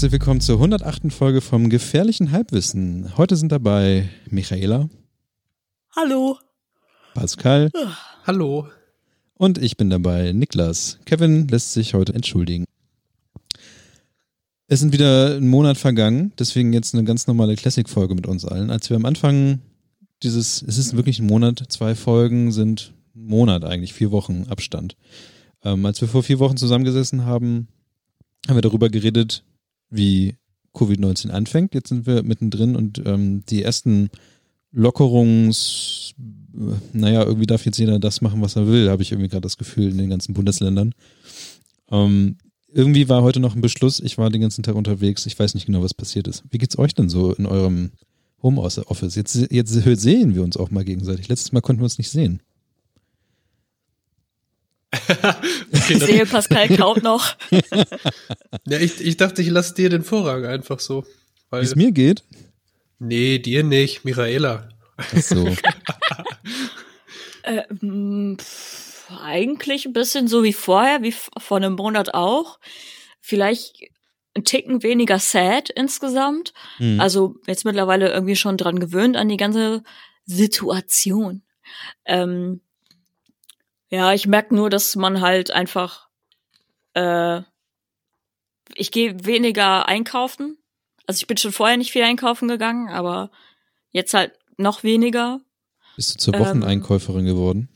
[0.00, 1.12] herzlich willkommen zur 108.
[1.12, 3.18] Folge vom Gefährlichen Halbwissen.
[3.18, 4.88] Heute sind dabei Michaela.
[5.94, 6.38] Hallo.
[7.12, 7.70] Pascal.
[8.24, 8.66] Hallo.
[9.34, 10.98] Und ich bin dabei, Niklas.
[11.04, 12.64] Kevin lässt sich heute entschuldigen.
[14.68, 18.70] Es sind wieder ein Monat vergangen, deswegen jetzt eine ganz normale Classic-Folge mit uns allen.
[18.70, 19.60] Als wir am Anfang
[20.22, 24.96] dieses, es ist wirklich ein Monat, zwei Folgen sind ein Monat eigentlich, vier Wochen Abstand.
[25.62, 27.68] Ähm, als wir vor vier Wochen zusammengesessen haben,
[28.48, 29.44] haben wir darüber geredet,
[29.90, 30.36] wie
[30.74, 31.74] Covid-19 anfängt.
[31.74, 34.10] Jetzt sind wir mittendrin und ähm, die ersten
[34.72, 36.14] Lockerungs,
[36.92, 39.56] naja, irgendwie darf jetzt jeder das machen, was er will, habe ich irgendwie gerade das
[39.56, 40.94] Gefühl in den ganzen Bundesländern.
[41.90, 42.36] Ähm,
[42.72, 45.66] irgendwie war heute noch ein Beschluss, ich war den ganzen Tag unterwegs, ich weiß nicht
[45.66, 46.44] genau, was passiert ist.
[46.50, 47.90] Wie geht's euch denn so in eurem
[48.42, 49.16] Homeoffice?
[49.16, 51.28] Jetzt, jetzt sehen wir uns auch mal gegenseitig.
[51.28, 52.40] Letztes Mal konnten wir uns nicht sehen.
[55.72, 57.36] okay, ich sehe, Pascal kaut noch.
[58.66, 61.04] ja, ich, ich dachte, ich lasse dir den Vorrang einfach so.
[61.50, 62.24] Wie es mir geht?
[62.98, 64.68] Nee, dir nicht, Michaela.
[64.96, 65.46] Ach so.
[67.42, 67.62] äh,
[68.36, 72.58] pff, eigentlich ein bisschen so wie vorher, wie vor einem Monat auch.
[73.20, 73.90] Vielleicht
[74.34, 76.52] ein Ticken weniger sad insgesamt.
[76.78, 77.00] Mhm.
[77.00, 79.82] Also jetzt mittlerweile irgendwie schon dran gewöhnt an die ganze
[80.24, 81.42] Situation.
[82.04, 82.60] Ähm,
[83.90, 86.08] ja, ich merke nur, dass man halt einfach,
[86.94, 87.42] äh,
[88.74, 90.56] ich gehe weniger einkaufen.
[91.06, 93.30] Also ich bin schon vorher nicht viel einkaufen gegangen, aber
[93.90, 95.40] jetzt halt noch weniger.
[95.96, 97.68] Bist du zur Wocheneinkäuferin ähm, geworden?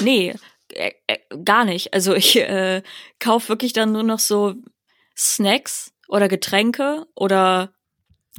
[0.00, 0.34] Nee,
[0.72, 1.92] äh, äh, gar nicht.
[1.92, 2.82] Also ich äh,
[3.18, 4.54] kaufe wirklich dann nur noch so
[5.16, 7.72] Snacks oder Getränke oder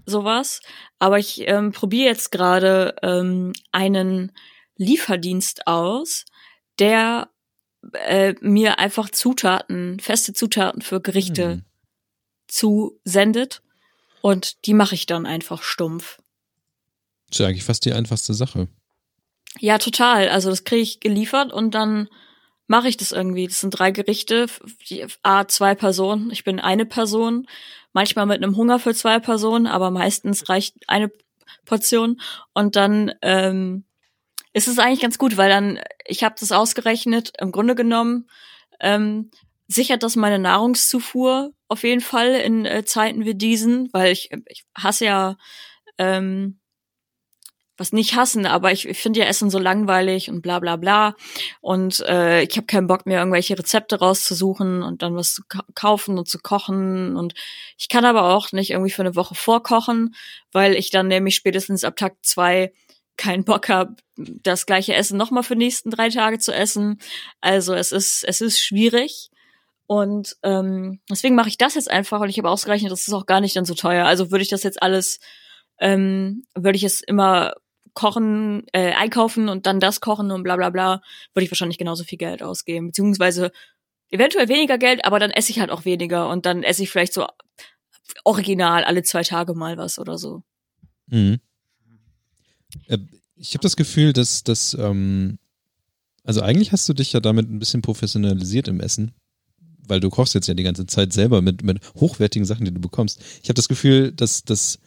[0.06, 0.62] sowas.
[1.00, 4.32] Aber ich ähm, probiere jetzt gerade ähm, einen
[4.78, 6.26] Lieferdienst aus,
[6.80, 7.30] der
[7.94, 11.62] äh, mir einfach Zutaten, feste Zutaten für Gerichte hm.
[12.48, 13.62] zusendet
[14.22, 16.18] und die mache ich dann einfach stumpf.
[17.30, 18.68] Das ist ja eigentlich fast die einfachste Sache.
[19.60, 20.30] Ja, total.
[20.30, 22.10] Also das kriege ich geliefert und dann
[22.68, 23.48] mache ich das irgendwie.
[23.48, 24.48] Das sind drei Gerichte,
[25.24, 26.32] A, zwei Personen.
[26.32, 27.48] Ich bin eine Person,
[27.94, 31.12] manchmal mit einem Hunger für zwei Personen, aber meistens reicht eine
[31.66, 32.22] Portion.
[32.54, 33.86] Und dann ähm,
[34.54, 38.30] ist es eigentlich ganz gut, weil dann, ich habe das ausgerechnet, im Grunde genommen,
[38.80, 39.32] ähm,
[39.68, 44.64] sichert das meine Nahrungszufuhr auf jeden Fall in äh, Zeiten wie diesen, weil ich, ich
[44.76, 45.38] hasse ja,
[45.98, 46.60] ähm,
[47.80, 51.16] was nicht hassen, aber ich, ich finde ja Essen so langweilig und bla bla bla.
[51.62, 55.44] Und äh, ich habe keinen Bock mehr, irgendwelche Rezepte rauszusuchen und dann was zu
[55.76, 57.16] kaufen und zu kochen.
[57.16, 57.36] Und
[57.78, 60.16] ich kann aber auch nicht irgendwie für eine Woche vorkochen,
[60.52, 62.74] weil ich dann nämlich spätestens ab Tag zwei
[63.18, 67.00] keinen Bock habe, das gleiche Essen nochmal für die nächsten drei Tage zu essen.
[67.42, 69.30] Also es ist, es ist schwierig.
[69.88, 73.26] Und ähm, deswegen mache ich das jetzt einfach und ich habe ausgerechnet, das ist auch
[73.26, 74.06] gar nicht dann so teuer.
[74.06, 75.20] Also würde ich das jetzt alles,
[75.80, 77.54] ähm, würde ich es immer
[77.94, 81.02] kochen, äh, einkaufen und dann das kochen und bla bla bla,
[81.34, 82.88] würde ich wahrscheinlich genauso viel Geld ausgeben.
[82.88, 83.52] Beziehungsweise
[84.10, 87.14] eventuell weniger Geld, aber dann esse ich halt auch weniger und dann esse ich vielleicht
[87.14, 87.26] so
[88.24, 90.44] original alle zwei Tage mal was oder so.
[91.08, 91.40] Mhm.
[92.88, 93.00] Äh,
[93.36, 95.38] ich habe das Gefühl, dass das, ähm,
[96.24, 99.12] also eigentlich hast du dich ja damit ein bisschen professionalisiert im Essen,
[99.88, 102.82] weil du kochst jetzt ja die ganze Zeit selber mit, mit hochwertigen Sachen, die du
[102.82, 103.22] bekommst.
[103.42, 104.80] Ich habe das Gefühl, dass, dass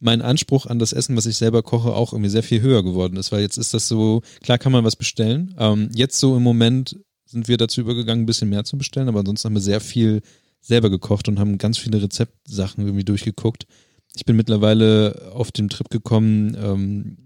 [0.00, 3.16] mein Anspruch an das Essen, was ich selber koche, auch irgendwie sehr viel höher geworden
[3.16, 5.54] ist, weil jetzt ist das so, klar kann man was bestellen.
[5.58, 9.20] Ähm, jetzt so im Moment sind wir dazu übergegangen, ein bisschen mehr zu bestellen, aber
[9.20, 10.20] ansonsten haben wir sehr viel
[10.60, 13.66] selber gekocht und haben ganz viele Rezeptsachen irgendwie durchgeguckt.
[14.14, 17.16] Ich bin mittlerweile auf den Trip gekommen, ähm,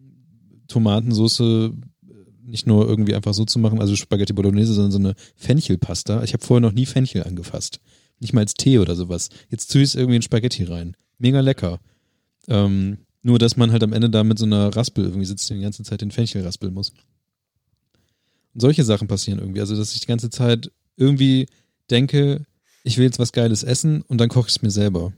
[0.68, 1.70] Tomatensauce äh,
[2.44, 6.22] nicht nur irgendwie einfach so zu machen, also Spaghetti Bolognese, sondern so eine Fenchelpasta.
[6.22, 7.80] Ich habe vorher noch nie Fenchel angefasst.
[8.20, 9.28] Nicht mal als Tee oder sowas.
[9.50, 10.96] Jetzt tue ich es irgendwie in Spaghetti rein.
[11.18, 11.80] Mega lecker.
[12.48, 15.58] Ähm, nur, dass man halt am Ende da mit so einer Raspel irgendwie sitzt und
[15.58, 16.90] die ganze Zeit den Fenchel raspeln muss.
[18.54, 19.60] Und solche Sachen passieren irgendwie.
[19.60, 21.46] Also, dass ich die ganze Zeit irgendwie
[21.90, 22.44] denke,
[22.84, 25.12] ich will jetzt was Geiles essen und dann koche ich es mir selber.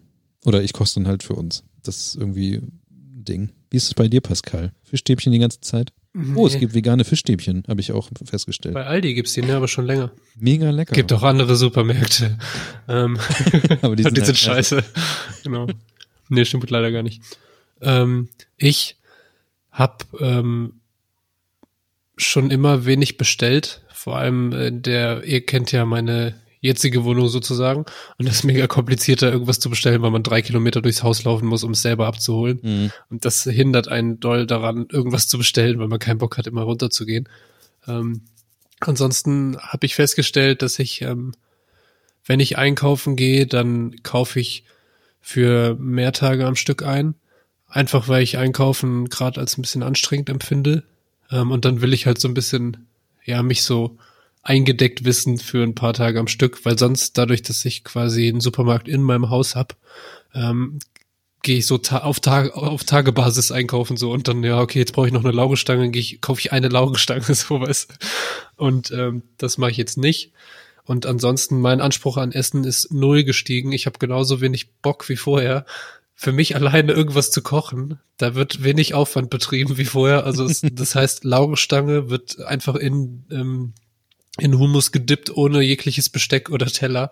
[0.44, 1.62] Oder ich koche es dann halt für uns.
[1.82, 3.50] Das ist irgendwie ein Ding.
[3.70, 4.72] Wie ist es bei dir, Pascal?
[4.82, 5.93] Fischstäbchen die ganze Zeit?
[6.12, 6.34] Nee.
[6.34, 8.75] Oh, es gibt vegane Fischstäbchen, habe ich auch festgestellt.
[8.75, 10.11] Bei Aldi gibt's die, ne, aber schon länger.
[10.37, 10.93] Mega lecker.
[10.93, 12.37] Gibt auch andere Supermärkte.
[12.88, 13.17] ähm,
[13.82, 14.84] aber die sind, die sind halt scheiße.
[15.44, 15.69] genau.
[16.28, 17.22] Nee, stimmt leider gar nicht.
[17.81, 18.96] Ähm, ich
[19.70, 20.81] hab ähm,
[22.17, 23.82] schon immer wenig bestellt.
[23.93, 27.85] Vor allem äh, der, ihr kennt ja meine jetzige Wohnung sozusagen.
[28.19, 31.25] Und das ist mega kompliziert, da irgendwas zu bestellen, weil man drei Kilometer durchs Haus
[31.25, 32.61] laufen muss, um es selber abzuholen.
[32.62, 32.93] Mhm.
[33.09, 36.62] Und das hindert einen doll daran, irgendwas zu bestellen, weil man keinen Bock hat, immer
[36.62, 37.29] runterzugehen.
[37.89, 38.23] Ähm,
[38.81, 41.33] ansonsten habe ich festgestellt, dass ich, ähm,
[42.27, 44.65] wenn ich einkaufen gehe, dann kaufe ich
[45.21, 47.15] für mehr Tage am Stück ein.
[47.69, 50.83] Einfach weil ich Einkaufen gerade als ein bisschen anstrengend empfinde.
[51.31, 52.87] Ähm, und dann will ich halt so ein bisschen,
[53.25, 53.97] ja, mich so
[54.43, 58.41] eingedeckt wissen für ein paar Tage am Stück, weil sonst dadurch, dass ich quasi einen
[58.41, 59.77] Supermarkt in meinem Haus hab,
[60.35, 60.79] ähm,
[61.43, 64.93] gehe ich so ta auf, Tag auf Tagebasis einkaufen so und dann, ja, okay, jetzt
[64.93, 67.89] brauche ich noch eine Laugenstange, gehe ich, kaufe ich eine Laugenstange, so was.
[68.57, 70.33] Und ähm, das mache ich jetzt nicht.
[70.85, 73.73] Und ansonsten, mein Anspruch an Essen ist null gestiegen.
[73.73, 75.65] Ich habe genauso wenig Bock wie vorher.
[76.15, 80.25] Für mich alleine irgendwas zu kochen, da wird wenig Aufwand betrieben wie vorher.
[80.25, 83.73] Also es, das heißt, Laugenstange wird einfach in ähm,
[84.38, 87.11] in Hummus gedippt, ohne jegliches Besteck oder Teller.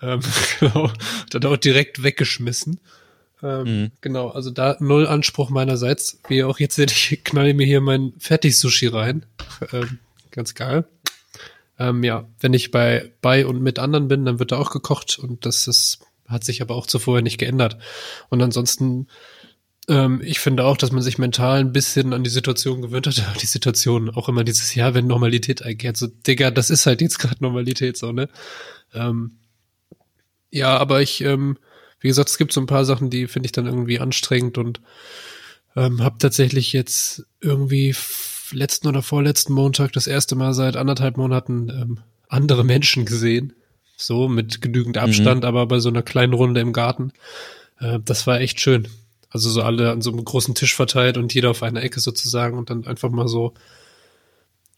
[0.00, 0.20] Ähm,
[0.60, 0.90] genau.
[1.30, 2.80] Dann auch direkt weggeschmissen.
[3.42, 3.90] Ähm, mhm.
[4.00, 6.18] Genau, also da null Anspruch meinerseits.
[6.28, 9.26] Wie auch jetzt seht, ich knalle mir hier mein Fertig-Sushi rein.
[9.72, 9.98] Ähm,
[10.30, 10.84] ganz geil.
[11.78, 15.18] Ähm, ja, wenn ich bei, bei und mit anderen bin, dann wird da auch gekocht
[15.18, 17.78] und das ist, hat sich aber auch zuvor nicht geändert.
[18.30, 19.08] Und ansonsten
[19.88, 23.22] ähm, ich finde auch, dass man sich mental ein bisschen an die Situation gewöhnt hat.
[23.42, 25.96] Die Situation auch immer dieses Jahr, wenn Normalität einkehrt.
[25.96, 28.28] So, Digga, das ist halt jetzt gerade Normalität, so, ne?
[28.94, 29.38] Ähm,
[30.50, 31.58] ja, aber ich, ähm,
[32.00, 34.80] wie gesagt, es gibt so ein paar Sachen, die finde ich dann irgendwie anstrengend und
[35.76, 37.94] ähm, habe tatsächlich jetzt irgendwie
[38.52, 41.98] letzten oder vorletzten Montag das erste Mal seit anderthalb Monaten ähm,
[42.28, 43.54] andere Menschen gesehen.
[43.96, 45.48] So, mit genügend Abstand, mhm.
[45.48, 47.12] aber bei so einer kleinen Runde im Garten.
[47.78, 48.88] Äh, das war echt schön.
[49.34, 52.56] Also so alle an so einem großen Tisch verteilt und jeder auf einer Ecke sozusagen
[52.56, 53.52] und dann einfach mal so,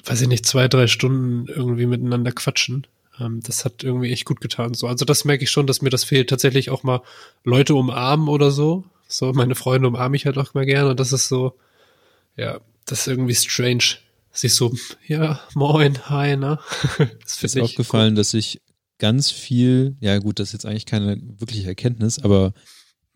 [0.06, 2.86] weiß ich nicht, zwei, drei Stunden irgendwie miteinander quatschen.
[3.20, 4.72] Ähm, das hat irgendwie echt gut getan.
[4.72, 6.30] So, also das merke ich schon, dass mir das fehlt.
[6.30, 7.02] Tatsächlich auch mal
[7.44, 8.84] Leute umarmen oder so.
[9.06, 11.54] So, meine Freunde umarme ich halt auch mal gerne und das ist so,
[12.34, 13.98] ja, das ist irgendwie strange.
[14.32, 14.74] Sich so,
[15.06, 16.58] ja, moin, hi, ne?
[17.22, 18.16] das ist aufgefallen, cool.
[18.16, 18.62] dass ich
[18.98, 22.54] ganz viel, ja gut, das ist jetzt eigentlich keine wirkliche Erkenntnis, aber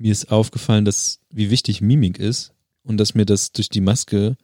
[0.01, 2.53] mir ist aufgefallen, dass wie wichtig Mimik ist
[2.83, 4.37] und dass mir das durch die Maske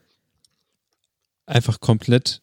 [1.46, 2.42] einfach komplett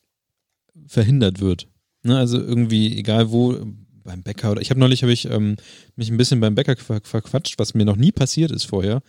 [0.88, 1.68] verhindert wird.
[2.02, 3.58] Ne, also irgendwie, egal wo,
[4.04, 5.56] beim Bäcker oder ich habe neulich habe ich ähm,
[5.96, 9.02] mich ein bisschen beim Bäcker verquatscht, was mir noch nie passiert ist vorher.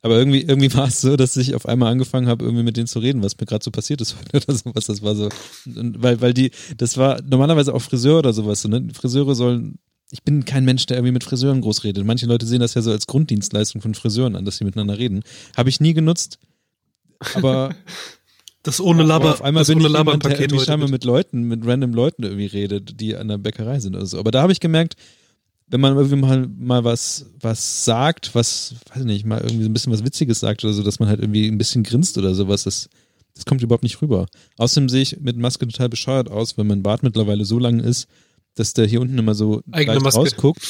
[0.00, 2.86] Aber irgendwie, irgendwie war es so, dass ich auf einmal angefangen habe, irgendwie mit denen
[2.86, 4.86] zu reden, was mir gerade so passiert ist oder sowas.
[4.86, 5.28] Das war so,
[5.64, 8.62] weil, weil die, das war normalerweise auch Friseur oder sowas.
[8.62, 8.86] So, ne?
[8.94, 9.78] Friseure sollen
[10.10, 12.04] ich bin kein Mensch, der irgendwie mit Friseuren groß redet.
[12.04, 15.22] Manche Leute sehen das ja so als Grunddienstleistung von Friseuren an, dass sie miteinander reden.
[15.56, 16.38] Habe ich nie genutzt.
[17.34, 17.74] Aber
[18.62, 21.42] das ohne Laber, auf einmal das bin ohne ich jemand, der irgendwie scheinbar mit Leuten,
[21.42, 24.18] mit random Leuten irgendwie redet, die an der Bäckerei sind oder so.
[24.18, 24.96] Aber da habe ich gemerkt,
[25.66, 29.74] wenn man irgendwie mal, mal was, was sagt, was, weiß nicht, mal irgendwie so ein
[29.74, 32.64] bisschen was Witziges sagt oder so, dass man halt irgendwie ein bisschen grinst oder sowas,
[32.64, 32.88] das,
[33.34, 34.26] das kommt überhaupt nicht rüber.
[34.56, 38.08] Außerdem sehe ich mit Maske total bescheuert aus, wenn mein Bart mittlerweile so lang ist,
[38.58, 40.20] dass der hier unten immer so Eigene leicht Maske.
[40.20, 40.62] rausguckt.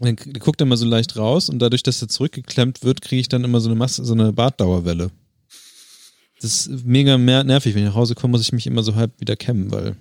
[0.00, 3.28] Dann guckt er immer so leicht raus und dadurch, dass er zurückgeklemmt wird, kriege ich
[3.28, 5.10] dann immer so eine Masse, so eine Bartdauerwelle.
[6.40, 7.74] Das ist mega nervig.
[7.74, 9.96] Wenn ich nach Hause komme, muss ich mich immer so halb wieder kämmen, weil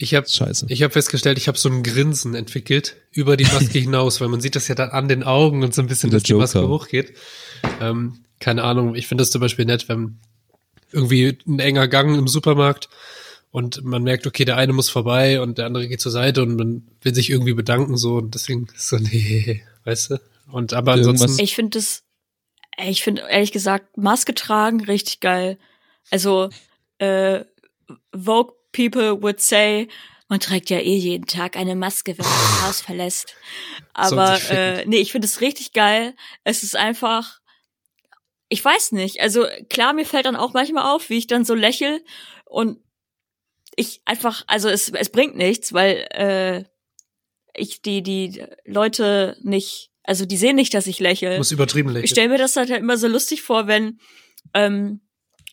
[0.00, 0.26] ich habe
[0.68, 4.40] ich habe festgestellt, ich habe so ein Grinsen entwickelt über die Maske hinaus, weil man
[4.40, 7.14] sieht das ja dann an den Augen und so ein bisschen, dass die Maske hochgeht.
[7.80, 10.20] Ähm, keine Ahnung, ich finde das zum Beispiel nett, wenn
[10.92, 12.88] irgendwie ein enger Gang im Supermarkt
[13.58, 16.54] und man merkt, okay, der eine muss vorbei und der andere geht zur Seite und
[16.54, 20.20] man will sich irgendwie bedanken so und deswegen ist so nee, weißt du?
[20.52, 22.04] Und aber ansonsten ich finde das
[22.78, 25.58] ich finde ehrlich gesagt Maske tragen richtig geil.
[26.12, 26.50] Also
[26.98, 27.44] äh,
[28.14, 29.88] Vogue people would say
[30.28, 33.34] man trägt ja eh jeden Tag eine Maske, wenn man das Haus verlässt.
[33.92, 36.14] Aber äh, nee, ich finde es richtig geil.
[36.44, 37.40] Es ist einfach
[38.50, 39.20] ich weiß nicht.
[39.20, 42.04] Also klar, mir fällt dann auch manchmal auf, wie ich dann so lächel
[42.44, 42.78] und
[43.78, 46.64] ich einfach, also es, es bringt nichts, weil äh,
[47.54, 51.38] ich die, die Leute nicht, also die sehen nicht, dass ich lächle.
[51.38, 52.04] Muss übertrieben lächeln.
[52.04, 54.00] Ich stelle mir das halt immer so lustig vor, wenn,
[54.52, 55.00] ähm,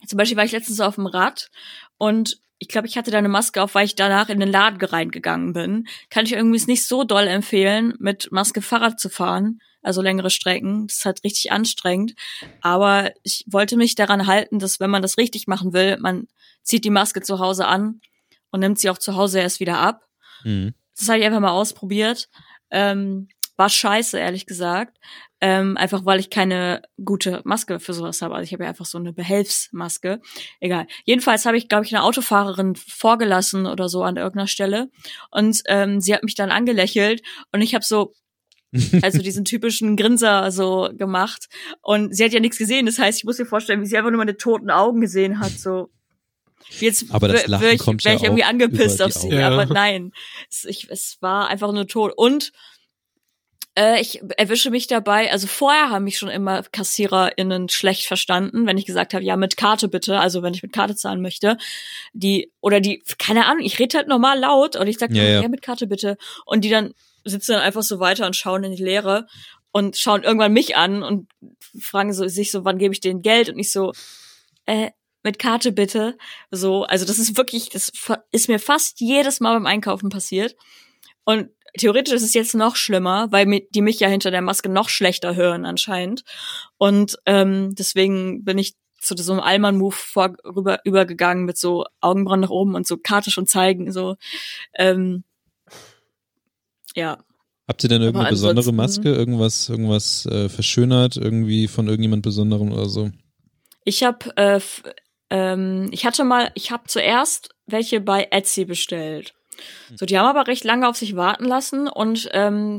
[0.07, 1.49] zum Beispiel war ich letztens auf dem Rad
[1.97, 4.81] und ich glaube, ich hatte da eine Maske auf, weil ich danach in den Laden
[4.81, 5.87] reingegangen bin.
[6.09, 10.87] Kann ich irgendwie nicht so doll empfehlen, mit Maske Fahrrad zu fahren, also längere Strecken.
[10.87, 12.15] Das ist halt richtig anstrengend.
[12.61, 16.27] Aber ich wollte mich daran halten, dass wenn man das richtig machen will, man
[16.63, 17.99] zieht die Maske zu Hause an
[18.55, 20.07] und nimmt sie auch zu Hause erst wieder ab.
[20.45, 20.73] Mhm.
[20.97, 22.29] Das habe ich einfach mal ausprobiert.
[22.71, 24.97] Ähm, war scheiße, ehrlich gesagt.
[25.41, 28.33] Ähm, einfach weil ich keine gute Maske für sowas habe.
[28.33, 30.21] Also ich habe ja einfach so eine Behelfsmaske.
[30.61, 30.87] Egal.
[31.03, 34.89] Jedenfalls habe ich, glaube ich, eine Autofahrerin vorgelassen oder so an irgendeiner Stelle.
[35.31, 38.13] Und ähm, sie hat mich dann angelächelt und ich habe so
[39.01, 41.47] also diesen typischen Grinser so gemacht.
[41.81, 42.85] Und sie hat ja nichts gesehen.
[42.85, 45.51] Das heißt, ich muss mir vorstellen, wie sie einfach nur meine toten Augen gesehen hat.
[45.51, 45.89] So,
[46.79, 49.49] Jetzt aber das Lachen ich, kommt wär ja ich irgendwie angepisst auf sie, ja.
[49.49, 50.11] aber nein.
[50.49, 52.13] Es, ich, es war einfach nur tot.
[52.15, 52.51] Und
[53.77, 58.77] Äh, ich erwische mich dabei, also vorher haben mich schon immer KassiererInnen schlecht verstanden, wenn
[58.77, 61.57] ich gesagt habe, ja, mit Karte bitte, also wenn ich mit Karte zahlen möchte.
[62.13, 65.41] Die, oder die, keine Ahnung, ich rede halt normal laut und ich sage, ja, ja.
[65.41, 66.15] ja, mit Karte bitte.
[66.45, 66.93] Und die dann
[67.25, 69.27] sitzen dann einfach so weiter und schauen in die Leere
[69.73, 71.27] und schauen irgendwann mich an und
[71.77, 73.49] fragen so, sich so, wann gebe ich denen Geld?
[73.49, 73.91] Und ich so,
[74.65, 74.91] äh,
[75.25, 76.17] mit Karte bitte.
[76.51, 77.91] So, also das ist wirklich, das
[78.31, 80.55] ist mir fast jedes Mal beim Einkaufen passiert.
[81.25, 84.87] Und theoretisch ist es jetzt noch schlimmer, weil die mich ja hinter der Maske noch
[84.87, 86.23] schlechter hören anscheinend.
[86.77, 92.49] Und ähm, deswegen bin ich zu so einem Allmann-Move vorüber übergegangen mit so Augenbrauen nach
[92.49, 93.91] oben und so Karte schon zeigen.
[93.91, 94.15] So,
[94.75, 95.23] ähm,
[96.95, 97.17] ja.
[97.67, 102.87] Habt ihr denn irgendeine besondere Maske, irgendwas, irgendwas äh, verschönert, irgendwie von irgendjemand Besonderem oder
[102.87, 103.09] so?
[103.85, 104.59] Ich habe, äh,
[105.29, 109.33] ähm, ich hatte mal, ich habe zuerst welche bei Etsy bestellt.
[109.95, 112.77] So, die haben aber recht lange auf sich warten lassen und ähm,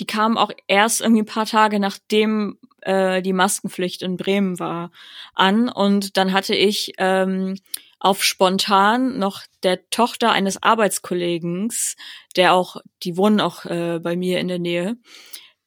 [0.00, 4.90] die kamen auch erst irgendwie ein paar Tage nachdem äh, die Maskenpflicht in Bremen war
[5.34, 7.56] an und dann hatte ich ähm,
[8.00, 11.96] auf spontan noch der Tochter eines Arbeitskollegens,
[12.36, 14.96] der auch, die wohnen auch äh, bei mir in der Nähe,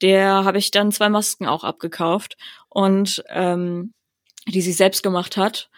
[0.01, 2.38] der habe ich dann zwei Masken auch abgekauft
[2.70, 3.94] und ähm,
[4.48, 5.70] die sie selbst gemacht hat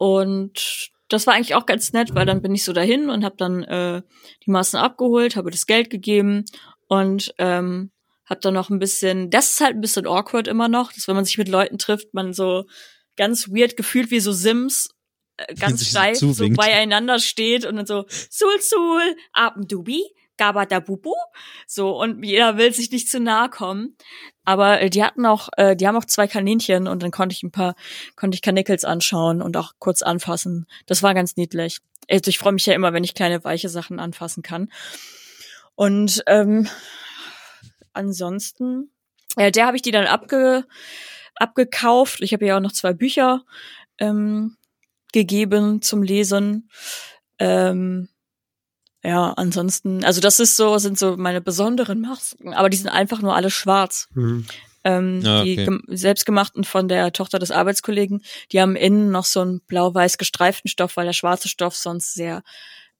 [0.00, 3.36] und das war eigentlich auch ganz nett, weil dann bin ich so dahin und habe
[3.36, 4.00] dann äh,
[4.46, 6.46] die Massen abgeholt, habe das Geld gegeben
[6.88, 7.90] und ähm,
[8.24, 11.16] habe dann noch ein bisschen, das ist halt ein bisschen awkward immer noch, dass wenn
[11.16, 12.64] man sich mit Leuten trifft, man so
[13.18, 14.88] ganz weird gefühlt wie so Sims
[15.36, 20.02] äh, ganz steif so, so beieinander steht und dann so Sul Sul, Abendubi,
[20.40, 21.12] Gabadabubu,
[21.66, 23.94] so und jeder will sich nicht zu nahe kommen.
[24.46, 27.42] Aber äh, die hatten auch, äh, die haben auch zwei Kaninchen und dann konnte ich
[27.42, 27.74] ein paar,
[28.16, 30.66] konnte ich Kanickel anschauen und auch kurz anfassen.
[30.86, 31.80] Das war ganz niedlich.
[32.08, 34.70] Also ich freue mich ja immer, wenn ich kleine weiche Sachen anfassen kann.
[35.74, 36.66] Und ähm,
[37.92, 38.90] ansonsten,
[39.36, 40.64] äh, der habe ich die dann abge,
[41.34, 42.22] abgekauft.
[42.22, 43.44] Ich habe ja auch noch zwei Bücher
[43.98, 44.56] ähm,
[45.12, 46.70] gegeben zum Lesen.
[47.38, 48.08] Ähm,
[49.02, 53.22] ja, ansonsten, also das ist so, sind so meine besonderen Masken, aber die sind einfach
[53.22, 54.08] nur alle schwarz.
[54.14, 54.46] Mhm.
[54.84, 55.66] Ähm, ah, okay.
[55.88, 60.68] Die selbstgemachten von der Tochter des Arbeitskollegen, die haben innen noch so einen blau-weiß gestreiften
[60.68, 62.42] Stoff, weil der schwarze Stoff sonst sehr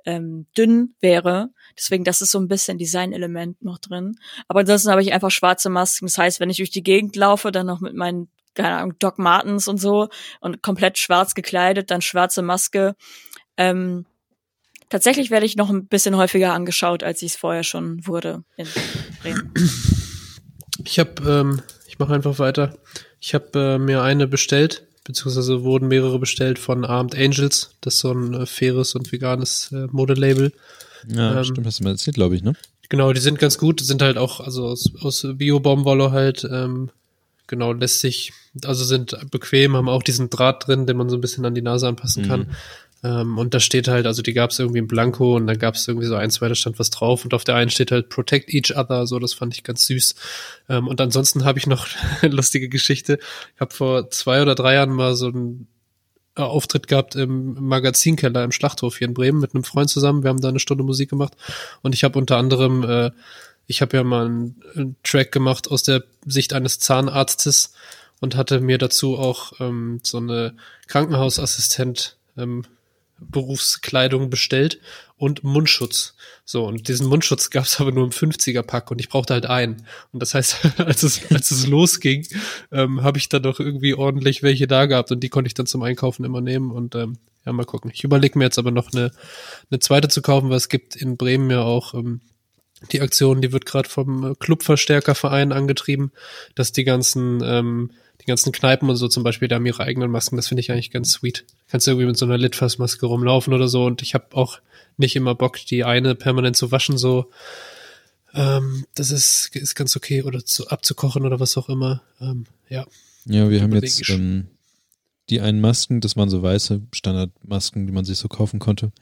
[0.04, 1.50] ähm, dünn wäre.
[1.76, 4.16] Deswegen, das ist so ein bisschen Designelement noch drin.
[4.48, 6.06] Aber ansonsten habe ich einfach schwarze Masken.
[6.06, 9.18] Das heißt, wenn ich durch die Gegend laufe, dann noch mit meinen, keine Ahnung, Doc
[9.18, 10.08] Martens und so
[10.40, 12.94] und komplett schwarz gekleidet, dann schwarze Maske.
[13.56, 14.06] Ähm,
[14.90, 18.66] Tatsächlich werde ich noch ein bisschen häufiger angeschaut, als ich es vorher schon wurde in
[19.22, 19.54] Bremen.
[20.84, 22.76] Ich habe, ähm, ich mache einfach weiter.
[23.20, 27.76] Ich habe äh, mir eine bestellt, beziehungsweise wurden mehrere bestellt von Armed Angels.
[27.80, 30.52] Das ist so ein äh, faires und veganes äh, Modelabel.
[31.06, 32.54] Ja, ähm, stimmt, hast du mal erzählt, glaube ich, ne?
[32.88, 36.90] Genau, die sind ganz gut, sind halt auch, also aus, aus Bio-Baumwolle halt, ähm,
[37.46, 38.32] genau, lässt sich,
[38.64, 41.62] also sind bequem, haben auch diesen Draht drin, den man so ein bisschen an die
[41.62, 42.56] Nase anpassen kann.
[43.02, 45.74] Ähm, und da steht halt, also die gab es irgendwie in Blanko und da gab
[45.74, 48.10] es irgendwie so ein, zwei, da stand was drauf und auf der einen steht halt
[48.10, 50.14] Protect Each Other, so das fand ich ganz süß.
[50.68, 51.86] Ähm, und ansonsten habe ich noch
[52.20, 53.18] eine lustige Geschichte.
[53.54, 55.68] Ich habe vor zwei oder drei Jahren mal so einen
[56.36, 60.22] äh, Auftritt gehabt im Magazinkeller im Schlachthof hier in Bremen mit einem Freund zusammen.
[60.22, 61.34] Wir haben da eine Stunde Musik gemacht
[61.82, 63.10] und ich habe unter anderem, äh,
[63.66, 67.72] ich habe ja mal einen, einen Track gemacht aus der Sicht eines Zahnarztes
[68.20, 70.54] und hatte mir dazu auch ähm, so eine
[70.86, 72.64] Krankenhausassistent ähm,
[73.20, 74.80] Berufskleidung bestellt
[75.16, 76.14] und Mundschutz.
[76.44, 79.86] So, und diesen Mundschutz gab es aber nur im 50er-Pack und ich brauchte halt einen.
[80.12, 82.26] Und das heißt, als es, als es losging,
[82.72, 85.66] ähm, habe ich dann doch irgendwie ordentlich welche da gehabt und die konnte ich dann
[85.66, 87.90] zum Einkaufen immer nehmen und ähm, ja, mal gucken.
[87.94, 89.12] Ich überlege mir jetzt aber noch eine,
[89.70, 92.20] eine zweite zu kaufen, weil es gibt in Bremen ja auch ähm,
[92.92, 96.12] die Aktion, die wird gerade vom Clubverstärkerverein angetrieben,
[96.54, 100.10] dass die ganzen ähm, die ganzen Kneipen und so zum Beispiel, da haben ihre eigenen
[100.10, 100.36] Masken.
[100.36, 101.44] Das finde ich eigentlich ganz sweet.
[101.70, 103.84] Kannst du irgendwie mit so einer Litfaßmaske rumlaufen oder so.
[103.84, 104.60] Und ich habe auch
[104.96, 106.98] nicht immer Bock, die eine permanent zu waschen.
[106.98, 107.30] So,
[108.34, 112.02] ähm, das ist ist ganz okay oder zu, abzukochen oder was auch immer.
[112.20, 112.86] Ähm, ja.
[113.26, 114.48] Ja, wir haben jetzt ähm,
[115.28, 118.92] die einen Masken, das waren so weiße Standardmasken, die man sich so kaufen konnte.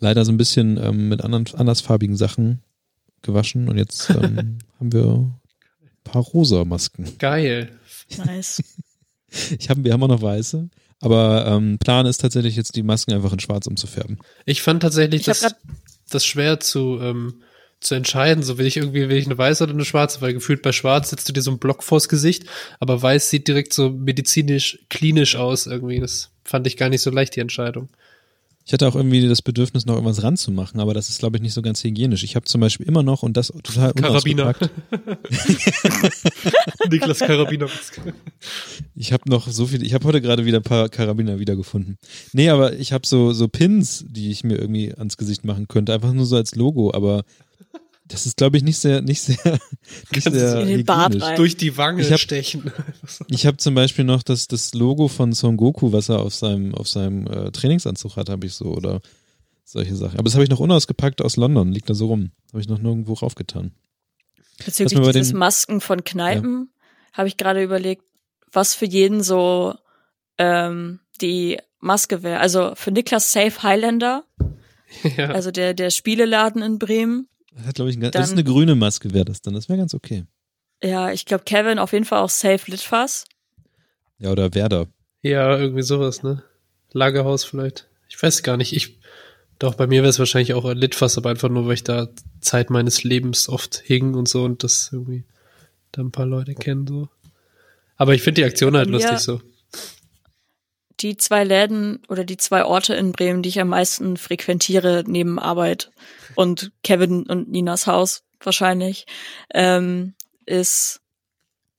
[0.00, 2.62] Leider so ein bisschen ähm, mit anderen andersfarbigen Sachen
[3.22, 5.34] gewaschen und jetzt ähm, haben wir ein
[6.04, 7.18] paar rosa Masken.
[7.18, 7.70] Geil.
[8.16, 8.62] Nice.
[9.58, 10.68] ich hab, wir haben auch noch weiße.
[11.04, 14.18] Aber ähm, Plan ist tatsächlich jetzt die Masken einfach in schwarz umzufärben.
[14.46, 15.54] Ich fand tatsächlich ich das,
[16.08, 17.42] das schwer zu, ähm,
[17.80, 18.42] zu entscheiden.
[18.42, 21.10] So will ich irgendwie, will ich eine weiße oder eine schwarze, weil gefühlt bei schwarz
[21.10, 22.46] setzt du dir so einen Block vors Gesicht,
[22.80, 26.00] aber weiß sieht direkt so medizinisch, klinisch aus irgendwie.
[26.00, 27.90] Das fand ich gar nicht so leicht, die Entscheidung.
[28.66, 31.52] Ich hatte auch irgendwie das Bedürfnis, noch irgendwas ranzumachen, aber das ist, glaube ich, nicht
[31.52, 32.24] so ganz hygienisch.
[32.24, 34.54] Ich habe zum Beispiel immer noch, und das total Karabiner.
[36.90, 37.68] Niklas Karabiner.
[38.94, 41.98] Ich habe noch so viel, ich habe heute gerade wieder ein paar Karabiner wiedergefunden.
[42.32, 45.92] Nee, aber ich habe so, so Pins, die ich mir irgendwie ans Gesicht machen könnte,
[45.92, 47.24] einfach nur so als Logo, aber
[48.14, 49.36] das ist, glaube ich, nicht sehr, nicht sehr,
[50.12, 51.36] nicht sehr in den Bart rein.
[51.36, 52.72] durch die Wange ich hab, stechen.
[53.28, 56.74] ich habe zum Beispiel noch das, das Logo von Son Goku, was er auf seinem,
[56.76, 59.00] auf seinem äh, Trainingsanzug hat, habe ich so oder
[59.64, 60.18] solche Sachen.
[60.18, 62.30] Aber das habe ich noch unausgepackt aus London, liegt da so rum.
[62.52, 63.72] Habe ich noch nirgendwo raufgetan.
[64.64, 67.18] Bezüglich dieses den, Masken von Kneipen ja.
[67.18, 68.04] habe ich gerade überlegt,
[68.52, 69.74] was für jeden so
[70.38, 72.38] ähm, die Maske wäre.
[72.38, 74.22] Also für Niklas Safe Highlander,
[75.16, 75.30] ja.
[75.30, 78.44] also der, der Spieleladen in Bremen das hat, glaube ich, ein, dann, das ist eine
[78.44, 79.54] grüne Maske, wäre das dann.
[79.54, 80.24] Das wäre ganz okay.
[80.82, 83.24] Ja, ich glaube, Kevin auf jeden Fall auch Safe Litfass.
[84.18, 84.88] Ja, oder Werder.
[85.22, 86.42] Ja, irgendwie sowas, ne?
[86.92, 87.88] Lagerhaus vielleicht.
[88.08, 88.74] Ich weiß gar nicht.
[88.74, 88.98] Ich,
[89.58, 92.08] doch, bei mir wäre es wahrscheinlich auch ein Litfass, aber einfach nur, weil ich da
[92.40, 95.24] Zeit meines Lebens oft hing und so und das irgendwie
[95.92, 97.08] da ein paar Leute kennen, so.
[97.96, 99.40] Aber ich finde die Aktion halt lustig so.
[101.00, 105.38] Die zwei Läden oder die zwei Orte in Bremen, die ich am meisten frequentiere neben
[105.38, 105.90] Arbeit,
[106.34, 109.06] und Kevin und Ninas Haus wahrscheinlich,
[109.52, 110.14] ähm,
[110.46, 111.00] ist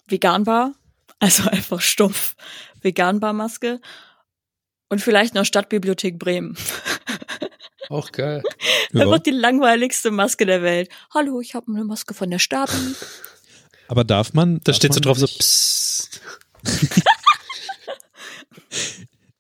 [0.08, 0.74] veganbar.
[1.20, 2.36] Also einfach stumpf
[2.82, 3.82] veganbar-Maske.
[4.90, 6.56] Und vielleicht noch Stadtbibliothek Bremen.
[7.90, 8.44] Auch geil.
[8.94, 10.90] Einfach die langweiligste Maske der Welt.
[11.14, 12.96] Hallo, ich habe eine Maske von der Stabi.
[13.88, 14.60] Aber darf man?
[14.64, 15.28] Da steht so drauf so.
[15.28, 16.22] Psst.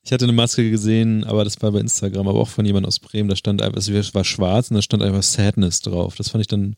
[0.06, 3.00] Ich hatte eine Maske gesehen, aber das war bei Instagram, aber auch von jemand aus
[3.00, 3.28] Bremen.
[3.28, 6.16] Da stand einfach, es war schwarz und da stand einfach Sadness drauf.
[6.16, 6.76] Das fand ich dann.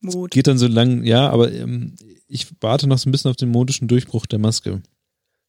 [0.00, 0.30] Mut.
[0.30, 1.96] Geht dann so lang, ja, aber ähm,
[2.28, 4.82] ich warte noch so ein bisschen auf den modischen Durchbruch der Maske.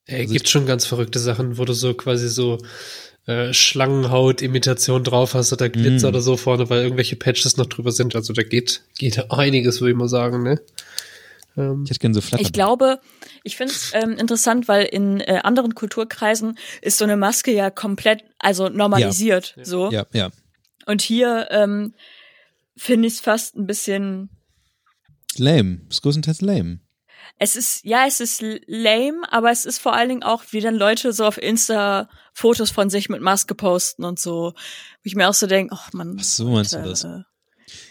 [0.07, 2.57] Ey, also gibt schon ganz verrückte Sachen, wo du so quasi so
[3.27, 6.09] äh, Schlangenhaut-Imitation drauf hast oder Glitzer mm.
[6.09, 8.15] oder so vorne, weil irgendwelche Patches noch drüber sind.
[8.15, 10.59] Also da geht, geht einiges, würde ich mal sagen, ne?
[11.57, 12.41] Ähm, ich hätte gerne so Flatter.
[12.41, 12.99] Ich glaube,
[13.43, 17.69] ich finde es ähm, interessant, weil in äh, anderen Kulturkreisen ist so eine Maske ja
[17.69, 19.65] komplett, also normalisiert, ja.
[19.65, 19.91] so.
[19.91, 20.29] Ja, ja.
[20.85, 21.93] Und hier ähm,
[22.77, 24.29] finde ich es fast ein bisschen
[25.37, 25.81] lame.
[25.89, 26.79] Es ist größtenteils lame.
[27.37, 30.75] Es ist, ja, es ist lame, aber es ist vor allen Dingen auch, wie dann
[30.75, 34.53] Leute so auf Insta Fotos von sich mit Maske posten und so.
[34.53, 36.17] Wo ich mir auch so denke, ach man.
[36.19, 37.05] Ach so meinst du das?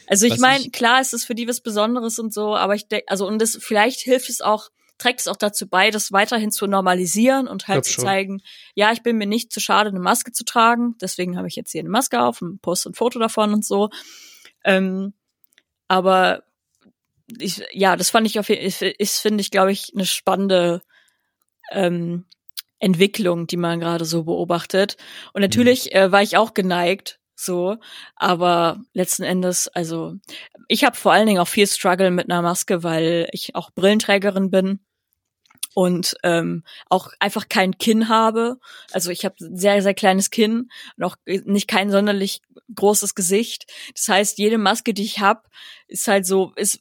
[0.07, 3.07] Also ich meine, klar, es ist für die was Besonderes und so, aber ich denke,
[3.09, 6.67] also und das vielleicht hilft es auch, trägt es auch dazu bei, das weiterhin zu
[6.67, 8.43] normalisieren und halt zu zeigen,
[8.75, 11.73] ja, ich bin mir nicht zu schade, eine Maske zu tragen, deswegen habe ich jetzt
[11.73, 13.91] hier eine Maske auf und poste ein Foto davon und so.
[14.65, 15.15] Ähm,
[15.89, 16.45] aber
[17.39, 20.83] ich, ja, das fand ich auf jeden Fall, ist, finde ich, glaube ich, eine spannende
[21.71, 22.27] ähm,
[22.79, 24.97] Entwicklung, die man gerade so beobachtet.
[25.33, 25.99] Und natürlich mhm.
[25.99, 27.77] äh, war ich auch geneigt, so,
[28.17, 30.15] aber letzten Endes, also
[30.69, 34.51] ich habe vor allen Dingen auch viel Struggle mit einer Maske, weil ich auch Brillenträgerin
[34.51, 34.81] bin
[35.75, 38.59] und ähm, auch einfach kein Kinn habe.
[38.93, 42.41] Also ich habe sehr, sehr kleines Kinn und auch nicht kein sonderlich
[42.75, 43.67] großes Gesicht.
[43.95, 45.43] Das heißt, jede Maske, die ich habe,
[45.89, 46.81] ist halt so, ist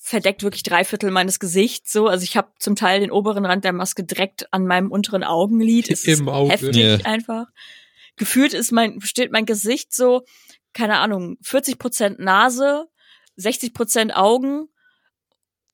[0.00, 2.06] verdeckt wirklich drei Viertel meines Gesichts so.
[2.06, 5.90] Also ich habe zum Teil den oberen Rand der Maske direkt an meinem unteren Augenlid.
[5.90, 6.52] Es Im Auge.
[6.52, 6.98] heftig yeah.
[7.04, 7.46] einfach
[8.16, 10.22] gefühlt ist mein, steht mein Gesicht so,
[10.72, 12.86] keine Ahnung, 40 Prozent Nase,
[13.36, 14.68] 60 Prozent Augen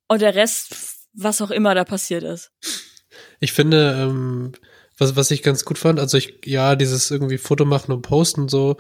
[0.09, 0.75] und der Rest,
[1.13, 2.51] was auch immer da passiert ist.
[3.41, 4.53] Ich finde, ähm,
[4.97, 8.49] was, was ich ganz gut fand, also ich, ja, dieses irgendwie Foto machen und posten
[8.49, 8.77] so,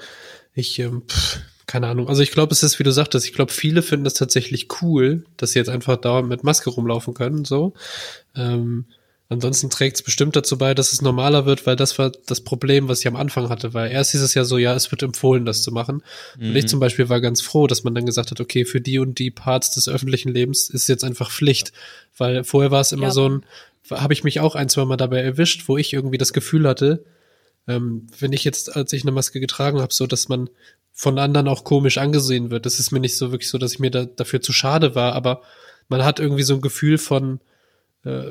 [0.52, 2.08] ich, ähm, pff, keine Ahnung.
[2.08, 5.24] Also ich glaube, es ist, wie du sagtest, ich glaube, viele finden das tatsächlich cool,
[5.36, 7.74] dass sie jetzt einfach dauernd mit Maske rumlaufen können, so.
[8.34, 8.86] Ähm,
[9.30, 12.88] Ansonsten trägt es bestimmt dazu bei, dass es normaler wird, weil das war das Problem,
[12.88, 15.44] was ich am Anfang hatte, weil erst hieß es ja so, ja, es wird empfohlen,
[15.44, 16.02] das zu machen.
[16.38, 16.48] Mhm.
[16.48, 16.68] Und ich mhm.
[16.68, 19.30] zum Beispiel war ganz froh, dass man dann gesagt hat, okay, für die und die
[19.30, 21.72] Parts des öffentlichen Lebens ist jetzt einfach Pflicht,
[22.16, 23.10] weil vorher war es immer ja.
[23.10, 23.44] so ein,
[23.90, 27.04] habe ich mich auch ein, zwei Mal dabei erwischt, wo ich irgendwie das Gefühl hatte,
[27.66, 30.48] ähm, wenn ich jetzt, als ich eine Maske getragen habe, so, dass man
[30.94, 32.64] von anderen auch komisch angesehen wird.
[32.64, 35.12] Das ist mir nicht so wirklich so, dass ich mir da, dafür zu schade war,
[35.12, 35.42] aber
[35.88, 37.40] man hat irgendwie so ein Gefühl von,
[38.04, 38.30] äh,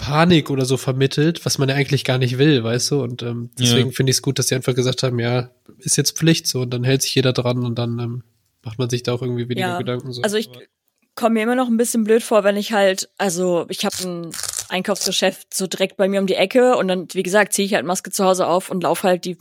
[0.00, 3.02] Panik oder so vermittelt, was man ja eigentlich gar nicht will, weißt du?
[3.02, 3.94] Und ähm, deswegen ja.
[3.94, 6.70] finde ich es gut, dass sie einfach gesagt haben, ja, ist jetzt Pflicht so und
[6.70, 8.22] dann hält sich jeder dran und dann ähm,
[8.64, 9.78] macht man sich da auch irgendwie weniger ja.
[9.78, 10.10] Gedanken.
[10.14, 10.22] So.
[10.22, 10.48] Also ich
[11.14, 14.30] komme mir immer noch ein bisschen blöd vor, wenn ich halt, also ich habe ein
[14.70, 17.84] Einkaufsgeschäft so direkt bei mir um die Ecke und dann, wie gesagt, ziehe ich halt
[17.84, 19.36] Maske zu Hause auf und laufe halt die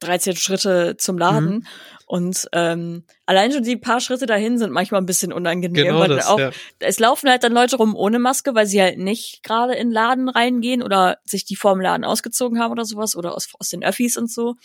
[0.00, 1.50] 13 Schritte zum Laden.
[1.50, 1.66] Mhm.
[2.06, 5.84] Und ähm, allein schon die paar Schritte dahin sind manchmal ein bisschen unangenehm.
[5.84, 6.50] Genau weil das, auch, ja.
[6.80, 10.28] Es laufen halt dann Leute rum ohne Maske, weil sie halt nicht gerade in Laden
[10.28, 14.16] reingehen oder sich die vorm Laden ausgezogen haben oder sowas oder aus, aus den Öffis
[14.16, 14.56] und so.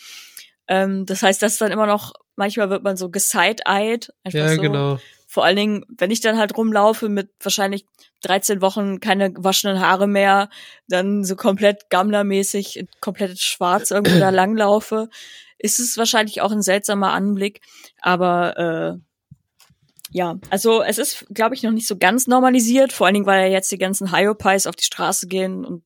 [0.66, 4.12] Ähm, das heißt, das ist dann immer noch, manchmal wird man so geside-eyed.
[4.28, 4.60] Ja, so.
[4.60, 4.98] genau.
[5.36, 7.84] Vor allen Dingen, wenn ich dann halt rumlaufe mit wahrscheinlich
[8.22, 10.48] 13 Wochen keine gewaschenen Haare mehr,
[10.88, 15.10] dann so komplett gammlermäßig, komplett schwarz irgendwo da langlaufe,
[15.58, 17.60] ist es wahrscheinlich auch ein seltsamer Anblick.
[18.00, 18.56] Aber
[18.96, 23.26] äh, ja, also es ist, glaube ich, noch nicht so ganz normalisiert, vor allen Dingen,
[23.26, 25.84] weil ja jetzt die ganzen Hyopies auf die Straße gehen und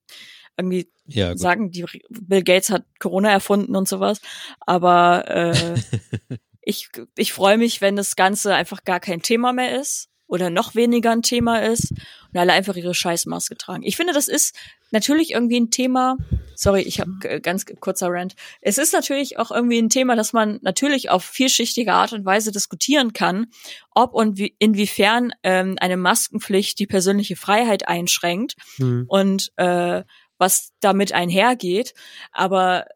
[0.57, 4.21] irgendwie ja, sagen, die Bill Gates hat Corona erfunden und sowas.
[4.61, 5.75] Aber äh,
[6.71, 10.77] ich, ich freue mich, wenn das Ganze einfach gar kein Thema mehr ist oder noch
[10.77, 13.83] weniger ein Thema ist und alle einfach ihre Scheißmaske tragen.
[13.83, 14.57] Ich finde, das ist
[14.93, 16.17] natürlich irgendwie ein Thema.
[16.55, 18.37] Sorry, ich habe ganz kurzer Rant.
[18.61, 22.53] Es ist natürlich auch irgendwie ein Thema, das man natürlich auf vielschichtige Art und Weise
[22.53, 23.49] diskutieren kann,
[23.93, 29.07] ob und wie, inwiefern ähm, eine Maskenpflicht die persönliche Freiheit einschränkt mhm.
[29.09, 30.05] und äh,
[30.39, 31.93] was damit einhergeht.
[32.31, 32.87] Aber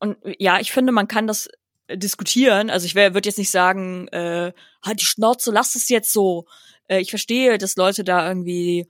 [0.00, 1.48] und ja, ich finde, man kann das
[1.96, 2.70] diskutieren.
[2.70, 4.52] Also ich würde jetzt nicht sagen, äh,
[4.84, 6.46] halt die Schnauze, lass es jetzt so.
[6.88, 8.88] Äh, ich verstehe, dass Leute da irgendwie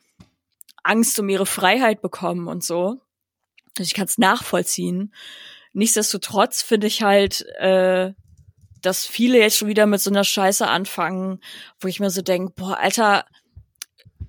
[0.82, 3.00] Angst um ihre Freiheit bekommen und so.
[3.78, 5.14] Also ich kann es nachvollziehen.
[5.72, 8.12] Nichtsdestotrotz finde ich halt, äh,
[8.82, 11.40] dass viele jetzt schon wieder mit so einer Scheiße anfangen,
[11.80, 13.24] wo ich mir so denke, boah, Alter,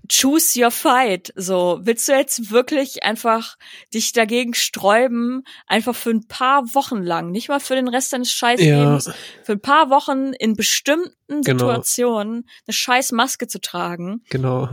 [0.10, 1.34] choose your fight.
[1.36, 3.58] So, willst du jetzt wirklich einfach
[3.94, 8.32] dich dagegen sträuben, einfach für ein paar Wochen lang, nicht mal für den Rest deines
[8.32, 9.14] Scheißlebens, ja.
[9.44, 11.68] für ein paar Wochen in bestimmten genau.
[11.68, 14.24] Situationen eine scheiß Maske zu tragen?
[14.30, 14.70] Genau.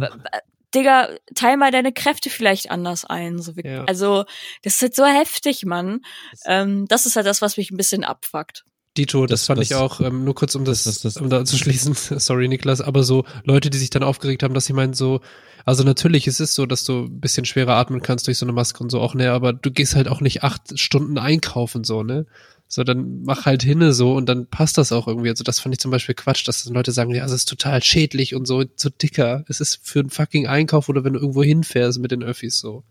[0.75, 3.41] Digga, teil mal deine Kräfte vielleicht anders ein.
[3.41, 3.85] So wie, ja.
[3.85, 4.25] Also,
[4.63, 6.03] das ist halt so heftig, Mann.
[6.47, 8.65] Ähm, das ist halt das, was mich ein bisschen abfuckt.
[8.97, 11.45] Dito, das, das fand ich auch, ähm, nur kurz um das, das, das, um da
[11.45, 14.95] zu schließen, sorry Niklas, aber so Leute, die sich dann aufgeregt haben, dass sie meinen
[14.95, 15.21] so,
[15.65, 18.53] also natürlich, es ist so, dass du ein bisschen schwerer atmen kannst durch so eine
[18.53, 22.03] Maske und so auch, ne, aber du gehst halt auch nicht acht Stunden einkaufen so,
[22.03, 22.27] ne?
[22.73, 25.29] So, dann mach halt hinne so und dann passt das auch irgendwie.
[25.29, 28.37] Also das fand ich zum Beispiel Quatsch, dass Leute sagen, ja, es ist total schädlich
[28.37, 29.45] und so, so dicker.
[29.49, 32.85] Es ist für einen fucking Einkauf oder wenn du irgendwo hinfährst mit den Öffis so.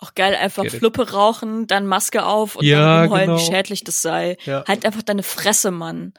[0.00, 3.38] Auch geil, einfach Fluppe rauchen, dann Maske auf und ja, dann rumheulen, genau.
[3.38, 4.38] wie schädlich das sei.
[4.46, 4.64] Ja.
[4.66, 6.14] Halt einfach deine Fresse, Mann.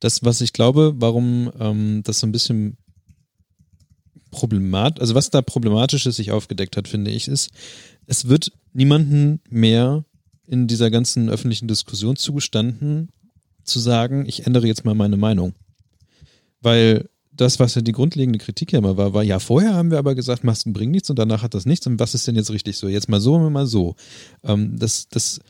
[0.00, 2.76] Das, was ich glaube, warum ähm, das so ein bisschen
[4.30, 7.50] problematisch, also was da problematisches sich aufgedeckt hat, finde ich, ist,
[8.06, 10.04] es wird niemanden mehr
[10.46, 13.08] in dieser ganzen öffentlichen Diskussion zugestanden,
[13.62, 15.54] zu sagen, ich ändere jetzt mal meine Meinung.
[16.60, 19.98] Weil das, was ja die grundlegende Kritik ja immer war, war, ja, vorher haben wir
[19.98, 22.50] aber gesagt, Masken bringen nichts und danach hat das nichts und was ist denn jetzt
[22.50, 22.88] richtig so?
[22.88, 23.96] Jetzt mal so, mal so.
[24.42, 25.40] Ähm, dass, dass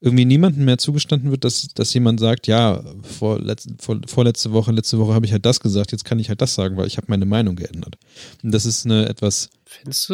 [0.00, 4.72] irgendwie niemandem mehr zugestanden wird, dass, dass jemand sagt, ja, vor, letz, vor, vorletzte Woche,
[4.72, 6.96] letzte Woche habe ich halt das gesagt, jetzt kann ich halt das sagen, weil ich
[6.96, 7.96] habe meine Meinung geändert.
[8.42, 9.50] Und das ist eine etwas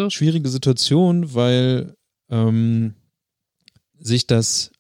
[0.09, 1.95] schwierige Situation, weil
[2.31, 2.95] ähm,
[3.99, 4.72] sich das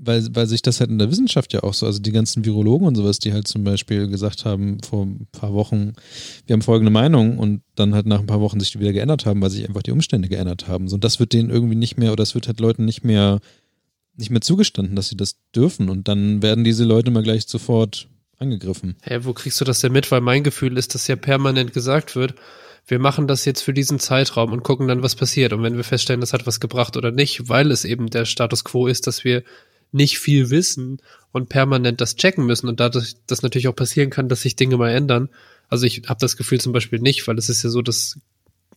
[0.00, 2.86] weil, weil sich das halt in der Wissenschaft ja auch so, also die ganzen Virologen
[2.86, 5.92] und sowas, die halt zum Beispiel gesagt haben vor ein paar Wochen,
[6.46, 9.42] wir haben folgende Meinung und dann halt nach ein paar Wochen sich wieder geändert haben,
[9.42, 10.88] weil sich einfach die Umstände geändert haben.
[10.88, 13.40] So, und das wird denen irgendwie nicht mehr, oder es wird halt Leuten nicht mehr,
[14.16, 15.88] nicht mehr zugestanden, dass sie das dürfen.
[15.88, 18.08] Und dann werden diese Leute mal gleich sofort
[18.38, 18.96] angegriffen.
[19.02, 20.10] Hä, wo kriegst du das denn mit?
[20.10, 22.34] Weil mein Gefühl ist, dass ja permanent gesagt wird,
[22.86, 25.52] wir machen das jetzt für diesen Zeitraum und gucken dann, was passiert.
[25.52, 28.64] Und wenn wir feststellen, das hat was gebracht oder nicht, weil es eben der Status
[28.64, 29.42] quo ist, dass wir
[29.92, 31.00] nicht viel wissen
[31.32, 34.76] und permanent das checken müssen und dadurch das natürlich auch passieren kann, dass sich Dinge
[34.76, 35.28] mal ändern.
[35.68, 38.18] Also ich habe das Gefühl zum Beispiel nicht, weil es ist ja so, dass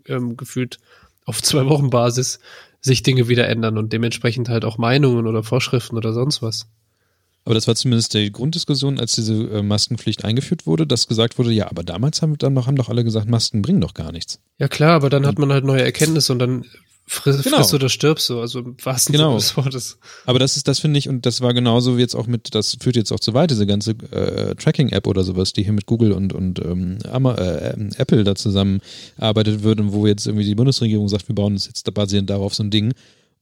[0.08, 0.80] ähm, gefühlt
[1.26, 2.40] auf zwei Wochen Basis
[2.82, 6.68] sich Dinge wieder ändern und dementsprechend halt auch Meinungen oder Vorschriften oder sonst was.
[7.44, 11.52] Aber das war zumindest die Grunddiskussion, als diese äh, Maskenpflicht eingeführt wurde, dass gesagt wurde,
[11.52, 14.40] ja, aber damals haben dann noch, haben doch alle gesagt, Masken bringen doch gar nichts.
[14.60, 16.66] Ja klar, aber dann hat man halt neue Erkenntnisse und dann
[17.14, 17.58] Friss, genau.
[17.58, 19.36] friss oder stirbst so, also im wahrsten genau.
[19.36, 19.98] des Wortes.
[20.26, 22.78] Aber das ist, das finde ich, und das war genauso wie jetzt auch mit, das
[22.80, 26.14] führt jetzt auch zu weit, diese ganze äh, Tracking-App oder sowas, die hier mit Google
[26.14, 31.28] und, und ähm, äh, Apple da zusammenarbeitet wird und wo jetzt irgendwie die Bundesregierung sagt,
[31.28, 32.94] wir bauen das jetzt da basierend darauf so ein Ding.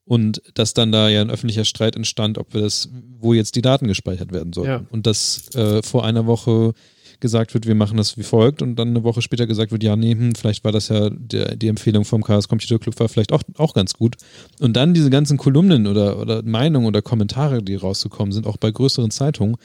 [0.04, 3.62] Und dass dann da ja ein öffentlicher Streit entstand, ob wir das, wo jetzt die
[3.62, 4.68] Daten gespeichert werden sollen.
[4.68, 4.86] Ja.
[4.90, 6.74] Und das äh, vor einer Woche
[7.20, 9.96] gesagt wird, wir machen das wie folgt und dann eine Woche später gesagt wird, ja,
[9.96, 13.32] nee, hm, vielleicht war das ja der, die Empfehlung vom Chaos Computer Club war vielleicht
[13.32, 14.16] auch, auch ganz gut.
[14.60, 18.72] Und dann diese ganzen Kolumnen oder, oder Meinungen oder Kommentare, die rausgekommen sind, auch bei
[18.72, 19.58] größeren Zeitungen,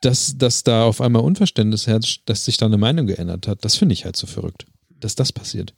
[0.00, 3.76] dass, dass da auf einmal Unverständnis herrscht, dass sich da eine Meinung geändert hat, das
[3.76, 4.66] finde ich halt so verrückt,
[5.00, 5.74] dass das passiert.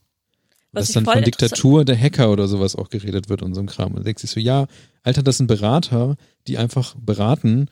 [0.72, 3.66] Was dass dann von Diktatur der Hacker oder sowas auch geredet wird und so ein
[3.66, 3.94] Kram.
[3.94, 4.66] Und denkst du so, ja,
[5.02, 6.16] Alter, das sind Berater,
[6.46, 7.68] die einfach beraten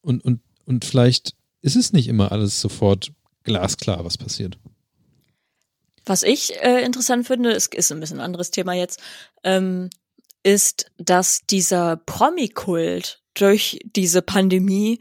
[0.00, 3.12] und, und, und vielleicht ist es nicht immer alles sofort
[3.44, 4.58] glasklar, was passiert.
[6.04, 9.00] Was ich äh, interessant finde, ist, ist ein bisschen ein anderes Thema jetzt.
[9.44, 9.90] Ähm,
[10.42, 15.00] ist, dass dieser Promi-Kult durch diese Pandemie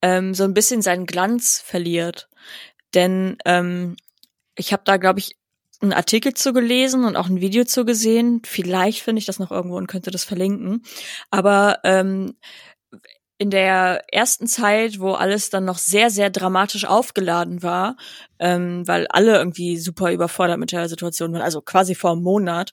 [0.00, 2.28] ähm, so ein bisschen seinen Glanz verliert.
[2.94, 3.96] Denn ähm,
[4.56, 5.36] ich habe da, glaube ich,
[5.80, 8.42] einen Artikel zu gelesen und auch ein Video zu gesehen.
[8.44, 10.82] Vielleicht finde ich das noch irgendwo und könnte das verlinken.
[11.30, 12.34] Aber ähm,
[13.38, 17.96] in der ersten Zeit, wo alles dann noch sehr, sehr dramatisch aufgeladen war,
[18.40, 22.72] ähm, weil alle irgendwie super überfordert mit der Situation waren, also quasi vor einem Monat,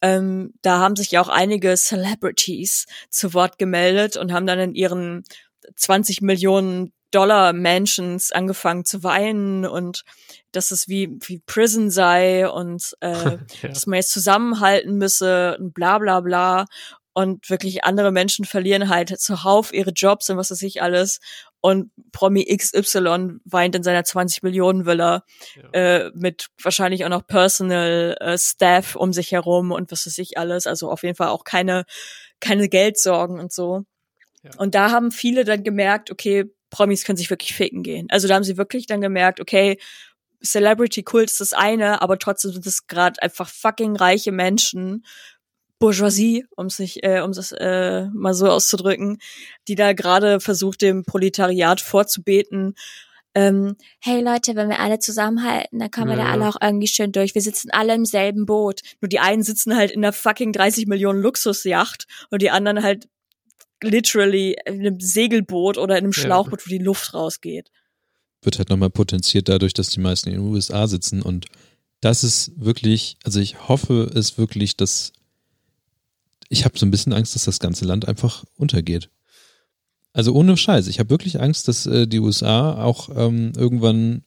[0.00, 4.74] ähm, da haben sich ja auch einige Celebrities zu Wort gemeldet und haben dann in
[4.74, 5.24] ihren
[5.74, 10.04] 20 Millionen Dollar Mansions angefangen zu weinen und
[10.52, 13.68] dass es wie, wie Prison sei und äh, ja.
[13.68, 16.66] dass man jetzt zusammenhalten müsse und bla bla bla.
[17.18, 21.18] Und wirklich andere Menschen verlieren halt zuhauf ihre Jobs und was weiß ich alles.
[21.60, 25.24] Und Promi XY weint in seiner 20 Millionen Villa
[25.56, 25.70] ja.
[25.72, 30.38] äh, mit wahrscheinlich auch noch Personal äh, Staff um sich herum und was weiß ich
[30.38, 30.68] alles.
[30.68, 31.86] Also auf jeden Fall auch keine,
[32.38, 33.82] keine Geldsorgen und so.
[34.44, 34.52] Ja.
[34.56, 38.06] Und da haben viele dann gemerkt, okay, Promis können sich wirklich ficken gehen.
[38.10, 39.76] Also da haben sie wirklich dann gemerkt, okay,
[40.40, 45.04] Celebrity Kult ist das eine, aber trotzdem sind es gerade einfach fucking reiche Menschen,
[45.78, 49.18] Bourgeoisie, um sich, äh, um äh, mal so auszudrücken,
[49.68, 52.74] die da gerade versucht, dem Proletariat vorzubeten.
[53.34, 56.16] Ähm, hey Leute, wenn wir alle zusammenhalten, dann kommen ja.
[56.16, 57.34] wir da alle auch irgendwie schön durch.
[57.34, 58.80] Wir sitzen alle im selben Boot.
[59.00, 63.08] Nur die einen sitzen halt in der fucking 30 Millionen Luxusjacht und die anderen halt
[63.82, 67.70] literally in einem Segelboot oder in einem Schlauchboot, wo die Luft rausgeht
[68.42, 71.22] wird halt nochmal potenziert dadurch, dass die meisten in den USA sitzen.
[71.22, 71.46] Und
[72.00, 75.12] das ist wirklich, also ich hoffe es wirklich, dass
[76.48, 79.10] ich habe so ein bisschen Angst, dass das ganze Land einfach untergeht.
[80.12, 80.88] Also ohne Scheiß.
[80.88, 84.24] Ich habe wirklich Angst, dass äh, die USA auch ähm, irgendwann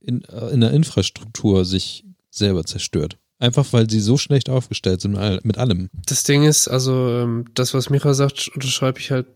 [0.00, 3.18] in, äh, in der Infrastruktur sich selber zerstört.
[3.38, 5.90] Einfach weil sie so schlecht aufgestellt sind mit allem.
[6.06, 9.26] Das Ding ist, also ähm, das, was Micha sagt, unterschreibe ich halt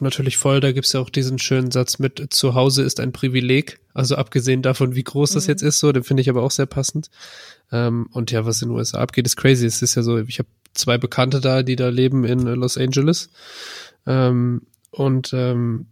[0.00, 0.58] natürlich voll.
[0.60, 3.78] Da gibt's ja auch diesen schönen Satz mit zu Hause ist ein Privileg.
[3.94, 5.50] Also abgesehen davon, wie groß das mhm.
[5.50, 7.08] jetzt ist, so, den finde ich aber auch sehr passend.
[7.70, 9.66] Ähm, und ja, was in den USA abgeht, ist crazy.
[9.66, 13.30] Es ist ja so, ich habe zwei Bekannte da, die da leben in Los Angeles.
[14.06, 15.86] Ähm, und ähm,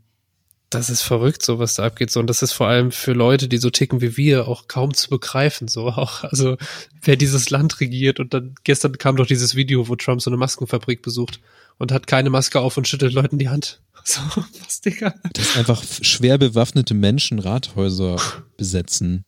[0.75, 2.11] das ist verrückt, so was da abgeht.
[2.11, 4.93] So, und das ist vor allem für Leute, die so ticken wie wir, auch kaum
[4.93, 5.69] zu begreifen.
[5.69, 6.57] So auch, also
[7.03, 8.21] wer dieses Land regiert.
[8.21, 11.41] Und dann gestern kam doch dieses Video, wo Trump so eine Maskenfabrik besucht
[11.79, 13.81] und hat keine Maske auf und schüttelt Leuten die Hand.
[14.07, 14.21] So,
[14.63, 15.15] was, Digga?
[15.33, 18.21] Dass einfach schwer bewaffnete Menschen Rathäuser
[18.59, 19.25] besetzen.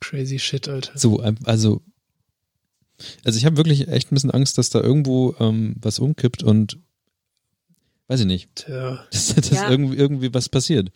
[0.00, 0.98] Crazy shit, Alter.
[0.98, 1.82] So, also,
[3.24, 6.78] also ich habe wirklich echt ein bisschen Angst, dass da irgendwo ähm, was umkippt und
[8.08, 8.54] weiß ich nicht.
[8.54, 9.04] Tja.
[9.10, 9.70] Dass, dass ja.
[9.70, 10.92] irgendwie, irgendwie was passiert.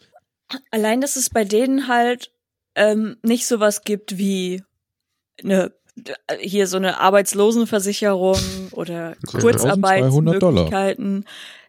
[0.70, 2.32] Allein, dass es bei denen halt
[2.74, 4.62] ähm, nicht sowas gibt wie
[5.42, 5.72] eine
[6.40, 8.38] hier so eine Arbeitslosenversicherung
[8.72, 11.24] oder Kurzarbeitsmöglichkeiten.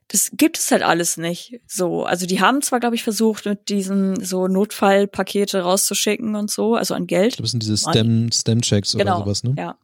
[0.07, 1.59] Das gibt es halt alles nicht.
[1.67, 6.75] So, also die haben zwar, glaube ich, versucht, mit diesen so Notfallpakete rauszuschicken und so,
[6.75, 7.39] also an Geld.
[7.39, 9.55] Das sind diese Stem, Stem-Checks genau, oder sowas, ne?
[9.57, 9.77] Ja.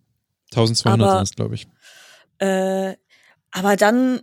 [0.52, 1.68] 1200 sind es, glaube ich.
[2.40, 2.96] Äh,
[3.52, 4.22] aber dann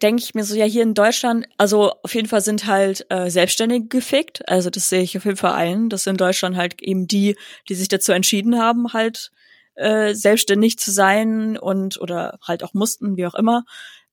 [0.00, 3.30] denke ich mir so, ja, hier in Deutschland, also auf jeden Fall sind halt äh,
[3.30, 4.46] Selbstständige gefickt.
[4.48, 5.88] Also das sehe ich auf jeden Fall ein.
[5.88, 7.36] Das sind in Deutschland halt eben die,
[7.68, 9.30] die sich dazu entschieden haben, halt
[9.74, 13.64] äh, selbstständig zu sein und oder halt auch mussten, wie auch immer.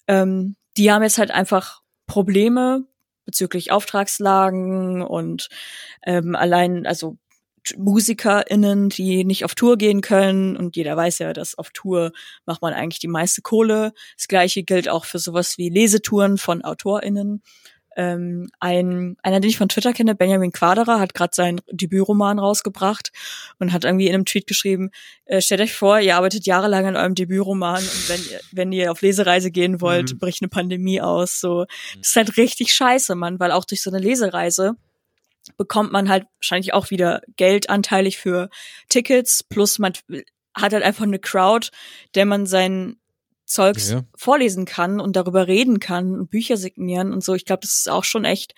[0.07, 2.85] Ähm, die haben jetzt halt einfach Probleme
[3.25, 5.49] bezüglich Auftragslagen und
[6.05, 7.17] ähm, allein, also
[7.77, 10.57] MusikerInnen, die nicht auf Tour gehen können.
[10.57, 12.11] Und jeder weiß ja, dass auf Tour
[12.45, 13.93] macht man eigentlich die meiste Kohle.
[14.17, 17.41] Das gleiche gilt auch für sowas wie Lesetouren von AutorInnen.
[17.97, 23.11] Ähm, ein, einer, den ich von Twitter kenne, Benjamin Quaderer, hat gerade seinen Debütroman rausgebracht
[23.57, 24.91] und hat irgendwie in einem Tweet geschrieben,
[25.23, 28.91] äh, stellt euch vor, ihr arbeitet jahrelang an eurem Debütroman und wenn ihr, wenn ihr
[28.91, 30.17] auf Lesereise gehen wollt, mhm.
[30.17, 31.39] bricht eine Pandemie aus.
[31.39, 31.65] So,
[31.97, 34.75] das ist halt richtig scheiße, Mann, weil auch durch so eine Lesereise
[35.57, 38.49] bekommt man halt wahrscheinlich auch wieder Geld anteilig für
[38.89, 39.93] Tickets, plus man
[40.53, 41.69] hat halt einfach eine Crowd,
[42.15, 42.97] der man sein
[43.45, 44.03] Zeugs ja.
[44.15, 47.35] vorlesen kann und darüber reden kann und Bücher signieren und so.
[47.35, 48.55] Ich glaube, das ist auch schon echt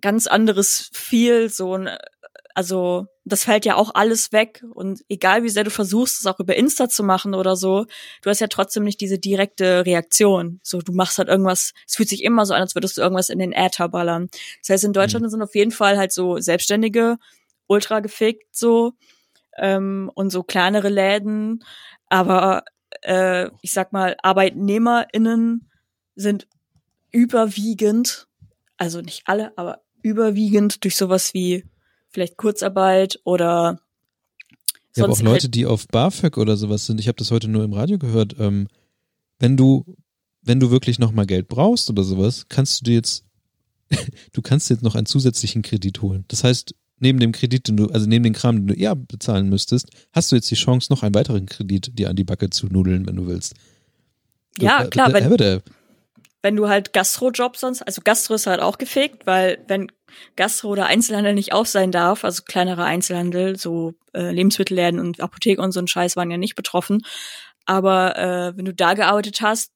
[0.00, 1.88] ganz anderes Feel, so ein
[2.54, 6.40] also das fällt ja auch alles weg und egal wie sehr du versuchst, es auch
[6.40, 7.86] über Insta zu machen oder so,
[8.22, 10.60] du hast ja trotzdem nicht diese direkte Reaktion.
[10.62, 13.28] So, du machst halt irgendwas, es fühlt sich immer so an, als würdest du irgendwas
[13.28, 14.28] in den Äther ballern.
[14.60, 15.30] Das heißt, in Deutschland mhm.
[15.30, 17.18] sind auf jeden Fall halt so Selbstständige
[17.66, 18.94] ultra gefickt so
[19.56, 21.64] ähm, und so kleinere Läden,
[22.08, 22.64] aber
[23.02, 25.70] äh, ich sag mal, ArbeitnehmerInnen
[26.14, 26.48] sind
[27.10, 28.28] überwiegend,
[28.76, 31.64] also nicht alle, aber überwiegend durch sowas wie
[32.10, 33.80] vielleicht Kurzarbeit oder
[34.96, 37.64] ja, aber auch Leute, die auf BAföG oder sowas sind, ich habe das heute nur
[37.64, 38.68] im Radio gehört, ähm,
[39.38, 39.84] wenn du,
[40.42, 43.24] wenn du wirklich nochmal Geld brauchst oder sowas, kannst du dir jetzt,
[44.32, 46.24] du kannst jetzt noch einen zusätzlichen Kredit holen.
[46.28, 49.48] Das heißt, neben dem Kredit, den du, also neben dem Kram, den du eher bezahlen
[49.48, 52.66] müsstest, hast du jetzt die Chance, noch einen weiteren Kredit dir an die Backe zu
[52.66, 53.54] nudeln, wenn du willst.
[54.58, 55.62] Ja, du, klar, äh, wenn,
[56.42, 59.90] wenn du halt Gastrojob sonst, also Gastro ist halt auch gefegt, weil wenn
[60.36, 65.60] Gastro oder Einzelhandel nicht auf sein darf, also kleinere Einzelhandel, so äh, Lebensmittelläden und Apotheke
[65.60, 67.02] und so ein Scheiß waren ja nicht betroffen.
[67.66, 69.72] Aber äh, wenn du da gearbeitet hast,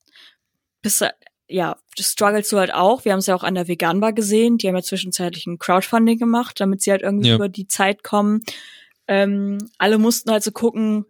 [0.81, 1.13] bist du,
[1.49, 3.05] ja, das strugglest du halt auch.
[3.05, 4.57] Wir haben es ja auch an der Veganbar gesehen.
[4.57, 7.35] Die haben ja zwischenzeitlich ein Crowdfunding gemacht, damit sie halt irgendwie ja.
[7.35, 8.43] über die Zeit kommen.
[9.09, 11.05] Ähm, alle mussten halt so gucken,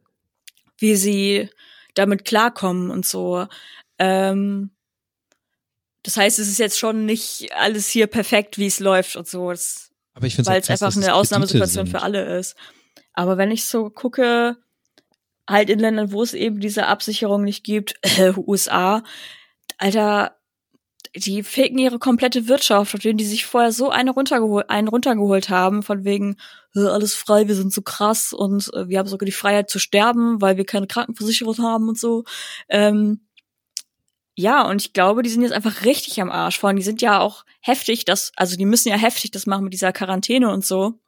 [0.78, 1.48] wie sie
[1.94, 3.46] damit klarkommen und so.
[3.98, 4.70] Ähm,
[6.02, 9.50] das heißt, es ist jetzt schon nicht alles hier perfekt, wie es läuft und so.
[9.50, 12.56] Das, Aber ich finde weil es einfach eine Ausnahmesituation für alle ist.
[13.12, 14.56] Aber wenn ich so gucke,
[15.48, 19.02] halt in Ländern, wo es eben diese Absicherung nicht gibt, äh, USA,
[19.78, 20.36] Alter,
[21.14, 25.50] die faken ihre komplette Wirtschaft, auf denen die sich vorher so eine runtergeholt, einen runtergeholt
[25.50, 26.36] haben, von wegen,
[26.74, 30.40] alles frei, wir sind so krass und äh, wir haben sogar die Freiheit zu sterben,
[30.40, 32.24] weil wir keine Krankenversicherung haben und so.
[32.70, 33.20] Ähm,
[34.34, 36.58] ja, und ich glaube, die sind jetzt einfach richtig am Arsch.
[36.58, 39.64] Vor allem, die sind ja auch heftig, das, also die müssen ja heftig das machen
[39.64, 41.00] mit dieser Quarantäne und so.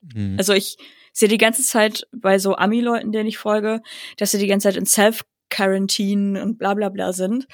[0.00, 0.36] Mhm.
[0.38, 0.76] Also ich
[1.12, 3.82] sehe die ganze Zeit bei so Ami-Leuten, denen ich folge,
[4.16, 7.48] dass sie die ganze Zeit in Self-Quarantine und bla bla bla sind.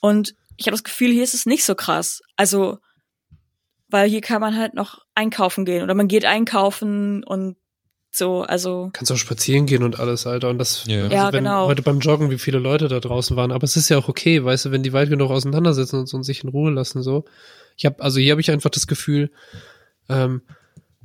[0.00, 2.20] Und ich habe das Gefühl, hier ist es nicht so krass.
[2.36, 2.78] Also,
[3.88, 7.56] weil hier kann man halt noch einkaufen gehen oder man geht einkaufen und
[8.10, 8.90] so, also.
[8.92, 10.48] Kannst auch spazieren gehen und alles, Alter.
[10.48, 11.66] Und das, ja, also ja wenn, genau.
[11.66, 13.52] Heute beim Joggen, wie viele Leute da draußen waren.
[13.52, 16.16] Aber es ist ja auch okay, weißt du, wenn die weit genug auseinandersetzen und, so
[16.16, 17.24] und sich in Ruhe lassen, so.
[17.76, 19.30] Ich habe, also hier habe ich einfach das Gefühl,
[20.08, 20.42] ähm,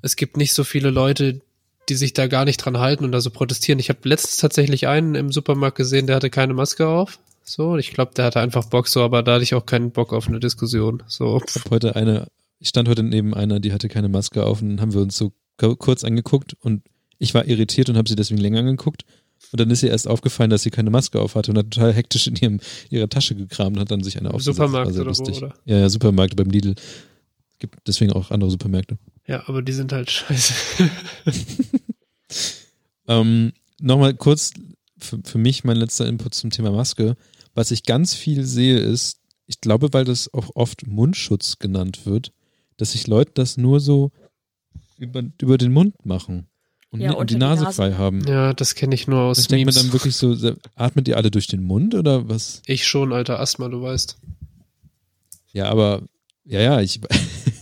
[0.01, 1.41] es gibt nicht so viele Leute,
[1.89, 3.79] die sich da gar nicht dran halten und da so protestieren.
[3.79, 7.19] Ich habe letztens tatsächlich einen im Supermarkt gesehen, der hatte keine Maske auf.
[7.43, 10.13] So, ich glaube, der hatte einfach Bock so, aber da hatte ich auch keinen Bock
[10.13, 11.03] auf eine Diskussion.
[11.07, 11.41] So.
[11.45, 12.27] Ich habe heute eine,
[12.59, 15.17] ich stand heute neben einer, die hatte keine Maske auf und dann haben wir uns
[15.17, 16.83] so kurz angeguckt und
[17.19, 19.05] ich war irritiert und habe sie deswegen länger angeguckt.
[19.51, 21.93] Und dann ist ihr erst aufgefallen, dass sie keine Maske auf hatte und hat total
[21.93, 24.57] hektisch in ihrem, ihrer Tasche gekramt und hat dann sich eine aufgesetzt.
[24.57, 25.35] Supermarkt oder lustig.
[25.35, 25.55] wo, oder?
[25.65, 26.75] Ja, ja, Supermarkt beim Lidl.
[27.59, 28.97] Gibt deswegen auch andere Supermärkte.
[29.27, 30.53] Ja, aber die sind halt scheiße.
[33.07, 34.51] ähm, Nochmal kurz
[34.97, 37.17] für, für mich mein letzter Input zum Thema Maske.
[37.53, 42.31] Was ich ganz viel sehe ist, ich glaube, weil das auch oft Mundschutz genannt wird,
[42.77, 44.11] dass sich Leute das nur so
[44.97, 46.47] über, über den Mund machen
[46.93, 48.23] und, ja, und die, Nase die, Nase frei haben.
[48.27, 50.37] Ja, das kenne ich nur aus Ich denke mir dann wirklich so,
[50.75, 52.61] atmet ihr alle durch den Mund oder was?
[52.67, 54.15] Ich schon, alter Asthma, du weißt.
[55.53, 56.03] Ja, aber,
[56.45, 57.01] ja, ja, ich,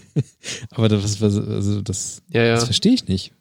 [0.71, 2.55] aber das, also das, ja, ja.
[2.55, 3.31] das verstehe ich nicht.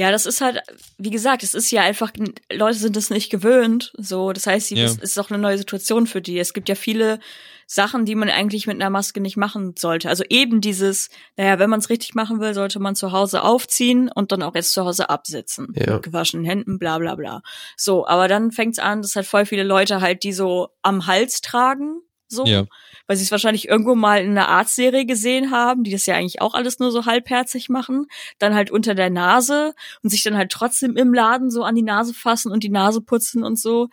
[0.00, 0.62] Ja, das ist halt,
[0.96, 2.10] wie gesagt, es ist ja einfach,
[2.50, 4.32] Leute sind das nicht gewöhnt, so.
[4.32, 4.84] Das heißt, ja.
[4.84, 6.38] das ist auch eine neue Situation für die.
[6.38, 7.20] Es gibt ja viele
[7.66, 10.08] Sachen, die man eigentlich mit einer Maske nicht machen sollte.
[10.08, 14.10] Also eben dieses, naja, wenn man es richtig machen will, sollte man zu Hause aufziehen
[14.10, 15.68] und dann auch jetzt zu Hause absitzen.
[15.76, 15.92] Ja.
[15.92, 17.42] Mit gewaschenen Händen, bla bla bla.
[17.76, 21.42] So, aber dann fängt's an, dass halt voll viele Leute halt die so am Hals
[21.42, 22.46] tragen, so.
[22.46, 22.64] Ja
[23.10, 26.40] weil sie es wahrscheinlich irgendwo mal in einer Arztserie gesehen haben, die das ja eigentlich
[26.40, 28.06] auch alles nur so halbherzig machen,
[28.38, 31.82] dann halt unter der Nase und sich dann halt trotzdem im Laden so an die
[31.82, 33.88] Nase fassen und die Nase putzen und so.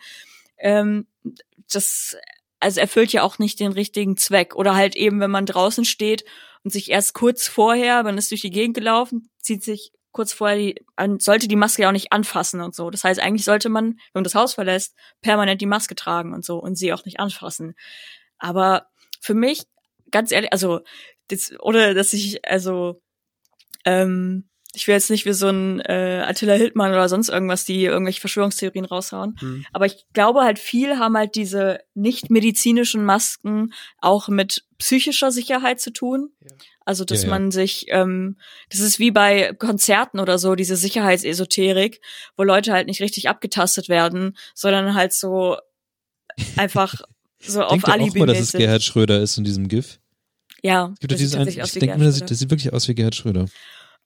[0.56, 1.08] Ähm,
[1.68, 2.16] das
[2.60, 4.54] also erfüllt ja auch nicht den richtigen Zweck.
[4.54, 6.24] Oder halt eben, wenn man draußen steht
[6.62, 10.58] und sich erst kurz vorher, man ist durch die Gegend gelaufen, zieht sich kurz vorher
[10.58, 10.76] die,
[11.18, 12.88] sollte die Maske ja auch nicht anfassen und so.
[12.88, 16.44] Das heißt, eigentlich sollte man, wenn man das Haus verlässt, permanent die Maske tragen und
[16.44, 17.74] so und sie auch nicht anfassen.
[18.38, 18.86] Aber
[19.20, 19.64] für mich,
[20.10, 20.80] ganz ehrlich, also,
[21.28, 23.00] das, oder dass ich, also,
[23.84, 27.84] ähm, ich will jetzt nicht wie so ein äh, Attila Hildmann oder sonst irgendwas, die
[27.84, 29.36] irgendwelche Verschwörungstheorien raushauen.
[29.40, 29.64] Mhm.
[29.72, 35.80] Aber ich glaube halt, viel haben halt diese nicht medizinischen Masken auch mit psychischer Sicherheit
[35.80, 36.30] zu tun.
[36.42, 36.48] Ja.
[36.84, 37.34] Also, dass ja, ja.
[37.34, 38.36] man sich, ähm,
[38.70, 42.00] das ist wie bei Konzerten oder so, diese Sicherheitsesoterik,
[42.36, 45.56] wo Leute halt nicht richtig abgetastet werden, sondern halt so
[46.56, 46.94] einfach
[47.40, 50.00] so auf Denkt Alibi auch mal, dass es Gerhard Schröder ist in diesem GIF.
[50.62, 50.90] Ja.
[50.94, 53.46] Es gibt diesen einen, ich denke mir, das, das sieht wirklich aus wie Gerhard Schröder.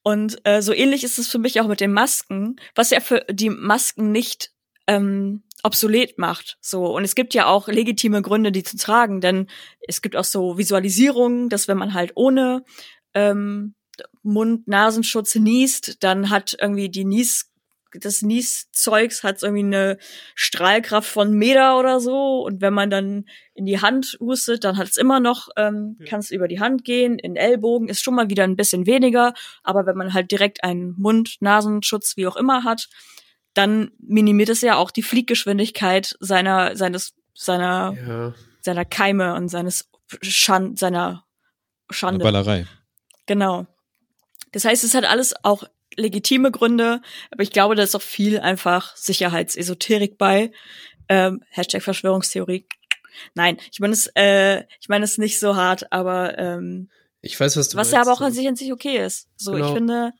[0.03, 3.25] Und äh, so ähnlich ist es für mich auch mit den Masken, was ja für
[3.31, 4.51] die Masken nicht
[4.87, 6.59] ähm, obsolet macht.
[6.61, 9.47] So und es gibt ja auch legitime Gründe, die zu tragen, denn
[9.87, 12.65] es gibt auch so Visualisierungen, dass wenn man halt ohne
[13.15, 13.75] ähm,
[14.23, 17.52] Mund-Nasenschutz niest, dann hat irgendwie die Nies
[17.95, 19.99] das Nieszeugs hat irgendwie eine
[20.35, 22.43] Strahlkraft von Meter oder so.
[22.45, 26.07] Und wenn man dann in die Hand hustet, dann hat es immer noch, ähm, ja.
[26.07, 29.35] kann es über die Hand gehen, in Ellbogen ist schon mal wieder ein bisschen weniger.
[29.63, 32.89] Aber wenn man halt direkt einen Mund-Nasenschutz, wie auch immer hat,
[33.55, 38.35] dann minimiert es ja auch die Flieggeschwindigkeit seiner, seines seiner, ja.
[38.61, 39.89] seiner Keime und seines
[40.23, 41.25] Schand, seiner
[41.91, 42.23] Schande.
[42.25, 42.67] Ballerei.
[43.27, 43.67] Genau.
[44.53, 45.65] Das heißt, es hat alles auch
[45.97, 50.53] legitime Gründe, aber ich glaube, da ist auch viel einfach Sicherheitsesoterik bei.
[51.09, 52.67] Ähm, Hashtag Verschwörungstheorie.
[53.35, 56.89] Nein, ich meine es, äh, ich meine es nicht so hart, aber ähm,
[57.21, 57.93] ich weiß, was du Was meinst.
[57.93, 59.29] ja aber auch an sich an sich okay ist.
[59.37, 59.69] So, genau.
[59.69, 60.13] ich finde,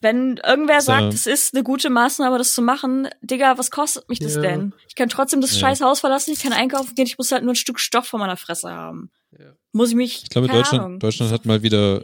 [0.00, 4.18] wenn irgendwer sagt, es ist eine gute Maßnahme, das zu machen, Digga, was kostet mich
[4.18, 4.42] das ja.
[4.42, 4.74] denn?
[4.88, 5.60] Ich kann trotzdem das ja.
[5.60, 8.18] scheiß Haus verlassen, ich kann einkaufen gehen, ich muss halt nur ein Stück Stoff vor
[8.18, 9.10] meiner Fresse haben.
[9.38, 9.54] Ja.
[9.72, 10.22] Muss ich mich.
[10.24, 10.98] Ich glaube, Deutschland, Ahnung.
[10.98, 12.02] Deutschland hat mal wieder,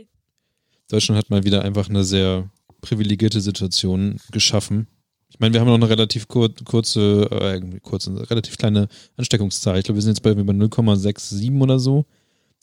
[0.89, 4.87] Deutschland hat mal wieder einfach eine sehr privilegierte Situation geschaffen.
[5.29, 9.79] Ich meine, wir haben noch eine relativ kur kurze, äh, kurze, relativ kleine Ansteckungszahl.
[9.79, 12.05] Ich glaube, wir sind jetzt bei, bei 0,67 oder so.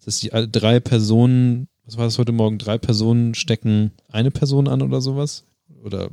[0.05, 2.57] Dass die drei Personen, was war das heute Morgen?
[2.57, 5.43] Drei Personen stecken eine Person an oder sowas?
[5.83, 6.09] Oder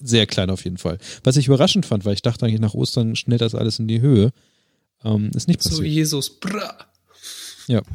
[0.00, 0.98] sehr klein auf jeden Fall.
[1.24, 4.00] Was ich überraschend fand, weil ich dachte eigentlich nach Ostern schnellt das alles in die
[4.00, 4.32] Höhe.
[5.04, 5.76] Ähm, ist nicht passiert.
[5.76, 6.76] So Jesus, bra.
[7.66, 7.82] Ja.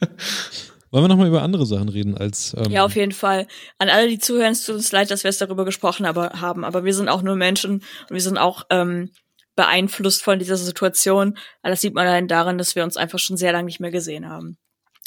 [0.94, 2.54] Wollen wir nochmal über andere Sachen reden als.
[2.56, 3.48] Ähm ja, auf jeden Fall.
[3.78, 6.64] An alle, die zuhören, es tut uns leid, dass wir es darüber gesprochen aber, haben,
[6.64, 9.10] aber wir sind auch nur Menschen und wir sind auch ähm,
[9.56, 11.36] beeinflusst von dieser Situation.
[11.62, 13.90] Aber das sieht man dann daran, dass wir uns einfach schon sehr lange nicht mehr
[13.90, 14.56] gesehen haben.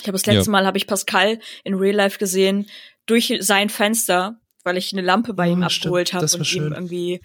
[0.02, 0.52] Ich habe das letzte ja.
[0.52, 2.70] Mal habe ich Pascal in Real Life gesehen
[3.06, 6.66] durch sein Fenster, weil ich eine Lampe bei oh, ihm abgeholt habe und schön.
[6.66, 7.22] ihm irgendwie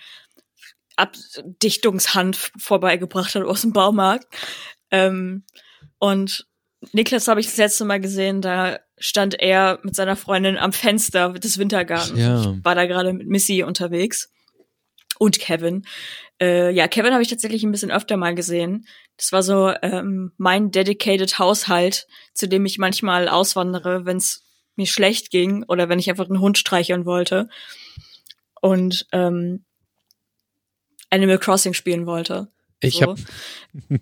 [0.95, 4.29] Abdichtungshand vorbeigebracht hat aus dem Baumarkt.
[4.93, 5.47] Ähm,
[5.99, 6.47] und
[6.93, 11.33] Niklas habe ich das letzte Mal gesehen, da stand er mit seiner Freundin am Fenster
[11.33, 12.19] des Wintergartens.
[12.19, 12.41] Ja.
[12.41, 14.31] Ich war da gerade mit Missy unterwegs.
[15.19, 15.87] Und Kevin.
[16.41, 18.87] Äh, ja, Kevin habe ich tatsächlich ein bisschen öfter mal gesehen.
[19.17, 24.87] Das war so ähm, mein dedicated Haushalt, zu dem ich manchmal auswandere, wenn es mir
[24.87, 27.49] schlecht ging oder wenn ich einfach einen Hund streicheln wollte.
[28.61, 29.65] Und ähm,
[31.11, 32.49] Animal Crossing spielen wollte.
[32.81, 33.03] Ich so.
[33.03, 33.21] habe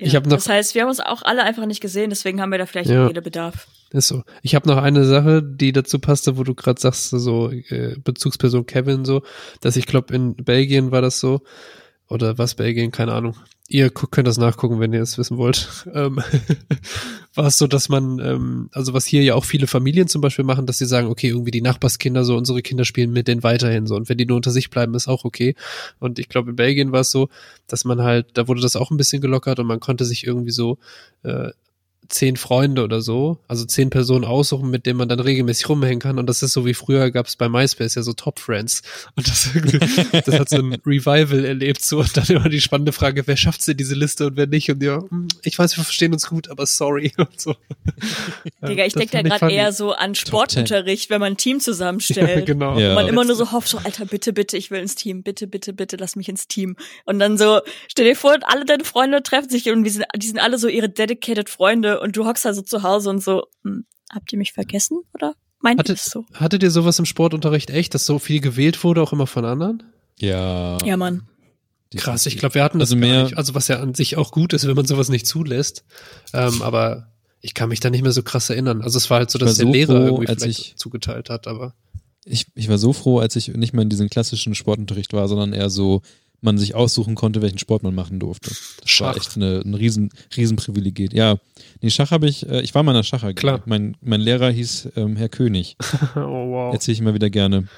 [0.00, 0.28] Ja, noch.
[0.28, 2.90] Das heißt, wir haben uns auch alle einfach nicht gesehen, deswegen haben wir da vielleicht
[2.90, 3.66] ja, Redebedarf.
[3.92, 4.22] Ist so.
[4.42, 8.66] Ich habe noch eine Sache, die dazu passte, wo du gerade sagst, so äh, Bezugsperson
[8.66, 9.22] Kevin so,
[9.60, 11.42] dass ich glaube in Belgien war das so
[12.10, 13.36] oder was Belgien, keine Ahnung.
[13.68, 15.86] Ihr könnt das nachgucken, wenn ihr es wissen wollt.
[15.94, 16.20] Ähm,
[17.34, 20.44] war es so, dass man, ähm, also was hier ja auch viele Familien zum Beispiel
[20.44, 23.86] machen, dass sie sagen, okay, irgendwie die Nachbarskinder so, unsere Kinder spielen mit denen weiterhin
[23.86, 23.94] so.
[23.96, 25.54] Und wenn die nur unter sich bleiben, ist auch okay.
[25.98, 27.28] Und ich glaube, in Belgien war es so,
[27.66, 30.52] dass man halt, da wurde das auch ein bisschen gelockert und man konnte sich irgendwie
[30.52, 30.78] so
[31.22, 31.50] äh,
[32.10, 36.18] zehn Freunde oder so, also zehn Personen aussuchen, mit denen man dann regelmäßig rumhängen kann.
[36.18, 38.82] Und das ist so wie früher gab es bei MySpace ja so Top Friends.
[39.16, 39.50] Und das,
[40.24, 41.82] das hat so ein Revival erlebt.
[41.82, 44.70] So und dann immer die spannende Frage, wer schafft in diese Liste und wer nicht?
[44.70, 47.54] Und ja, hm, ich weiß, wir verstehen uns gut, aber sorry und so.
[48.66, 52.28] Digga, ich denke da gerade eher so an Sportunterricht, wenn man ein Team zusammenstellt.
[52.28, 52.78] Ja, genau.
[52.78, 52.90] Ja.
[52.90, 55.46] Und man immer nur so hofft, so, Alter, bitte, bitte, ich will ins Team, bitte,
[55.46, 56.76] bitte, bitte, lass mich ins Team.
[57.04, 60.26] Und dann so, stell dir vor, alle deine Freunde treffen sich und wir sind, die
[60.26, 63.44] sind alle so ihre dedicated Freunde und du hockst da so zu Hause und so,
[63.64, 66.24] hm, habt ihr mich vergessen oder meint ihr das so?
[66.34, 69.82] Hattet ihr sowas im Sportunterricht echt, dass so viel gewählt wurde, auch immer von anderen?
[70.18, 70.78] Ja.
[70.84, 71.28] Ja, Mann.
[71.96, 73.36] Krass, ich glaube, wir hatten das also mehr, nicht.
[73.36, 75.84] Also was ja an sich auch gut ist, wenn man sowas nicht zulässt.
[76.32, 77.08] Ähm, aber
[77.40, 78.82] ich kann mich da nicht mehr so krass erinnern.
[78.82, 81.48] Also es war halt so, dass der so Lehrer froh, irgendwie als ich, zugeteilt hat,
[81.48, 81.74] aber.
[82.24, 85.52] Ich, ich war so froh, als ich nicht mehr in diesem klassischen Sportunterricht war, sondern
[85.52, 86.02] eher so
[86.40, 88.50] man sich aussuchen konnte, welchen Sport man machen durfte.
[88.50, 89.06] Das Schach.
[89.06, 91.12] war echt eine, ein riesen, riesen Privileg.
[91.12, 91.36] Ja,
[91.80, 93.62] nee, Schach habe ich, äh, ich war mal in der Schach Klar.
[93.66, 95.76] Mein, mein Lehrer hieß ähm, Herr König.
[96.16, 96.72] oh, wow.
[96.72, 97.68] Erzähle ich immer wieder gerne.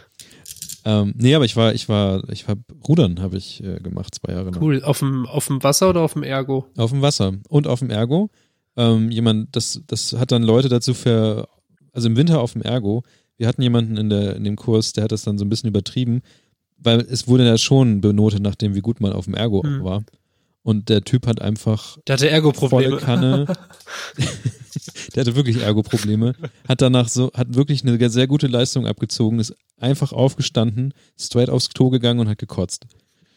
[0.85, 2.57] Ähm, nee, aber ich war, ich war, ich war
[2.89, 4.63] Rudern habe ich äh, gemacht, zwei Jahre lang.
[4.63, 4.83] Cool.
[4.83, 6.67] Auf dem, auf dem Wasser oder auf dem Ergo?
[6.77, 8.31] Auf dem Wasser und auf dem Ergo.
[8.77, 11.49] Ähm, jemand, das, das hat dann Leute dazu für,
[11.93, 13.03] also im Winter auf dem Ergo.
[13.37, 15.69] Wir hatten jemanden in, der, in dem Kurs, der hat das dann so ein bisschen
[15.69, 16.23] übertrieben
[16.83, 19.85] weil es wurde ja schon benotet, nachdem wie gut man auf dem Ergo hm.
[19.85, 20.05] war.
[20.64, 22.91] Und der Typ hat einfach der hatte Ergo-Probleme.
[22.91, 23.47] volle Kanne.
[25.14, 26.35] der hatte wirklich Ergo-Probleme.
[26.68, 31.68] Hat danach so, hat wirklich eine sehr gute Leistung abgezogen, ist einfach aufgestanden, straight aufs
[31.70, 32.87] Klo gegangen und hat gekotzt.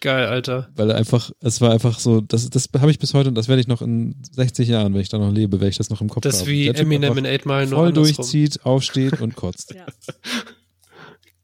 [0.02, 0.70] Geil, Alter.
[0.76, 3.48] Weil er einfach, es war einfach so, das, das habe ich bis heute und das
[3.48, 6.02] werde ich noch in 60 Jahren, wenn ich da noch lebe, werde ich das noch
[6.02, 6.46] im Kopf das haben.
[6.46, 9.74] Das wie Eminem in 8 Mile Voll durchzieht, aufsteht und kotzt.
[9.74, 9.88] Ja.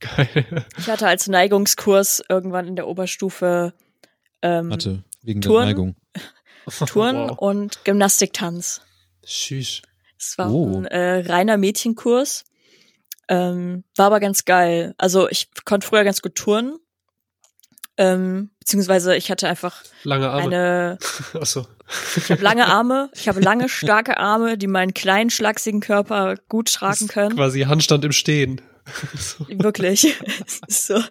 [0.01, 0.65] Geil.
[0.77, 3.73] Ich hatte als Neigungskurs irgendwann in der Oberstufe
[4.41, 5.95] ähm, Mathe, wegen Touren, der Neigung.
[6.87, 7.37] Touren wow.
[7.37, 8.81] und Gymnastiktanz.
[9.23, 9.81] Tschüss.
[10.17, 10.77] Es war oh.
[10.77, 12.45] ein äh, reiner Mädchenkurs.
[13.27, 14.93] Ähm, war aber ganz geil.
[14.97, 16.77] Also ich konnte früher ganz gut touren.
[17.97, 20.43] Ähm, beziehungsweise ich hatte einfach lange Arme.
[20.43, 20.97] eine.
[21.39, 21.67] Achso.
[22.15, 26.73] Ich habe lange Arme, ich habe lange, starke Arme, die meinen kleinen, schlachsigen Körper gut
[26.73, 27.35] tragen können.
[27.35, 28.61] Quasi Handstand im Stehen.
[29.17, 29.45] so.
[29.47, 30.15] Wirklich.
[30.67, 31.01] so.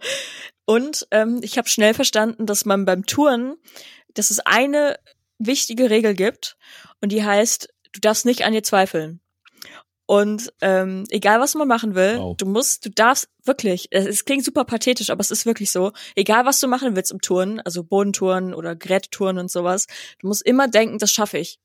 [0.65, 3.57] Und ähm, ich habe schnell verstanden, dass man beim Touren,
[4.15, 4.99] dass es eine
[5.39, 6.57] wichtige Regel gibt
[7.01, 9.21] und die heißt, du darfst nicht an dir zweifeln.
[10.07, 12.37] Und ähm, egal was man machen will, wow.
[12.37, 16.45] du musst, du darfst wirklich, es klingt super pathetisch, aber es ist wirklich so, egal
[16.47, 19.87] was du machen willst im Touren, also Bodentouren oder Gerättouren und sowas,
[20.19, 21.61] du musst immer denken, das schaffe ich.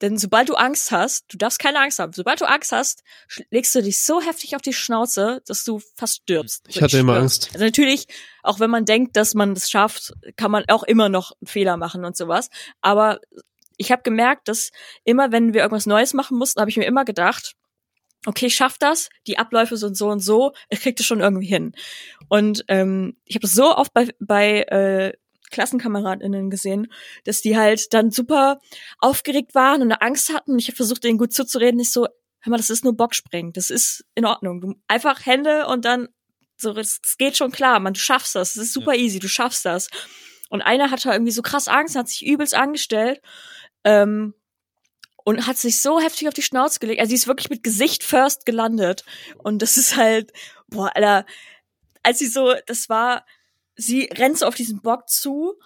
[0.00, 3.02] Denn sobald du Angst hast, du darfst keine Angst haben, sobald du Angst hast,
[3.50, 6.64] legst du dich so heftig auf die Schnauze, dass du fast stirbst.
[6.68, 7.50] Ich hatte immer Angst.
[7.52, 8.06] Also natürlich,
[8.42, 12.04] auch wenn man denkt, dass man das schafft, kann man auch immer noch Fehler machen
[12.04, 12.48] und sowas.
[12.80, 13.20] Aber
[13.76, 14.70] ich habe gemerkt, dass
[15.04, 17.54] immer, wenn wir irgendwas Neues machen mussten, habe ich mir immer gedacht,
[18.26, 21.46] okay, ich schaff das, die Abläufe sind so und so, ich krieg das schon irgendwie
[21.46, 21.72] hin.
[22.28, 25.12] Und ähm, ich habe das so oft bei, bei äh,
[25.50, 26.92] KlassenkameradInnen gesehen,
[27.24, 28.60] dass die halt dann super
[28.98, 30.52] aufgeregt waren und Angst hatten.
[30.52, 31.80] Und ich habe versucht, denen gut zuzureden.
[31.80, 33.52] Ich so, hör mal, das ist nur Bockspringen.
[33.52, 34.60] Das ist in Ordnung.
[34.60, 36.08] Du, einfach Hände und dann
[36.56, 38.54] so, es geht schon klar, man, du schaffst das.
[38.54, 39.00] Das ist super ja.
[39.00, 39.88] easy, du schaffst das.
[40.50, 43.20] Und einer hatte irgendwie so krass Angst, hat sich übelst angestellt.
[43.84, 44.34] Ähm,
[45.24, 47.00] und hat sich so heftig auf die Schnauze gelegt.
[47.00, 49.04] Also sie ist wirklich mit Gesicht first gelandet.
[49.38, 50.32] Und das ist halt,
[50.68, 51.26] boah, Alter,
[52.02, 53.24] als sie so, das war,
[53.80, 55.58] sie rennt so auf diesen Bock zu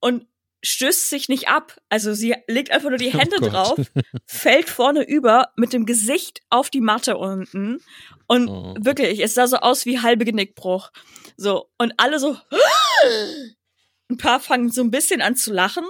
[0.00, 0.26] und
[0.62, 1.78] stößt sich nicht ab.
[1.88, 3.80] Also sie legt einfach nur die oh Hände oh drauf,
[4.26, 7.82] fällt vorne über mit dem Gesicht auf die Matte unten
[8.26, 8.74] und oh.
[8.78, 10.90] wirklich, es sah so aus wie halbe Genickbruch.
[11.36, 12.36] So und alle so
[14.10, 15.84] ein paar fangen so ein bisschen an zu lachen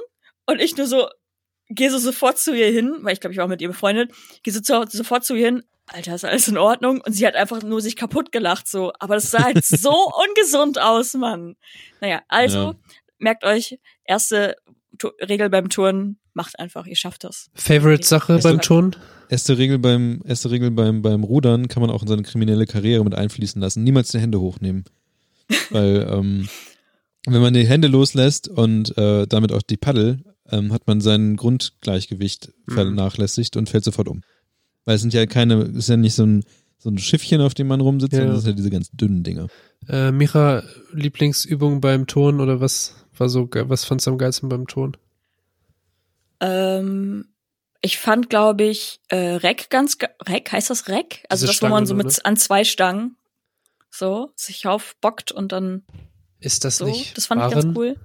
[0.46, 1.08] und ich nur so
[1.68, 4.12] gehe so sofort zu ihr hin, weil ich glaube, ich war mit ihr befreundet,
[4.42, 7.00] gehe so zu, sofort zu ihr hin, Alter, ist alles in Ordnung?
[7.00, 8.92] Und sie hat einfach nur sich kaputt gelacht, so.
[8.98, 9.90] Aber das sah halt so
[10.28, 11.56] ungesund aus, Mann.
[12.00, 12.74] Naja, also, ja.
[13.18, 14.56] merkt euch, erste
[14.98, 17.50] tu Regel beim Turnen, macht einfach, ihr schafft das.
[17.54, 18.96] Favorite Sache beim Turnen?
[19.28, 23.04] Erste Regel beim, erste Regel beim, beim Rudern kann man auch in seine kriminelle Karriere
[23.04, 23.84] mit einfließen lassen.
[23.84, 24.84] Niemals die Hände hochnehmen.
[25.70, 26.48] Weil, ähm,
[27.26, 31.36] wenn man die Hände loslässt und äh, damit auch die Paddel, ähm, hat man sein
[31.36, 32.72] Grundgleichgewicht mhm.
[32.72, 34.22] vernachlässigt und fällt sofort um.
[34.84, 36.44] Weil es sind ja keine, es ist ja nicht so ein,
[36.78, 38.20] so ein Schiffchen, auf dem man rumsitzt, ja.
[38.20, 39.48] sondern es sind ja diese ganz dünnen Dinger.
[39.88, 44.66] Äh, Micha, Lieblingsübung beim Ton oder was war so, was fandst du am geilsten beim
[44.66, 44.96] Ton?
[46.40, 47.28] Ähm,
[47.80, 51.24] ich fand, glaube ich, äh, Reck ganz, Reck, heißt das Reck?
[51.28, 52.14] Also das, wo man so mit, ne?
[52.24, 53.16] an zwei Stangen
[53.90, 55.84] so sich aufbockt und dann
[56.38, 56.86] ist das so.
[56.86, 57.58] nicht Das fand Barren?
[57.58, 57.96] ich ganz cool.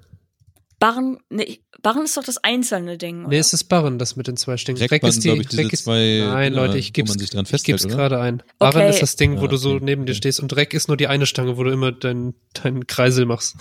[0.79, 3.21] Barren, ne, Barren ist doch das einzelne Ding.
[3.21, 3.29] Oder?
[3.29, 4.77] Nee, es ist Barren, das mit den zwei Stängen.
[4.79, 8.19] Reck ist die, ich, diese Reck ist, zwei, nein, Leute, ich geb's, ich geb's gerade
[8.19, 8.43] ein.
[8.59, 8.89] Barren okay.
[8.89, 9.85] ist das Ding, wo ja, du so okay.
[9.85, 12.85] neben dir stehst und Reck ist nur die eine Stange, wo du immer deinen dein
[12.87, 13.55] Kreisel machst.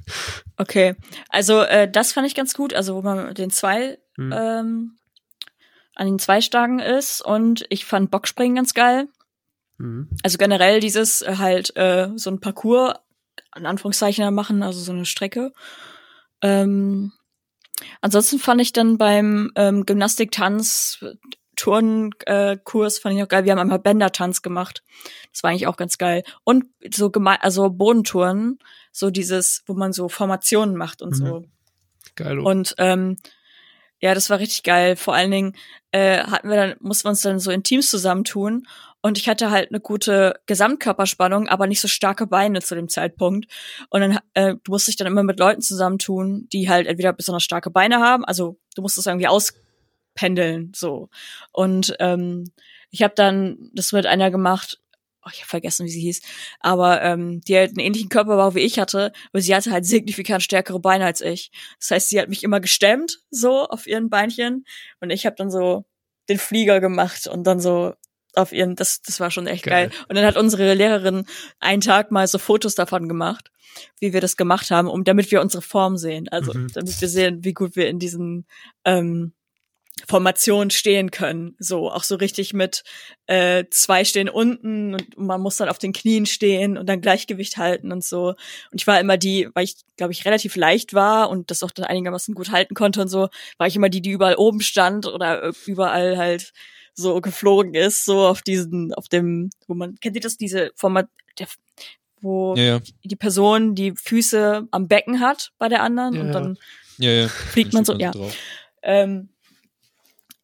[0.56, 0.96] okay,
[1.28, 4.32] also äh, das fand ich ganz gut, also wo man den zwei hm.
[4.36, 4.92] ähm,
[5.94, 9.08] an den zwei Stangen ist und ich fand Bockspringen ganz geil.
[9.78, 10.08] Hm.
[10.22, 12.94] Also generell dieses äh, halt äh, so ein Parcours
[13.56, 15.52] in Anführungszeichen machen, also so eine Strecke.
[16.42, 17.12] Ähm,
[18.00, 21.04] ansonsten fand ich dann beim ähm, Gymnastik-Tanz
[21.60, 23.44] Turnkurs äh, fand ich auch geil.
[23.44, 24.82] Wir haben einmal Bändertanz gemacht.
[25.30, 26.22] Das war eigentlich auch ganz geil.
[26.42, 28.58] Und so geme also Bodentouren,
[28.92, 31.14] so dieses, wo man so Formationen macht und mhm.
[31.14, 31.44] so.
[32.16, 32.38] Geil.
[32.38, 33.18] Und ähm,
[34.00, 34.96] ja, das war richtig geil.
[34.96, 35.56] Vor allen Dingen
[35.92, 38.66] äh, hatten wir dann, mussten wir uns dann so in Teams zusammentun
[39.02, 43.50] und ich hatte halt eine gute Gesamtkörperspannung, aber nicht so starke Beine zu dem Zeitpunkt.
[43.88, 47.42] Und dann, äh, du musst dich dann immer mit Leuten zusammentun, die halt entweder besonders
[47.42, 51.08] starke Beine haben, also du musst das irgendwie auspendeln, so.
[51.52, 52.52] Und ähm,
[52.90, 54.80] ich habe dann das mit einer gemacht,
[55.24, 56.22] oh, ich habe vergessen, wie sie hieß,
[56.60, 60.42] aber ähm, die halt einen ähnlichen Körperbau wie ich hatte, aber sie hatte halt signifikant
[60.42, 61.50] stärkere Beine als ich.
[61.78, 64.64] Das heißt, sie hat mich immer gestemmt, so auf ihren Beinchen,
[65.00, 65.84] und ich habe dann so
[66.28, 67.94] den Flieger gemacht und dann so
[68.34, 69.88] auf ihren, das, das war schon echt geil.
[69.88, 69.98] geil.
[70.08, 71.26] Und dann hat unsere Lehrerin
[71.58, 73.50] einen Tag mal so Fotos davon gemacht,
[73.98, 76.28] wie wir das gemacht haben, um damit wir unsere Form sehen.
[76.28, 76.68] Also mhm.
[76.72, 78.46] damit wir sehen, wie gut wir in diesen
[78.84, 79.32] ähm,
[80.08, 81.56] Formationen stehen können.
[81.58, 82.82] So, auch so richtig mit
[83.26, 87.56] äh, zwei stehen unten und man muss dann auf den Knien stehen und dann Gleichgewicht
[87.56, 88.28] halten und so.
[88.70, 91.70] Und ich war immer die, weil ich, glaube ich, relativ leicht war und das auch
[91.70, 93.28] dann einigermaßen gut halten konnte und so,
[93.58, 96.52] war ich immer die, die überall oben stand oder überall halt
[96.94, 101.08] so geflogen ist, so auf diesen, auf dem, wo man, kennt ihr das, diese Format,
[101.38, 101.46] der,
[102.20, 102.80] wo ja, ja.
[103.04, 106.58] die Person die Füße am Becken hat bei der anderen ja, und dann
[107.50, 108.12] fliegt man so, ja.
[108.82, 109.30] Ähm,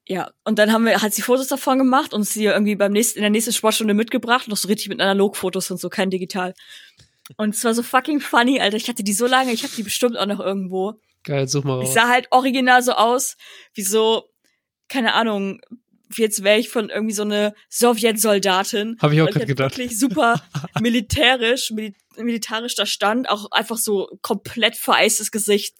[0.08, 3.18] ja, und dann haben wir, hat sie Fotos davon gemacht und sie irgendwie beim nächsten,
[3.18, 6.54] in der nächsten Sportstunde mitgebracht, noch so richtig mit Analogfotos und so, kein digital.
[7.36, 8.76] Und es war so fucking funny, Alter.
[8.76, 10.94] Ich hatte die so lange, ich habe die bestimmt auch noch irgendwo.
[11.24, 11.88] Geil, such mal raus.
[11.88, 13.36] Ich sah halt original so aus,
[13.74, 14.28] wie so,
[14.88, 15.60] keine Ahnung,
[16.14, 18.98] jetzt wäre ich von irgendwie so eine Sowjetsoldatin.
[19.00, 19.76] Habe ich auch gerade gedacht.
[19.76, 20.40] Wirklich super
[20.80, 25.76] militärisch, mil militarisch da stand, auch einfach so komplett vereistes Gesicht,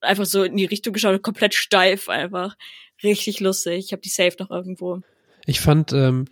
[0.00, 2.56] einfach so in die Richtung geschaut, komplett steif einfach.
[3.02, 3.84] Richtig lustig.
[3.86, 5.00] Ich habe die safe noch irgendwo.
[5.46, 6.26] Ich fand ähm,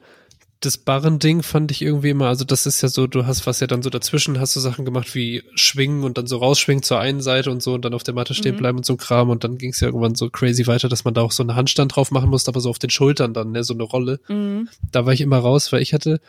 [0.64, 3.66] das Barren-Ding fand ich irgendwie immer, also das ist ja so, du hast was ja
[3.66, 7.20] dann so dazwischen, hast du Sachen gemacht wie schwingen und dann so rausschwingen zur einen
[7.20, 8.58] Seite und so und dann auf der Matte stehen mhm.
[8.58, 11.04] bleiben und so ein Kram und dann ging es ja irgendwann so crazy weiter, dass
[11.04, 13.52] man da auch so einen Handstand drauf machen musste, aber so auf den Schultern dann,
[13.52, 14.20] ne, so eine Rolle.
[14.28, 14.68] Mhm.
[14.90, 16.20] Da war ich immer raus, weil ich hatte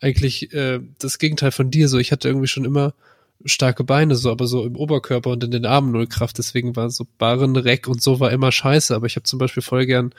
[0.00, 2.94] eigentlich äh, das Gegenteil von dir, so ich hatte irgendwie schon immer
[3.44, 6.38] starke Beine, so, aber so im Oberkörper und in den Armen null Kraft.
[6.38, 8.94] Deswegen war so Barren, Reck und so war immer scheiße.
[8.94, 10.14] Aber ich habe zum Beispiel voll gern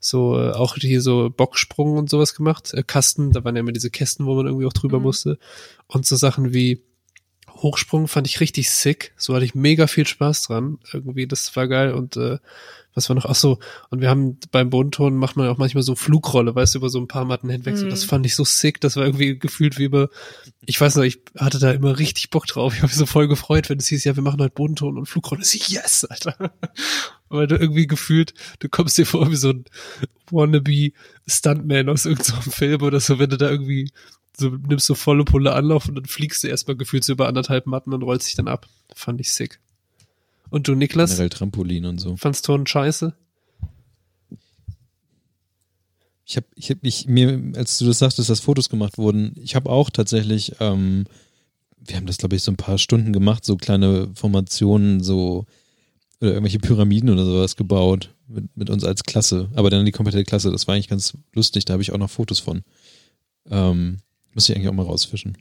[0.00, 2.74] so äh, auch hier so Bocksprung und sowas gemacht.
[2.74, 5.04] Äh, Kasten, da waren ja immer diese Kästen, wo man irgendwie auch drüber mhm.
[5.04, 5.38] musste.
[5.86, 6.82] Und so Sachen wie
[7.56, 9.12] Hochsprung fand ich richtig sick.
[9.16, 10.78] So hatte ich mega viel Spaß dran.
[10.92, 11.92] Irgendwie, das war geil.
[11.92, 12.38] Und äh,
[12.94, 13.26] was war noch?
[13.26, 13.58] Ach so,
[13.90, 17.00] und wir haben beim Bodenton macht man auch manchmal so Flugrolle, weißt du, über so
[17.00, 17.74] ein paar Matten hinweg.
[17.74, 17.78] Mhm.
[17.78, 18.80] So, das fand ich so sick.
[18.80, 20.08] Das war irgendwie gefühlt wie über,
[20.64, 22.72] ich weiß noch, ich hatte da immer richtig Bock drauf.
[22.72, 25.06] Ich habe mich so voll gefreut, wenn es hieß, ja, wir machen halt Bodenton und
[25.06, 25.42] Flugrolle.
[25.42, 26.52] Ich, yes, Alter.
[27.28, 29.64] Weil du irgendwie gefühlt, du kommst dir vor wie so ein
[30.30, 30.92] wannabe
[31.26, 33.90] Stuntman aus irgendeinem so Film oder so, wenn du da irgendwie
[34.36, 37.66] so nimmst du volle Pulle Anlauf und dann fliegst du erstmal gefühlt so über anderthalb
[37.66, 38.68] Matten und rollst dich dann ab.
[38.94, 39.60] Fand ich sick.
[40.50, 41.10] Und du, Niklas?
[41.10, 42.16] Generell Trampolin und so.
[42.16, 43.14] Fandst Turnen scheiße?
[46.26, 49.54] Ich habe, ich hab, ich mir, als du das sagtest, dass Fotos gemacht wurden, ich
[49.54, 51.04] habe auch tatsächlich, ähm,
[51.76, 55.44] wir haben das glaube ich so ein paar Stunden gemacht, so kleine Formationen, so
[56.20, 60.24] oder irgendwelche Pyramiden oder sowas gebaut mit, mit uns als Klasse, aber dann die komplette
[60.24, 60.50] Klasse.
[60.50, 61.64] Das war eigentlich ganz lustig.
[61.64, 62.62] Da habe ich auch noch Fotos von.
[63.50, 63.98] Ähm,
[64.34, 65.36] muss ich eigentlich auch mal rausfischen.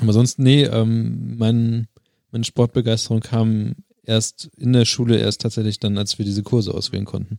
[0.00, 1.88] Aber sonst, nee, ähm, mein,
[2.30, 3.74] meine Sportbegeisterung kam
[4.04, 7.38] erst in der Schule, erst tatsächlich dann, als wir diese Kurse auswählen konnten.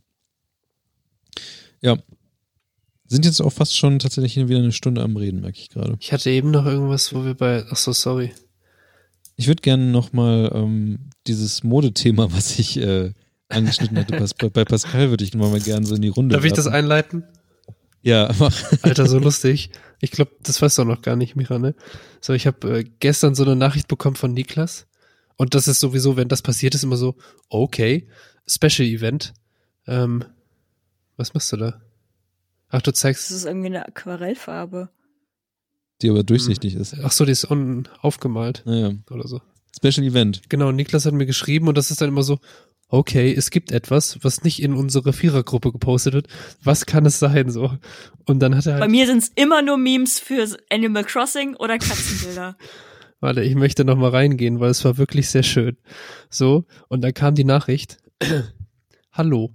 [1.80, 1.96] Ja.
[3.06, 5.96] Sind jetzt auch fast schon tatsächlich wieder eine Stunde am Reden, merke ich gerade.
[6.00, 7.64] Ich hatte eben noch irgendwas, wo wir bei.
[7.68, 8.32] Ach so, sorry.
[9.36, 13.12] Ich würde gerne nochmal ähm, dieses Modethema, was ich äh,
[13.48, 16.34] angeschnitten hatte, bei, bei Pascal würde ich nochmal gerne so in die Runde.
[16.34, 16.54] Darf werfen.
[16.54, 17.24] ich das einleiten?
[18.02, 18.54] Ja, mach.
[18.82, 19.70] Alter, so lustig.
[20.02, 21.76] Ich glaube, das weißt du auch noch gar nicht, Mira, ne?
[22.20, 24.88] So, ich habe äh, gestern so eine Nachricht bekommen von Niklas.
[25.36, 27.14] Und das ist sowieso, wenn das passiert ist, immer so,
[27.48, 28.08] okay,
[28.44, 29.32] Special Event.
[29.86, 30.24] Ähm,
[31.16, 31.80] was machst du da?
[32.68, 33.30] Ach, du zeigst.
[33.30, 34.90] Das ist irgendwie eine Aquarellfarbe.
[36.00, 36.96] Die aber durchsichtig ist.
[37.00, 38.64] Ach so, die ist unten aufgemalt.
[38.66, 38.94] Naja.
[39.08, 39.40] Oder so.
[39.76, 40.42] Special Event.
[40.48, 42.40] Genau, Niklas hat mir geschrieben und das ist dann immer so,
[42.92, 46.28] okay, es gibt etwas, was nicht in unsere Vierergruppe gepostet wird.
[46.62, 47.72] Was kann es sein so?
[48.26, 51.56] Und dann hat er halt Bei mir sind es immer nur Memes für Animal Crossing
[51.56, 52.56] oder Katzenbilder.
[53.20, 55.78] Warte, ich möchte noch mal reingehen, weil es war wirklich sehr schön.
[56.28, 57.96] So, und dann kam die Nachricht.
[59.12, 59.54] Hallo.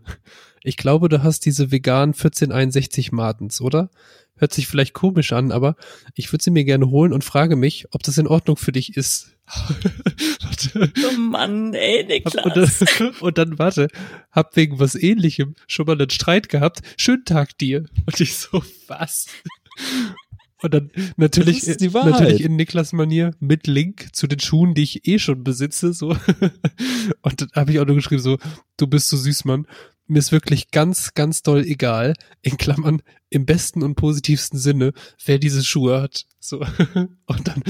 [0.64, 3.92] Ich glaube, du hast diese vegan 1461 Martens, oder?
[4.38, 5.76] Hört sich vielleicht komisch an, aber
[6.16, 8.96] ich würde sie mir gerne holen und frage mich, ob das in Ordnung für dich
[8.96, 9.36] ist.
[10.76, 12.36] oh Mann, ey, Niklas.
[12.44, 13.88] Und dann, und dann, warte,
[14.32, 16.82] hab wegen was ähnlichem schon mal einen Streit gehabt.
[16.98, 17.86] Schönen Tag dir.
[18.06, 19.28] Und ich so, was?
[20.62, 25.20] Und dann natürlich, natürlich in Niklas Manier mit Link zu den Schuhen, die ich eh
[25.20, 26.10] schon besitze, so.
[27.22, 28.40] Und dann habe ich auch nur geschrieben, so,
[28.78, 29.68] du bist so süß, Mann.
[30.08, 34.94] Mir ist wirklich ganz, ganz doll egal, in Klammern, im besten und positivsten Sinne,
[35.26, 36.26] wer diese Schuhe hat.
[36.40, 36.60] So.
[37.26, 37.62] Und dann,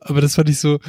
[0.00, 0.80] aber das fand ich so,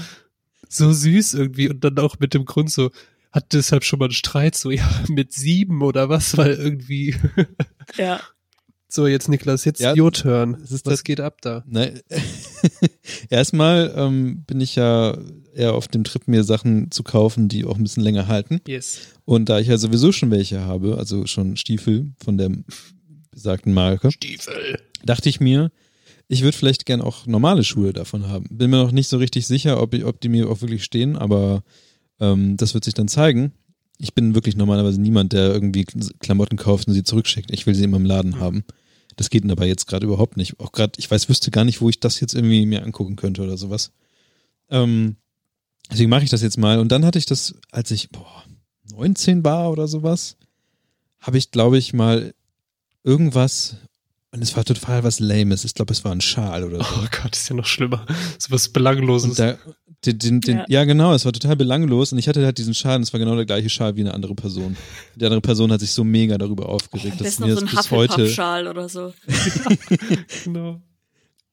[0.70, 1.70] so süß irgendwie.
[1.70, 2.92] Und dann auch mit dem Grund so,
[3.32, 7.16] hat deshalb schon mal einen Streit, so, ja, mit sieben oder was, weil irgendwie.
[7.98, 8.22] Ja.
[8.96, 10.56] So, jetzt Niklas, jetzt ja, your turn.
[10.70, 11.66] Was das, geht ab da?
[11.68, 12.00] Nein.
[13.30, 15.18] Erstmal ähm, bin ich ja
[15.54, 18.62] eher auf dem Trip, mir Sachen zu kaufen, die auch ein bisschen länger halten.
[18.66, 19.02] Yes.
[19.26, 22.52] Und da ich ja sowieso schon welche habe, also schon Stiefel von der
[23.32, 24.80] besagten Marke, Stiefel.
[25.04, 25.72] dachte ich mir,
[26.30, 28.48] ich würde vielleicht gern auch normale Schuhe davon haben.
[28.50, 31.18] Bin mir noch nicht so richtig sicher, ob, ich, ob die mir auch wirklich stehen,
[31.18, 31.64] aber
[32.22, 33.52] ähm, das wird sich dann zeigen
[33.98, 35.86] ich bin wirklich normalerweise niemand, der irgendwie
[36.20, 37.52] Klamotten kauft und sie zurückschickt.
[37.52, 38.40] Ich will sie immer im Laden mhm.
[38.40, 38.66] haben.
[39.16, 40.60] Das geht aber jetzt gerade überhaupt nicht.
[40.60, 43.44] Auch gerade, ich weiß, wüsste gar nicht, wo ich das jetzt irgendwie mir angucken könnte
[43.44, 43.92] oder sowas.
[44.70, 45.16] Ähm,
[45.90, 46.80] deswegen mache ich das jetzt mal.
[46.80, 48.44] Und dann hatte ich das, als ich boah,
[48.92, 50.38] 19 war oder sowas,
[51.20, 52.34] habe ich, glaube ich, mal
[53.04, 53.78] irgendwas
[54.36, 55.64] und es war total was Lames.
[55.64, 56.86] Ich glaube, es war ein Schal oder so.
[57.02, 58.06] Oh Gott, ist ja noch schlimmer.
[58.38, 59.38] So was Belangloses.
[59.38, 59.58] Da,
[60.06, 60.66] den, den, den, ja.
[60.68, 60.84] ja.
[60.86, 63.36] genau, es war total belanglos und ich hatte halt diesen Schal und es war genau
[63.36, 64.76] der gleiche Schal wie eine andere Person.
[65.16, 67.92] Die andere Person hat sich so mega darüber aufgeregt, oh, dass mir so das bis
[67.92, 69.14] heute Schal oder so.
[70.44, 70.82] genau.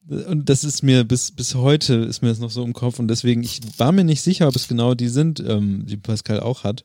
[0.08, 3.06] Und das ist mir bis bis heute ist mir das noch so im Kopf und
[3.06, 6.64] deswegen ich war mir nicht sicher, ob es genau die sind, ähm, die Pascal auch
[6.64, 6.84] hat.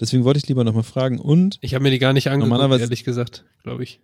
[0.00, 3.04] Deswegen wollte ich lieber nochmal fragen und ich habe mir die gar nicht angeguckt, ehrlich
[3.04, 4.00] gesagt, glaube ich.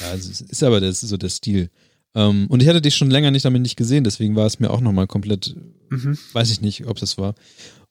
[0.00, 1.70] Ja, es ist aber das, so der Stil.
[2.14, 4.70] Ähm, und ich hatte dich schon länger nicht damit nicht gesehen, deswegen war es mir
[4.70, 5.54] auch nochmal komplett,
[5.90, 6.18] mhm.
[6.32, 7.34] weiß ich nicht, ob das war.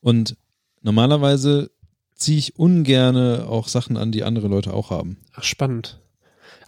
[0.01, 0.35] Und
[0.81, 1.71] normalerweise
[2.15, 5.17] ziehe ich ungerne auch Sachen an, die andere Leute auch haben.
[5.33, 5.99] Ach, spannend.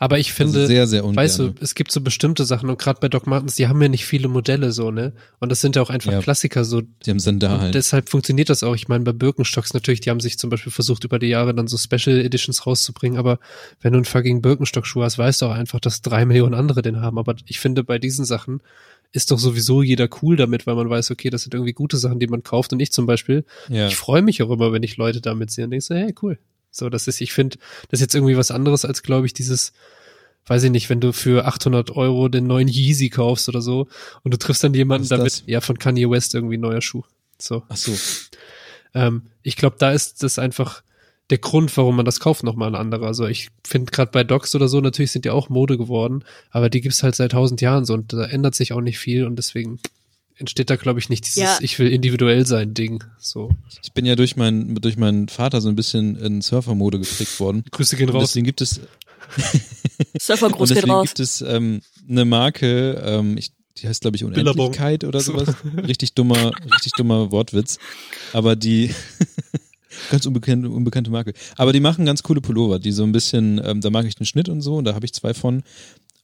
[0.01, 1.23] Aber ich finde, also sehr, sehr ungern.
[1.23, 3.87] weißt du, es gibt so bestimmte Sachen und gerade bei Doc Martens, die haben ja
[3.87, 5.13] nicht viele Modelle so, ne?
[5.37, 6.81] Und das sind ja auch einfach ja, Klassiker so.
[6.81, 7.67] Die haben Sandalen.
[7.67, 8.73] Und deshalb funktioniert das auch.
[8.73, 11.67] Ich meine, bei Birkenstocks natürlich, die haben sich zum Beispiel versucht, über die Jahre dann
[11.67, 13.37] so Special Editions rauszubringen, aber
[13.81, 16.99] wenn du einen fucking Birkenstock-Schuh hast, weißt du auch einfach, dass drei Millionen andere den
[16.99, 17.19] haben.
[17.19, 18.63] Aber ich finde, bei diesen Sachen
[19.11, 22.19] ist doch sowieso jeder cool damit, weil man weiß, okay, das sind irgendwie gute Sachen,
[22.19, 22.73] die man kauft.
[22.73, 23.85] Und ich zum Beispiel, ja.
[23.85, 26.39] ich freue mich auch immer, wenn ich Leute damit sehe und denke so, hey, cool.
[26.71, 27.57] So, das ist, ich finde,
[27.89, 29.73] das ist jetzt irgendwie was anderes als, glaube ich, dieses,
[30.45, 33.87] weiß ich nicht, wenn du für 800 Euro den neuen Yeezy kaufst oder so
[34.23, 35.43] und du triffst dann jemanden damit, das?
[35.45, 37.03] ja, von Kanye West irgendwie neuer Schuh.
[37.37, 37.63] So.
[37.69, 37.93] Ach so.
[38.93, 40.83] Ähm, ich glaube, da ist das einfach
[41.29, 43.07] der Grund, warum man das kauft, nochmal ein anderer.
[43.07, 46.69] Also ich finde gerade bei Docs oder so, natürlich sind die auch Mode geworden, aber
[46.69, 49.37] die gibt's halt seit tausend Jahren so und da ändert sich auch nicht viel und
[49.37, 49.79] deswegen
[50.37, 51.57] entsteht da, glaube ich, nicht dieses ja.
[51.61, 53.03] Ich will individuell sein Ding.
[53.19, 53.51] So.
[53.83, 57.63] Ich bin ja durch, mein, durch meinen Vater so ein bisschen in Surfer-Mode geprägt worden.
[57.71, 58.29] Grüße gehen raus.
[58.29, 58.81] Deswegen gibt es
[60.19, 61.09] Surfer groß geht raus.
[61.09, 65.55] gibt es ähm, eine Marke, ähm, ich, die heißt glaube ich Unendlichkeit oder sowas.
[65.87, 67.77] richtig dummer, richtig dummer Wortwitz.
[68.33, 68.93] Aber die
[70.11, 71.33] ganz unbekannte, unbekannte Marke.
[71.57, 74.25] Aber die machen ganz coole Pullover, die so ein bisschen, ähm, da mag ich den
[74.25, 75.63] Schnitt und so, und da habe ich zwei von.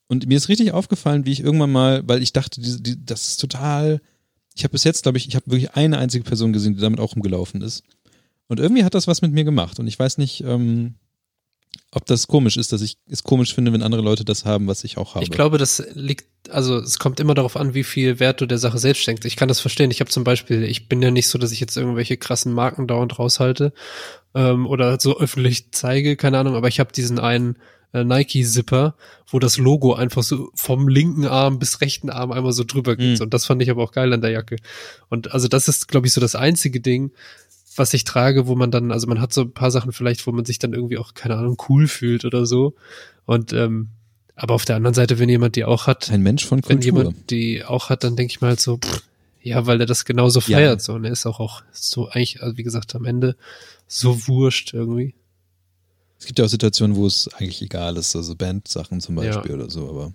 [0.08, 3.28] Und mir ist richtig aufgefallen, wie ich irgendwann mal, weil ich dachte, die, die, das
[3.30, 4.02] ist total.
[4.56, 7.00] Ich habe bis jetzt, glaube ich, ich habe wirklich eine einzige Person gesehen, die damit
[7.00, 7.84] auch rumgelaufen ist.
[8.48, 9.80] Und irgendwie hat das was mit mir gemacht.
[9.80, 10.96] Und ich weiß nicht, ähm,
[11.92, 14.84] ob das komisch ist, dass ich es komisch finde, wenn andere Leute das haben, was
[14.84, 15.24] ich auch habe.
[15.24, 18.58] Ich glaube, das liegt, also es kommt immer darauf an, wie viel Wert du der
[18.58, 19.26] Sache selbst schenkst.
[19.26, 19.92] Ich kann das verstehen.
[19.92, 22.88] Ich habe zum Beispiel, ich bin ja nicht so, dass ich jetzt irgendwelche krassen Marken
[22.88, 23.74] dauernd raushalte
[24.36, 27.58] ähm, oder so öffentlich zeige, keine Ahnung, aber ich habe diesen einen
[27.94, 28.96] äh, Nike-Zipper,
[29.30, 33.20] wo das Logo einfach so vom linken Arm bis rechten Arm einmal so drüber geht.
[33.20, 33.24] Mhm.
[33.24, 34.58] Und das fand ich aber auch geil an der Jacke.
[35.10, 37.12] Und also das ist, glaube ich, so das einzige Ding,
[37.76, 40.32] was ich trage, wo man dann, also man hat so ein paar Sachen vielleicht, wo
[40.32, 42.74] man sich dann irgendwie auch, keine Ahnung, cool fühlt oder so.
[43.26, 43.90] Und ähm,
[44.36, 46.78] aber auf der anderen Seite, wenn jemand die auch hat, ein Mensch von Kultur.
[46.78, 49.02] Wenn jemand die auch hat, dann denke ich mal halt so, pff,
[49.42, 50.80] ja, weil er das genauso feiert.
[50.80, 50.80] Ja.
[50.80, 53.36] So, und er ist auch, auch so eigentlich, also wie gesagt, am Ende
[53.88, 55.16] so wurscht irgendwie.
[56.20, 59.58] Es gibt ja auch Situationen, wo es eigentlich egal ist, also Bandsachen zum Beispiel ja.
[59.58, 60.14] oder so, aber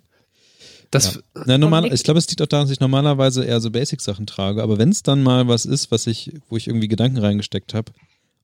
[0.92, 1.20] das ja.
[1.46, 4.62] Na, normal, ich glaube, es liegt auch daran, dass ich normalerweise eher so Basic-Sachen trage.
[4.62, 7.92] Aber wenn es dann mal was ist, was ich, wo ich irgendwie Gedanken reingesteckt habe,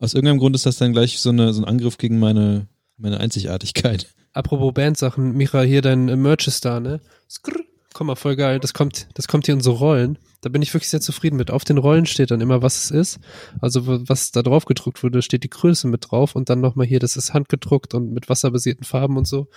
[0.01, 3.21] aus irgendeinem Grund ist das dann gleich so, eine, so ein Angriff gegen meine, meine
[3.21, 4.07] Einzigartigkeit.
[4.33, 7.01] Apropos Bandsachen, Micha, hier dein Merch ist da, ne?
[7.29, 7.61] Skrr,
[7.99, 8.61] komm mal, voll geil.
[8.61, 10.19] Das kommt, das kommt hier in so Rollen.
[10.41, 11.51] Da bin ich wirklich sehr zufrieden mit.
[11.51, 13.19] Auf den Rollen steht dann immer, was es ist.
[13.61, 17.01] Also was da drauf gedruckt wurde, steht die Größe mit drauf und dann nochmal hier,
[17.01, 19.49] das ist handgedruckt und mit wasserbasierten Farben und so.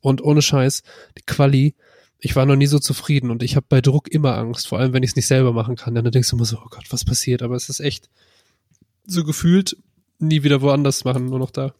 [0.00, 0.82] Und ohne Scheiß,
[1.16, 1.76] die Quali
[2.18, 4.94] ich war noch nie so zufrieden und ich habe bei Druck immer Angst, vor allem
[4.94, 5.94] wenn ich es nicht selber machen kann.
[5.94, 7.42] Dann denkst du immer so, oh Gott, was passiert?
[7.42, 8.08] Aber es ist echt
[9.04, 9.76] so gefühlt
[10.18, 11.74] nie wieder woanders machen, nur noch da.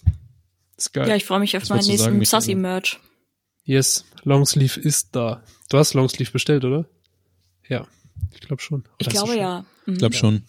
[0.77, 1.09] Ist geil.
[1.09, 3.01] Ja, ich freue mich auf meinen nächsten Sassy-Merch.
[3.67, 5.43] Yes, Longsleeve ist da.
[5.69, 6.87] Du hast Longsleeve bestellt, oder?
[7.69, 7.87] Ja,
[8.33, 8.81] ich glaube schon.
[8.81, 9.65] Oder ich glaube ja.
[9.87, 9.93] Mhm.
[9.93, 10.45] Ich glaube schon.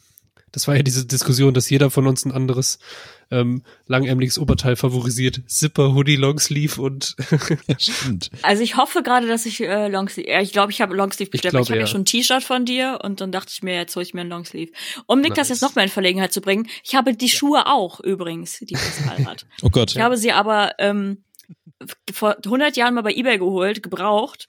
[0.51, 2.79] Das war ja diese Diskussion, dass jeder von uns ein anderes
[3.29, 5.41] ähm, langärmeliges Oberteil favorisiert.
[5.47, 7.15] Zipper, Hoodie, Longsleeve und
[7.77, 8.29] Stimmt.
[8.43, 11.53] Also ich hoffe gerade, dass ich äh, Longsleeve, ja, ich glaube, ich habe Longsleeve bestellt,
[11.53, 11.85] ich, glaub, ich habe ja.
[11.85, 14.21] ja schon ein T-Shirt von dir und dann dachte ich mir, jetzt hole ich mir
[14.21, 14.71] ein Longsleeve.
[15.07, 15.39] Um Nick nice.
[15.39, 18.73] das jetzt noch mal in Verlegenheit zu bringen, ich habe die Schuhe auch übrigens, die
[18.75, 19.45] Pascal hat.
[19.63, 19.91] oh Gott.
[19.91, 21.23] Ich habe sie aber ähm,
[22.11, 24.47] vor 100 Jahren mal bei eBay geholt, gebraucht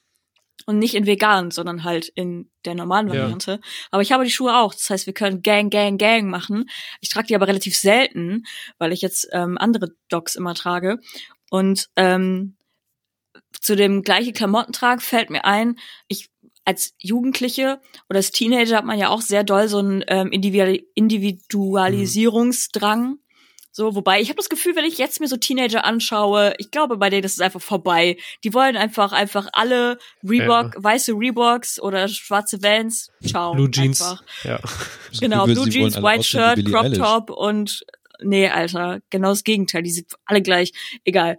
[0.67, 3.53] und nicht in vegan, sondern halt in der normalen Variante.
[3.53, 3.59] Ja.
[3.91, 4.75] Aber ich habe die Schuhe auch.
[4.75, 6.69] Das heißt, wir können Gang, Gang, Gang machen.
[7.01, 8.45] Ich trage die aber relativ selten,
[8.79, 10.99] weil ich jetzt ähm, andere Docs immer trage.
[11.51, 12.57] Und ähm,
[13.61, 16.31] zu dem gleichen Klamottentrag fällt mir ein, ich
[16.65, 23.19] als Jugendliche oder als Teenager hat man ja auch sehr doll so einen ähm, Individualisierungsdrang.
[23.79, 26.97] So, wobei ich habe das Gefühl, wenn ich jetzt mir so Teenager anschaue, ich glaube,
[26.97, 28.17] bei denen ist es einfach vorbei.
[28.43, 29.99] Die wollen einfach einfach alle
[30.29, 30.83] Reebok, ja.
[30.83, 33.13] weiße Reeboks oder schwarze Vans.
[33.25, 33.55] Ciao.
[33.55, 34.03] Blue Jeans.
[34.03, 34.25] Einfach.
[34.43, 34.59] Ja.
[35.21, 36.99] Genau, Blue Jeans, White Shirt, Crop Eilish.
[36.99, 37.87] Top und
[38.21, 39.85] nee, Alter, genau das Gegenteil.
[39.85, 40.73] Die sind alle gleich.
[41.05, 41.39] Egal.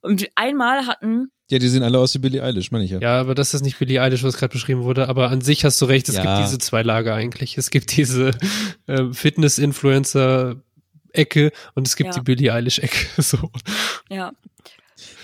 [0.00, 3.00] Und einmal hatten ja, die sehen alle aus wie Billie Eilish, meine ich ja.
[3.00, 5.10] Ja, aber das ist nicht Billie Eilish, was gerade beschrieben wurde.
[5.10, 6.22] Aber an sich hast du recht, es ja.
[6.22, 7.58] gibt diese zwei Lager eigentlich.
[7.58, 8.30] Es gibt diese
[8.86, 10.56] äh, Fitness-Influencer,
[11.16, 12.14] Ecke und es gibt ja.
[12.14, 13.06] die Billie Eilish Ecke.
[13.22, 13.50] So.
[14.08, 14.32] Ja.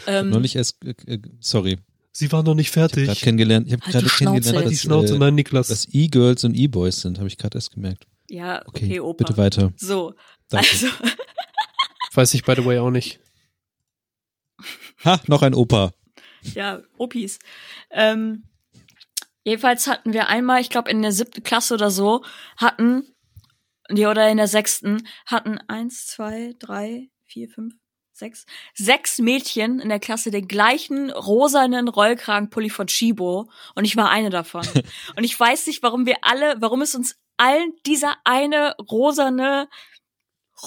[0.07, 1.79] Ähm, neulich erst, äh, äh, sorry.
[2.11, 3.05] Sie war noch nicht fertig.
[3.05, 5.69] Ich habe kennengelernt, ich habe halt gerade kennengelernt, dass, die Schnauze, äh, nein, Niklas.
[5.69, 8.07] dass E-Girls und E-Boys sind, habe ich gerade erst gemerkt.
[8.29, 9.25] Ja, okay, okay Opa.
[9.25, 9.73] Bitte weiter.
[9.77, 10.15] So,
[10.49, 10.69] Danke.
[10.71, 10.87] also.
[12.15, 13.21] Weiß ich by the way auch nicht.
[15.05, 15.93] Ha, noch ein Opa.
[16.55, 17.39] ja, Opis.
[17.91, 18.45] Ähm,
[19.45, 22.25] jedenfalls hatten wir einmal, ich glaube in der siebten Klasse oder so,
[22.57, 23.05] hatten,
[23.91, 27.75] die oder in der sechsten, hatten eins, zwei, drei, vier, fünf,
[28.13, 34.11] sechs, sechs Mädchen in der Klasse den gleichen rosanen Rollkragenpulli von Chibo und ich war
[34.11, 34.67] eine davon.
[35.17, 39.69] und ich weiß nicht, warum wir alle, warum es uns allen dieser eine rosane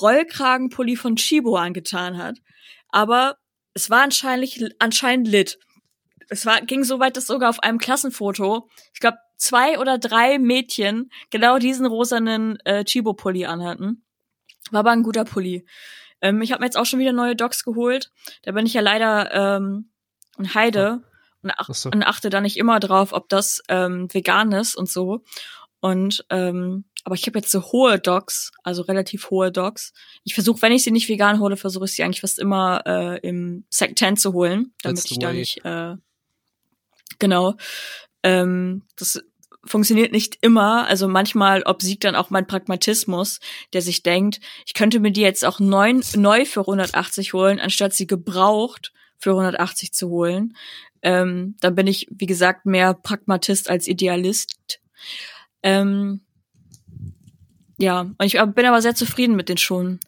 [0.02, 2.38] Rollkragenpulli von Chibo angetan hat.
[2.90, 3.38] Aber
[3.74, 5.60] es war anscheinend, anscheinend lit.
[6.30, 10.40] Es war, ging so weit, dass sogar auf einem Klassenfoto, ich glaube, zwei oder drei
[10.40, 14.04] Mädchen genau diesen rosanen äh, Chibo-Pulli anhatten.
[14.72, 15.66] War aber ein guter Pulli.
[16.22, 18.12] Ähm, ich habe mir jetzt auch schon wieder neue Docs geholt.
[18.44, 19.92] Da bin ich ja leider ähm,
[20.38, 21.04] ein Heide
[21.44, 21.90] und, ach so.
[21.92, 25.24] und achte da nicht immer drauf, ob das ähm, vegan ist und so.
[25.80, 29.94] Und ähm, aber ich habe jetzt so hohe Docs, also relativ hohe Docs.
[30.24, 33.20] Ich versuche, wenn ich sie nicht vegan hole, versuche ich sie eigentlich fast immer äh,
[33.20, 35.96] im Second zu holen, damit That's ich da nicht äh,
[37.20, 37.56] genau.
[38.24, 39.22] Ähm, das
[39.66, 40.88] funktioniert nicht immer.
[40.88, 43.40] Also manchmal obsiegt dann auch mein Pragmatismus,
[43.74, 47.94] der sich denkt, ich könnte mir die jetzt auch neun, neu für 180 holen, anstatt
[47.94, 50.56] sie gebraucht für 180 zu holen.
[51.02, 54.80] Ähm, dann bin ich, wie gesagt, mehr Pragmatist als Idealist.
[55.64, 56.22] Ähm,
[57.78, 60.00] ja, und ich bin aber sehr zufrieden mit den Schuhen.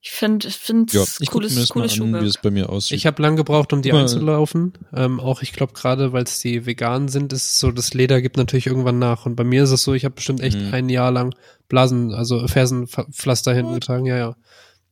[0.00, 2.50] Ich finde, ich finde ja, ich cooles, mir das cooles mal an, wie es bei
[2.50, 2.96] mir aussieht.
[2.96, 4.02] Ich habe lang gebraucht, um die Immer.
[4.02, 4.74] einzulaufen.
[4.92, 8.20] Ähm, auch ich glaube gerade, weil es die vegan sind, ist es so, das Leder
[8.20, 9.26] gibt natürlich irgendwann nach.
[9.26, 10.72] Und bei mir ist es so, ich habe bestimmt echt mhm.
[10.72, 11.34] ein Jahr lang
[11.68, 13.80] Blasen, also Fersenpflaster hinten What?
[13.80, 14.06] getragen.
[14.06, 14.36] Ja, ja.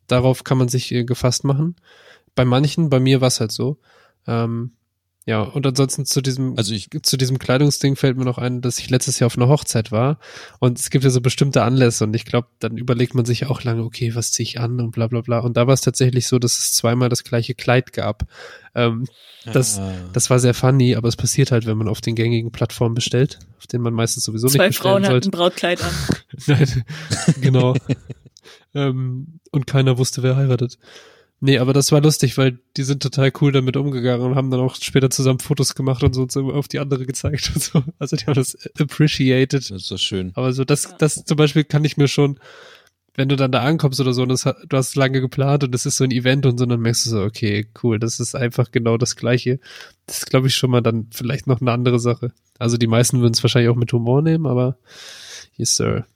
[0.09, 1.76] Darauf kann man sich äh, gefasst machen.
[2.34, 3.78] Bei manchen, bei mir war es halt so.
[4.26, 4.72] Ähm,
[5.27, 8.79] ja, und ansonsten zu diesem, also ich, zu diesem Kleidungsding fällt mir noch ein, dass
[8.79, 10.18] ich letztes Jahr auf einer Hochzeit war
[10.59, 13.62] und es gibt ja so bestimmte Anlässe und ich glaube, dann überlegt man sich auch
[13.62, 15.39] lange, okay, was ziehe ich an und bla bla bla.
[15.39, 18.25] Und da war es tatsächlich so, dass es zweimal das gleiche Kleid gab.
[18.75, 19.07] Ähm,
[19.51, 19.95] das, ah.
[20.12, 23.39] das war sehr funny, aber es passiert halt, wenn man auf den gängigen Plattformen bestellt,
[23.59, 25.93] auf denen man meistens sowieso Zwei nicht bestellen Frauen hatten ein Brautkleid an.
[26.47, 26.85] Nein,
[27.41, 27.75] genau.
[28.75, 30.79] ähm, und keiner wusste, wer heiratet.
[31.45, 34.61] Nee, aber das war lustig, weil die sind total cool damit umgegangen und haben dann
[34.61, 37.84] auch später zusammen Fotos gemacht und so und so auf die andere gezeigt und so.
[37.99, 39.70] Also die haben das appreciated.
[39.70, 40.32] Das ist doch schön.
[40.36, 42.40] Aber so das, das zum Beispiel kann ich mir schon,
[43.14, 45.84] wenn du dann da ankommst oder so und das, du hast lange geplant und das
[45.84, 48.70] ist so ein Event und so, dann merkst du so, okay, cool, das ist einfach
[48.70, 49.61] genau das Gleiche.
[50.07, 52.32] Das ist, glaube ich, schon mal dann vielleicht noch eine andere Sache.
[52.59, 54.78] Also die meisten würden es wahrscheinlich auch mit Humor nehmen, aber
[55.59, 56.07] yes, sir.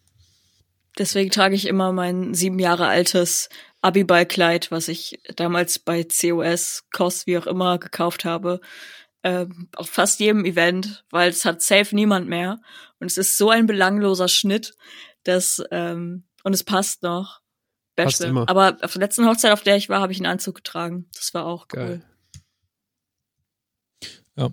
[0.98, 3.50] Deswegen trage ich immer mein sieben Jahre altes
[3.80, 8.60] Abiballkleid, was ich damals bei COS, COS, wie auch immer, gekauft habe.
[9.22, 12.60] Ähm, auf fast jedem Event, weil es hat safe niemand mehr.
[13.00, 14.74] Und es ist so ein belangloser Schnitt,
[15.24, 17.40] dass, ähm, und es passt noch.
[17.96, 18.48] Passt immer.
[18.48, 21.08] Aber auf der letzten Hochzeit, auf der ich war, habe ich einen Anzug getragen.
[21.16, 21.78] Das war auch cool.
[21.78, 22.02] Geil.
[24.36, 24.50] Ja.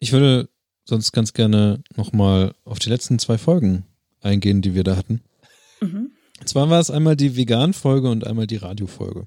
[0.00, 0.48] Ich würde
[0.84, 3.86] sonst ganz gerne nochmal auf die letzten zwei Folgen
[4.20, 5.22] eingehen, die wir da hatten.
[5.80, 6.10] Mhm.
[6.44, 9.26] Zwar war es einmal die Vegan-Folge und einmal die Radio-Folge.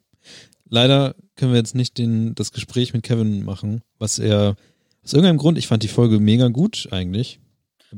[0.67, 4.55] Leider können wir jetzt nicht den, das Gespräch mit Kevin machen, was er
[5.03, 7.39] aus irgendeinem Grund, ich fand die Folge mega gut eigentlich.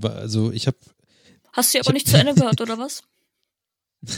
[0.01, 0.77] Also ich habe.
[1.53, 3.03] Hast du sie aber nicht zu Ende gehört, oder was?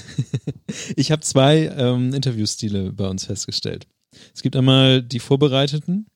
[0.96, 3.88] ich habe zwei ähm, Interviewstile bei uns festgestellt.
[4.34, 6.08] Es gibt einmal die Vorbereiteten.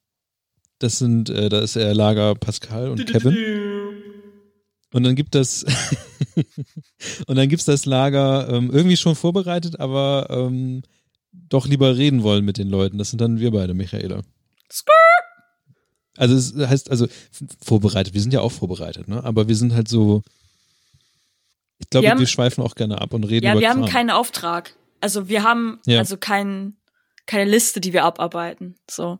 [0.79, 3.37] Das sind, äh, da ist er Lager Pascal und Kevin.
[4.91, 5.65] Und dann gibt das
[7.27, 10.83] und dann gibt's das Lager ähm, irgendwie schon vorbereitet, aber ähm,
[11.31, 12.97] doch lieber reden wollen mit den Leuten.
[12.97, 14.21] Das sind dann wir beide, Michaela.
[16.17, 17.07] Also es heißt also
[17.63, 18.13] vorbereitet.
[18.13, 19.23] Wir sind ja auch vorbereitet, ne?
[19.23, 20.21] Aber wir sind halt so.
[21.79, 23.85] Ich glaube, wir, haben, wir schweifen auch gerne ab und reden ja, über wir haben
[23.85, 24.75] keinen Auftrag.
[25.01, 25.99] Also wir haben ja.
[25.99, 26.77] also kein,
[27.25, 28.75] keine Liste, die wir abarbeiten.
[28.89, 29.19] So.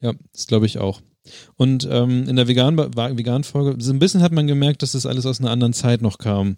[0.00, 1.00] Ja, das glaube ich auch.
[1.56, 5.26] Und ähm, in der Vegan-Folge, Vegan so ein bisschen hat man gemerkt, dass das alles
[5.26, 6.56] aus einer anderen Zeit noch kam,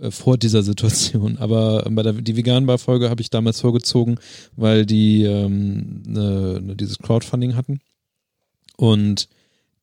[0.00, 1.38] äh, vor dieser Situation.
[1.38, 4.18] Aber bei der die Vegan-Bar-Folge habe ich damals vorgezogen,
[4.56, 7.80] weil die ähm, ne, ne, dieses Crowdfunding hatten.
[8.76, 9.28] Und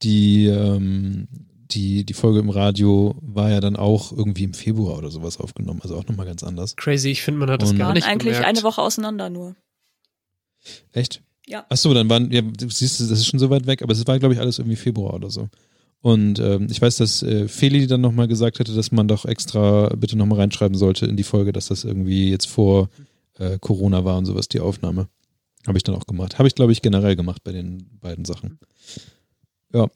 [0.04, 1.28] die, ähm,
[1.72, 5.80] die, die Folge im Radio war ja dann auch irgendwie im Februar oder sowas aufgenommen,
[5.82, 6.76] also auch nochmal ganz anders.
[6.76, 8.48] Crazy, ich finde, man hat das gar nicht eigentlich gemerkt.
[8.48, 9.56] eine Woche auseinander nur.
[10.92, 11.22] Echt?
[11.52, 11.66] Ja.
[11.68, 14.08] Ach so, dann waren, ja, du siehst, das ist schon so weit weg, aber es
[14.08, 15.50] war, glaube ich, alles irgendwie Februar oder so.
[16.00, 19.90] Und ähm, ich weiß, dass äh, Feli dann nochmal gesagt hätte, dass man doch extra
[19.96, 22.90] bitte nochmal reinschreiben sollte in die Folge, dass das irgendwie jetzt vor
[23.38, 25.10] äh, Corona war und sowas, die Aufnahme.
[25.68, 26.40] Habe ich dann auch gemacht.
[26.40, 28.58] Habe ich, glaube ich, generell gemacht bei den beiden Sachen.
[29.74, 29.88] Ja.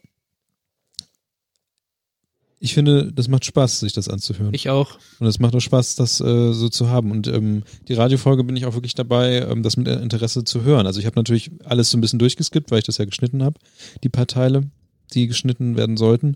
[2.60, 4.54] Ich finde, das macht Spaß, sich das anzuhören.
[4.54, 4.98] Ich auch.
[5.20, 7.12] Und es macht auch Spaß, das äh, so zu haben.
[7.12, 10.88] Und ähm, die Radiofolge bin ich auch wirklich dabei, ähm, das mit Interesse zu hören.
[10.88, 13.60] Also ich habe natürlich alles so ein bisschen durchgeskippt, weil ich das ja geschnitten habe,
[14.04, 14.70] die paar Teile,
[15.14, 16.36] die geschnitten werden sollten.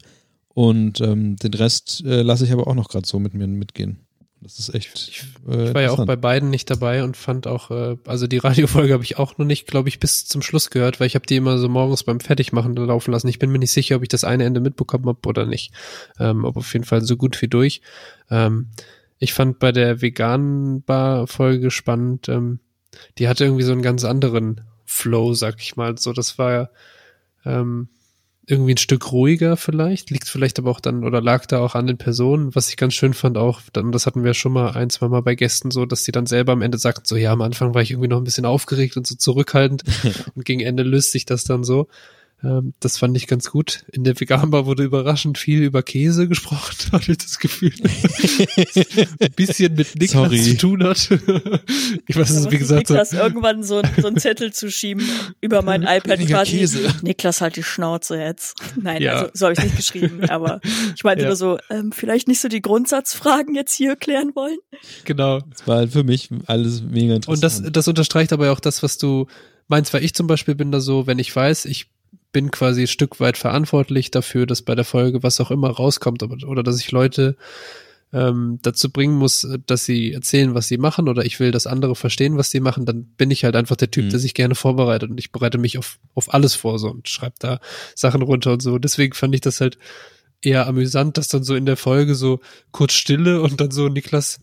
[0.49, 3.99] Und ähm, den Rest äh, lasse ich aber auch noch gerade so mit mir mitgehen.
[4.41, 4.93] Das ist echt.
[5.09, 8.25] Ich, äh, ich war ja auch bei beiden nicht dabei und fand auch, äh, also
[8.27, 11.15] die Radiofolge habe ich auch noch nicht, glaube ich, bis zum Schluss gehört, weil ich
[11.15, 13.27] habe die immer so morgens beim Fertigmachen laufen lassen.
[13.27, 15.73] Ich bin mir nicht sicher, ob ich das eine Ende mitbekommen habe oder nicht.
[16.19, 17.81] Ähm, aber auf jeden Fall so gut wie durch.
[18.29, 18.67] Ähm,
[19.17, 22.59] ich fand bei der veganen Bar-Folge spannend, ähm,
[23.17, 25.97] die hatte irgendwie so einen ganz anderen Flow, sag ich mal.
[25.97, 26.71] So, das war
[27.45, 27.89] ähm,
[28.49, 31.85] irgendwie ein Stück ruhiger vielleicht, liegt vielleicht aber auch dann oder lag da auch an
[31.85, 34.89] den Personen, was ich ganz schön fand auch, dann, das hatten wir schon mal ein,
[34.89, 37.41] zwei Mal bei Gästen so, dass die dann selber am Ende sagten, so ja, am
[37.41, 39.83] Anfang war ich irgendwie noch ein bisschen aufgeregt und so zurückhaltend
[40.35, 41.87] und gegen Ende löst sich das dann so.
[42.41, 43.83] Ähm, das fand ich ganz gut.
[43.91, 47.73] In der Veganbar wurde überraschend viel über Käse gesprochen, hatte ich das Gefühl.
[49.19, 50.41] ein bisschen mit Niklas Sorry.
[50.43, 51.09] zu tun hat.
[52.07, 52.89] ich weiß es, wie gesagt.
[52.89, 53.17] Niklas so.
[53.17, 55.05] irgendwann so, so einen Zettel zu schieben
[55.41, 56.59] über mein iPad quasi.
[56.59, 56.93] Käse.
[57.01, 58.55] Niklas halt die Schnauze jetzt.
[58.81, 59.13] Nein, ja.
[59.13, 60.61] also, so habe ich nicht geschrieben, aber
[60.95, 61.29] ich meinte ja.
[61.29, 64.57] nur so, ähm, vielleicht nicht so die Grundsatzfragen jetzt hier klären wollen.
[65.03, 65.41] Genau.
[65.41, 67.37] Das war halt für mich alles mega interessant.
[67.37, 69.27] Und das, das unterstreicht aber auch das, was du
[69.67, 71.87] meinst, weil ich zum Beispiel bin da so, wenn ich weiß, ich
[72.31, 76.23] bin quasi ein Stück weit verantwortlich dafür, dass bei der Folge was auch immer rauskommt
[76.23, 77.35] oder dass ich Leute
[78.11, 81.95] ähm, dazu bringen muss, dass sie erzählen, was sie machen oder ich will, dass andere
[81.95, 84.09] verstehen, was sie machen, dann bin ich halt einfach der Typ, mhm.
[84.09, 87.35] der sich gerne vorbereitet und ich bereite mich auf, auf alles vor so und schreibe
[87.39, 87.59] da
[87.95, 88.79] Sachen runter und so.
[88.79, 89.77] Deswegen fand ich das halt
[90.41, 92.39] eher amüsant, dass dann so in der Folge so
[92.71, 94.39] kurz Stille und dann so Niklas,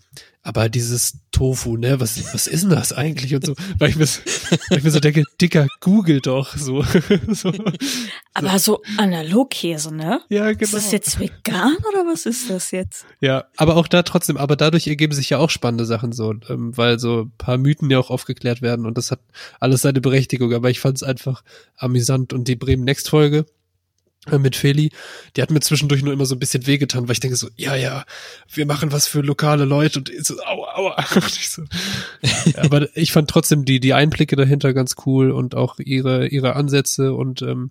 [0.47, 4.07] aber dieses Tofu, ne, was, was ist denn das eigentlich und so, weil ich mir,
[4.69, 6.85] weil ich mir so denke, Dicker, google doch, so.
[7.29, 7.53] so.
[8.33, 10.21] Aber so Analogkäse, ne?
[10.29, 10.61] Ja, genau.
[10.61, 13.07] Ist das jetzt vegan oder was ist das jetzt?
[13.21, 16.77] Ja, aber auch da trotzdem, aber dadurch ergeben sich ja auch spannende Sachen so, ähm,
[16.77, 19.21] weil so ein paar Mythen ja auch aufgeklärt werden und das hat
[19.59, 21.43] alles seine Berechtigung, aber ich fand es einfach
[21.77, 23.47] amüsant und die Bremen Next Folge,
[24.39, 24.91] mit Feli,
[25.37, 27.75] die hat mir zwischendurch nur immer so ein bisschen wehgetan, weil ich denke so, ja,
[27.75, 28.05] ja,
[28.53, 30.97] wir machen was für lokale Leute und so, aua, aua.
[31.27, 31.63] Ich so,
[32.23, 32.31] ja,
[32.65, 37.15] aber ich fand trotzdem die, die Einblicke dahinter ganz cool und auch ihre, ihre Ansätze
[37.15, 37.71] und ähm,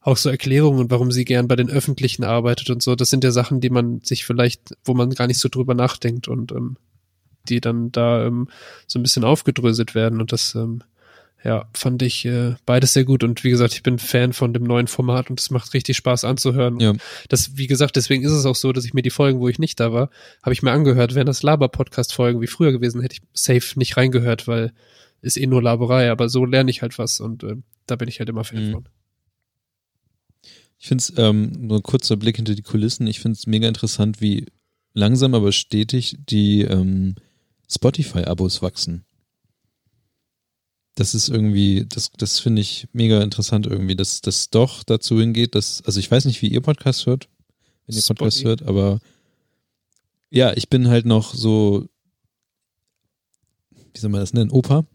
[0.00, 2.94] auch so Erklärungen, warum sie gern bei den Öffentlichen arbeitet und so.
[2.94, 6.28] Das sind ja Sachen, die man sich vielleicht, wo man gar nicht so drüber nachdenkt
[6.28, 6.76] und ähm,
[7.48, 8.48] die dann da ähm,
[8.86, 10.82] so ein bisschen aufgedröselt werden und das ähm,
[11.44, 13.22] ja, fand ich äh, beides sehr gut.
[13.22, 16.24] Und wie gesagt, ich bin Fan von dem neuen Format und es macht richtig Spaß
[16.24, 16.80] anzuhören.
[16.80, 16.94] Ja.
[17.28, 19.58] Das, wie gesagt, deswegen ist es auch so, dass ich mir die Folgen, wo ich
[19.58, 20.08] nicht da war,
[20.42, 21.14] habe ich mir angehört.
[21.14, 24.72] Wären das Laber-Podcast-Folgen wie früher gewesen, hätte ich safe nicht reingehört, weil
[25.20, 28.18] ist eh nur Laberei, aber so lerne ich halt was und äh, da bin ich
[28.18, 28.72] halt immer Fan mhm.
[28.72, 28.88] von.
[30.78, 33.66] Ich finde es, ähm, nur ein kurzer Blick hinter die Kulissen, ich finde es mega
[33.66, 34.46] interessant, wie
[34.92, 37.14] langsam aber stetig die ähm,
[37.70, 39.06] Spotify-Abos wachsen
[40.94, 45.54] das ist irgendwie, das, das finde ich mega interessant irgendwie, dass das doch dazu hingeht,
[45.54, 47.28] dass, also ich weiß nicht, wie ihr Podcast hört,
[47.86, 48.48] wenn ihr Podcast Spotty.
[48.48, 49.00] hört, aber
[50.30, 51.88] ja, ich bin halt noch so,
[53.92, 54.84] wie soll man das nennen, Opa.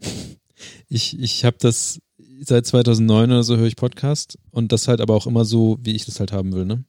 [0.90, 2.00] Ich, ich habe das
[2.42, 5.92] seit 2009 oder so höre ich Podcast und das halt aber auch immer so, wie
[5.92, 6.84] ich das halt haben will, ne?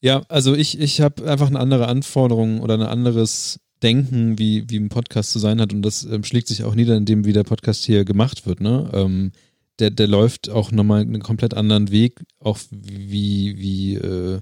[0.00, 4.78] Ja, also ich, ich habe einfach eine andere Anforderung oder ein anderes denken, wie, wie
[4.78, 5.72] ein Podcast zu sein hat.
[5.72, 8.60] Und das ähm, schlägt sich auch nieder in dem, wie der Podcast hier gemacht wird.
[8.60, 8.90] Ne?
[8.92, 9.32] Ähm,
[9.78, 14.40] der, der läuft auch nochmal einen komplett anderen Weg, auch wie, wie äh,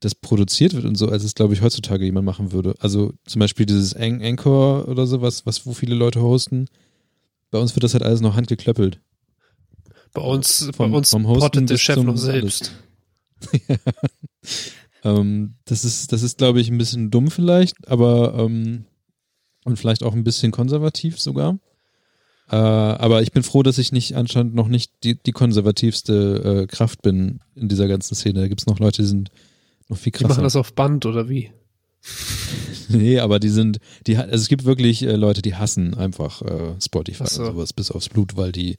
[0.00, 2.74] das produziert wird und so, als es, glaube ich, heutzutage jemand machen würde.
[2.80, 6.66] Also zum Beispiel dieses An Anchor oder sowas, was, wo viele Leute hosten.
[7.50, 8.98] Bei uns wird das halt alles noch handgeklöppelt.
[10.12, 12.72] Bei uns, vom, bei uns vom Hosten der Chef noch selbst.
[13.68, 13.76] ja.
[15.04, 18.86] Ähm, das ist, das ist, glaube ich, ein bisschen dumm vielleicht, aber ähm,
[19.64, 21.58] und vielleicht auch ein bisschen konservativ sogar.
[22.50, 26.66] Äh, aber ich bin froh, dass ich nicht anscheinend noch nicht die, die konservativste äh,
[26.66, 28.40] Kraft bin in dieser ganzen Szene.
[28.40, 29.30] Da gibt es noch Leute, die sind
[29.88, 30.26] noch viel krasser.
[30.26, 31.50] Die machen das auf Band oder wie?
[32.88, 36.74] nee, aber die sind, die, also es gibt wirklich äh, Leute, die hassen einfach äh,
[36.80, 37.42] Spotify so.
[37.42, 38.76] und sowas bis aufs Blut, weil die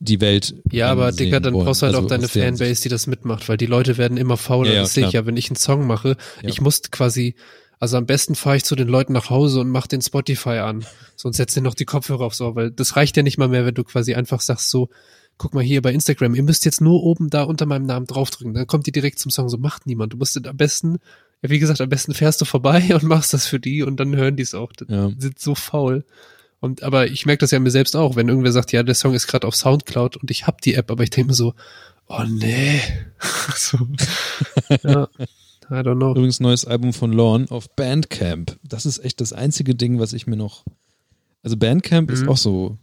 [0.00, 0.54] die Welt.
[0.70, 1.66] Ja, aber Digga, dann wollen.
[1.66, 4.36] brauchst du halt also auch deine Fanbase, die das mitmacht, weil die Leute werden immer
[4.36, 6.16] fauler, ja, ja, das sehe ich ja, wenn ich einen Song mache.
[6.42, 6.48] Ja.
[6.48, 7.34] Ich muss quasi,
[7.80, 10.84] also am besten fahre ich zu den Leuten nach Hause und mach den Spotify an.
[11.16, 13.64] So und setze noch die Kopfhörer auf so, weil das reicht ja nicht mal mehr,
[13.64, 14.88] wenn du quasi einfach sagst so,
[15.38, 18.54] guck mal hier bei Instagram, ihr müsst jetzt nur oben da unter meinem Namen draufdrücken,
[18.54, 20.12] dann kommt die direkt zum Song, so macht niemand.
[20.12, 20.98] Du musst am besten,
[21.42, 24.14] ja wie gesagt, am besten fährst du vorbei und machst das für die und dann
[24.14, 24.72] hören die es auch.
[24.72, 24.84] Die
[25.18, 26.04] sind so faul.
[26.60, 29.14] Und aber ich merke das ja mir selbst auch, wenn irgendwer sagt, ja, der Song
[29.14, 31.54] ist gerade auf Soundcloud und ich hab die App, aber ich denke mir so,
[32.08, 32.80] oh nee.
[33.54, 33.78] so,
[34.82, 35.08] ja,
[35.70, 36.12] I don't know.
[36.12, 38.58] Übrigens neues Album von Lorne auf Bandcamp.
[38.62, 40.64] Das ist echt das einzige Ding, was ich mir noch.
[41.42, 42.14] Also Bandcamp mhm.
[42.14, 42.78] ist auch so.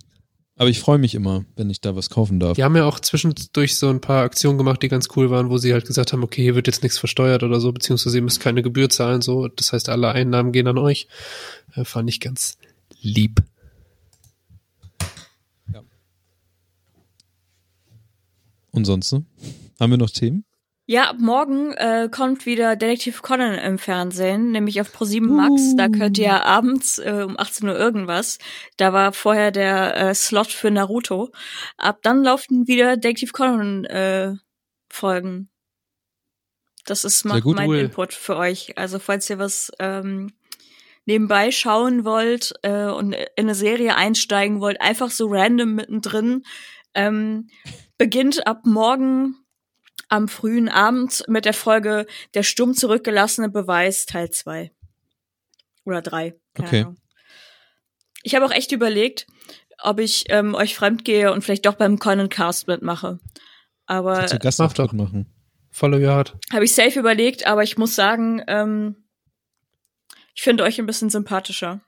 [0.57, 2.55] Aber ich freue mich immer, wenn ich da was kaufen darf.
[2.55, 5.57] Die haben ja auch zwischendurch so ein paar Aktionen gemacht, die ganz cool waren, wo
[5.57, 8.39] sie halt gesagt haben, okay, hier wird jetzt nichts versteuert oder so, beziehungsweise ihr müsst
[8.39, 9.49] keine Gebühr zahlen, so.
[9.49, 11.07] Das heißt, alle Einnahmen gehen an euch.
[11.73, 12.57] Äh, fand ich ganz
[13.01, 13.43] lieb.
[18.75, 19.09] Und sonst?
[19.09, 19.23] So?
[19.79, 20.45] Haben wir noch Themen?
[20.87, 25.73] Ja, ab morgen äh, kommt wieder Detektiv Conan im Fernsehen, nämlich auf Pro7 Max.
[25.73, 25.77] Uh.
[25.77, 28.37] Da könnt ihr abends äh, um 18 Uhr irgendwas.
[28.77, 31.31] Da war vorher der äh, Slot für Naruto.
[31.77, 34.35] Ab dann laufen wieder Detektiv Conan äh,
[34.87, 35.49] Folgen.
[36.85, 37.79] Das ist mein cool.
[37.79, 38.77] Input für euch.
[38.77, 40.33] Also falls ihr was ähm,
[41.05, 46.43] nebenbei schauen wollt äh, und in eine Serie einsteigen wollt, einfach so random mittendrin,
[46.93, 47.49] ähm,
[47.97, 49.35] beginnt ab morgen
[50.09, 54.71] am frühen Abend mit der Folge Der stumm zurückgelassene Beweis Teil 2.
[55.85, 56.35] Oder 3.
[56.57, 56.81] Okay.
[56.81, 56.97] Ahnung.
[58.23, 59.27] Ich habe auch echt überlegt,
[59.79, 63.19] ob ich ähm, euch fremdgehe und vielleicht doch beim Conan Cast mitmache.
[63.85, 65.31] Aber du Gastauftritt machen.
[65.69, 66.37] Follow your heart.
[66.51, 68.95] Habe ich safe überlegt, aber ich muss sagen, ähm,
[70.33, 71.81] ich finde euch ein bisschen sympathischer.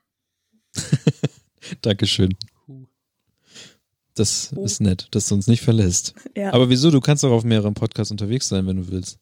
[1.82, 2.36] Dankeschön.
[4.18, 4.64] Das oh.
[4.64, 6.14] ist nett, dass du uns nicht verlässt.
[6.36, 6.52] Ja.
[6.52, 6.90] Aber wieso?
[6.90, 9.18] Du kannst doch auf mehreren Podcasts unterwegs sein, wenn du willst.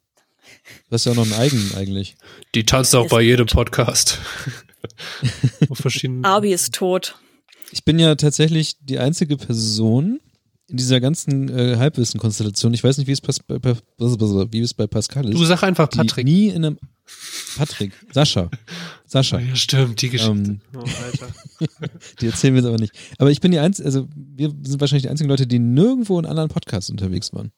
[0.88, 2.16] Du hast ja auch noch einen eigenen eigentlich.
[2.54, 4.18] Die tanzt auch ist bei jedem Podcast.
[5.68, 7.16] auf verschiedenen Arby ist tot.
[7.72, 10.20] Ich bin ja tatsächlich die einzige Person
[10.68, 12.74] in dieser ganzen äh, Halbwissen-Konstellation.
[12.74, 13.76] Ich weiß nicht, wie es, bei, bei,
[14.50, 15.38] wie es bei Pascal ist.
[15.38, 16.24] Du sag einfach Patrick.
[16.24, 16.78] Nie in einem
[17.56, 18.50] Patrick, Sascha.
[19.06, 19.38] Sascha.
[19.38, 20.32] Ja, stimmt, die Geschichte.
[20.32, 21.28] Ähm, oh, Alter.
[22.20, 22.92] die erzählen wir jetzt aber nicht.
[23.18, 26.26] Aber ich bin die einzige, also wir sind wahrscheinlich die einzigen Leute, die nirgendwo in
[26.26, 27.52] anderen Podcasts unterwegs waren.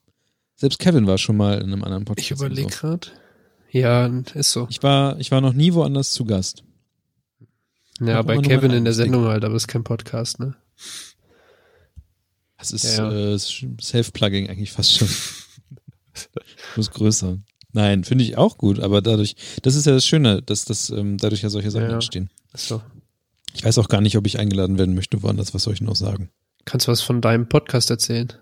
[0.57, 2.27] Selbst Kevin war schon mal in einem anderen Podcast.
[2.27, 2.79] Ich überlege so.
[2.79, 3.09] gerade.
[3.71, 4.67] Ja, ist so.
[4.71, 6.63] Ich war, ich war noch nie woanders zu Gast.
[8.01, 10.55] Ja, bei Kevin in der Sendung halt, aber es ist kein Podcast, ne?
[12.59, 13.35] Das ist ja, ja.
[13.35, 15.09] äh, Self-Plugging eigentlich fast schon.
[16.77, 17.39] Muss größer.
[17.73, 21.19] Nein, finde ich auch gut, aber dadurch, das ist ja das Schöne, dass das ähm,
[21.19, 22.31] dadurch ja solche Sachen ja, entstehen.
[22.55, 22.83] So.
[23.55, 25.55] Ich weiß auch gar nicht, ob ich eingeladen werden möchte woanders.
[25.55, 26.31] Was soll ich noch sagen?
[26.65, 28.33] Kannst du was von deinem Podcast erzählen?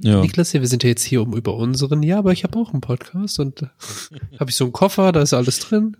[0.00, 0.20] Ja.
[0.20, 2.02] Niklas, wir sind ja jetzt hier um über unseren.
[2.02, 3.66] Ja, aber ich habe auch einen Podcast und äh,
[4.38, 5.96] habe ich so einen Koffer, da ist alles drin.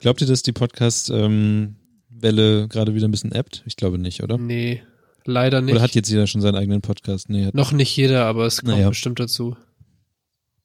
[0.00, 3.62] Glaubt ihr, dass die Podcast-Welle ähm, gerade wieder ein bisschen appt?
[3.66, 4.38] Ich glaube nicht, oder?
[4.38, 4.82] Nee,
[5.24, 5.74] leider nicht.
[5.74, 7.28] Oder hat jetzt jeder schon seinen eigenen Podcast?
[7.28, 8.88] Nee, Noch nicht jeder, aber es kommt naja.
[8.88, 9.56] bestimmt dazu.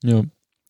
[0.03, 0.24] Ja.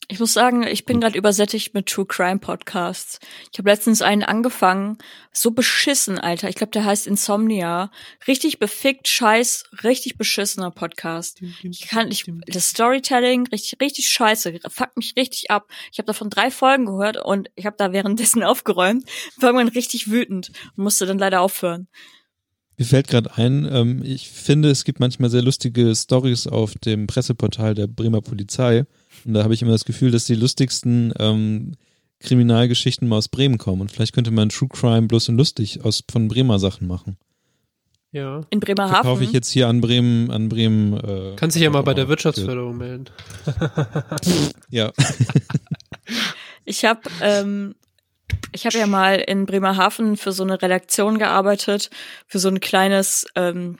[0.09, 3.19] Ich muss sagen, ich bin gerade übersättigt mit True Crime Podcasts.
[3.51, 4.97] Ich habe letztens einen angefangen,
[5.33, 6.47] so beschissen, Alter.
[6.47, 7.91] Ich glaube, der heißt Insomnia.
[8.25, 11.41] Richtig befickt, scheiß, richtig beschissener Podcast.
[11.61, 15.67] Ich kann nicht das Storytelling richtig richtig scheiße, fuckt mich richtig ab.
[15.91, 19.03] Ich habe davon drei Folgen gehört und ich habe da währenddessen aufgeräumt,
[19.35, 21.89] war irgendwann richtig wütend und musste dann leider aufhören.
[22.77, 27.07] Mir fällt gerade ein, ähm, ich finde, es gibt manchmal sehr lustige Stories auf dem
[27.07, 28.85] Presseportal der Bremer Polizei
[29.25, 31.73] und da habe ich immer das Gefühl, dass die lustigsten ähm,
[32.19, 33.81] Kriminalgeschichten mal aus Bremen kommen.
[33.81, 37.17] Und vielleicht könnte man True Crime bloß und lustig aus von Bremer Sachen machen.
[38.11, 38.41] Ja.
[38.49, 39.03] In Bremerhaven.
[39.03, 40.93] Kaufe ich jetzt hier an Bremen, an Bremen.
[40.93, 43.05] Äh, Kannst dich ja mal bei der Wirtschaftsförderung melden.
[44.69, 44.91] ja.
[46.65, 47.75] ich habe ähm,
[48.51, 51.89] ich habe ja mal in Bremerhaven für so eine Redaktion gearbeitet,
[52.27, 53.77] für so ein kleines ähm,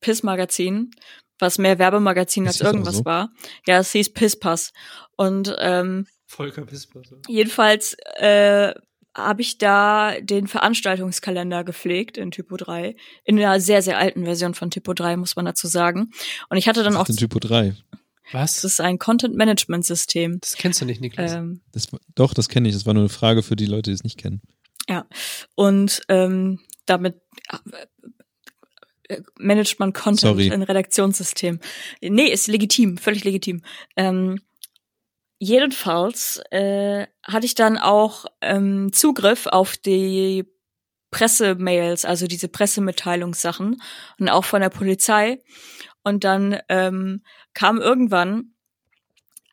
[0.00, 0.90] Piss-Magazin
[1.38, 3.04] was mehr Werbemagazin als irgendwas so?
[3.04, 3.30] war.
[3.66, 4.72] Ja, es hieß Pisspass.
[5.16, 7.10] Und ähm, Volker Pisspass.
[7.10, 7.16] Ja.
[7.28, 8.74] Jedenfalls äh,
[9.14, 12.96] habe ich da den Veranstaltungskalender gepflegt in Typo 3.
[13.24, 16.10] In einer sehr, sehr alten Version von Typo 3, muss man dazu sagen.
[16.48, 17.08] Und ich hatte dann was auch.
[17.08, 17.74] Ist Typo 3?
[18.32, 18.54] Was?
[18.62, 20.40] Das ist ein Content-Management-System.
[20.40, 21.32] Das kennst du nicht, Niklas.
[21.32, 22.74] Ähm, das, doch, das kenne ich.
[22.74, 24.42] Das war nur eine Frage für die Leute, die es nicht kennen.
[24.88, 25.06] Ja.
[25.54, 27.20] Und ähm, damit
[29.38, 30.48] managt man Content Sorry.
[30.48, 31.60] in Redaktionssystem.
[32.00, 33.62] Nee, ist legitim, völlig legitim.
[33.96, 34.40] Ähm,
[35.38, 40.44] jedenfalls äh, hatte ich dann auch ähm, Zugriff auf die
[41.10, 43.80] Pressemails, also diese Pressemitteilungssachen
[44.18, 45.42] und auch von der Polizei.
[46.06, 48.52] Und dann ähm, kam irgendwann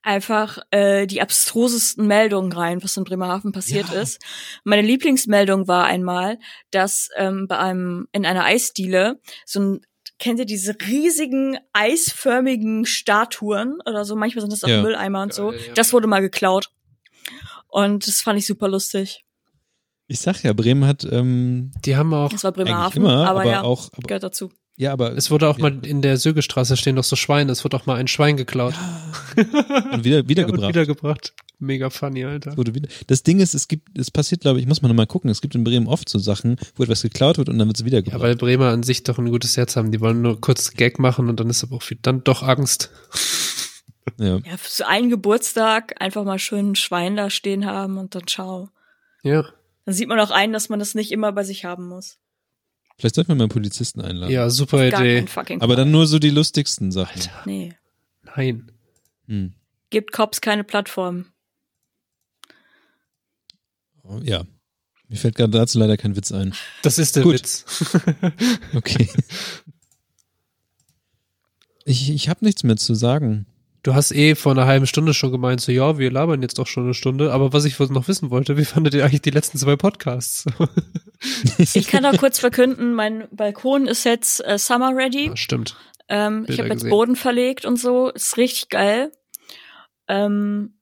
[0.03, 4.01] einfach äh, die abstrusesten Meldungen rein, was in Bremerhaven passiert ja.
[4.01, 4.21] ist.
[4.63, 6.37] Meine Lieblingsmeldung war einmal,
[6.69, 9.81] dass ähm, bei einem in einer Eisdiele so ein
[10.19, 14.15] kennt ihr diese riesigen eisförmigen Statuen oder so?
[14.15, 14.83] Manchmal sind das auch ja.
[14.83, 15.53] Mülleimer und so.
[15.53, 16.69] Ja, das wurde mal geklaut.
[17.67, 19.25] Und das fand ich super lustig.
[20.05, 21.03] Ich sag ja, Bremen hat.
[21.03, 22.29] Ähm, die haben auch.
[22.29, 24.51] Das war Bremerhaven, immer, aber, aber ja, auch aber, gehört dazu.
[24.75, 25.15] Ja, aber.
[25.15, 25.69] Es wurde auch ja.
[25.69, 28.73] mal in der Sögestraße stehen doch so Schweine, es wurde auch mal ein Schwein geklaut.
[28.73, 29.43] Ja.
[29.93, 30.61] Und wieder, wiedergebracht.
[30.61, 31.33] Ja, und wiedergebracht.
[31.59, 32.55] Mega funny, Alter.
[33.07, 35.55] Das Ding ist, es gibt, es passiert, glaube ich, muss man nochmal gucken, es gibt
[35.55, 38.21] in Bremen oft so Sachen, wo etwas geklaut wird und dann wird es wiedergebracht.
[38.21, 39.91] Ja, weil Bremer an sich doch ein gutes Herz haben.
[39.91, 42.91] Die wollen nur kurz Gag machen und dann ist aber auch viel, dann doch Angst.
[44.19, 44.39] Ja.
[44.39, 48.27] ja, für so einen Geburtstag einfach mal schön ein Schwein da stehen haben und dann
[48.27, 48.69] ciao.
[49.23, 49.45] Ja.
[49.85, 52.19] Dann sieht man auch ein, dass man das nicht immer bei sich haben muss.
[52.97, 54.31] Vielleicht sollten wir mal einen Polizisten einladen.
[54.31, 55.25] Ja, super Idee.
[55.59, 57.21] Aber dann nur so die lustigsten Sachen.
[57.21, 57.43] Alter.
[57.45, 57.73] Nee.
[58.23, 58.71] Nein.
[59.27, 59.53] Hm.
[59.89, 61.25] Gibt Cops keine Plattform.
[64.03, 64.43] Oh, ja.
[65.07, 66.53] Mir fällt gerade dazu leider kein Witz ein.
[66.81, 67.35] Das ist der Gut.
[67.35, 67.65] Witz.
[68.73, 69.09] okay.
[71.85, 73.45] Ich, ich habe nichts mehr zu sagen.
[73.83, 76.67] Du hast eh vor einer halben Stunde schon gemeint, so ja, wir labern jetzt doch
[76.67, 79.57] schon eine Stunde, aber was ich noch wissen wollte, wie fandet ihr eigentlich die letzten
[79.57, 80.45] zwei Podcasts?
[81.57, 85.27] ich kann da kurz verkünden, mein Balkon ist jetzt äh, summer ready.
[85.27, 85.75] Ja, stimmt.
[86.07, 89.11] Ähm, ich habe jetzt Boden verlegt und so, ist richtig geil.
[90.07, 90.75] Ähm,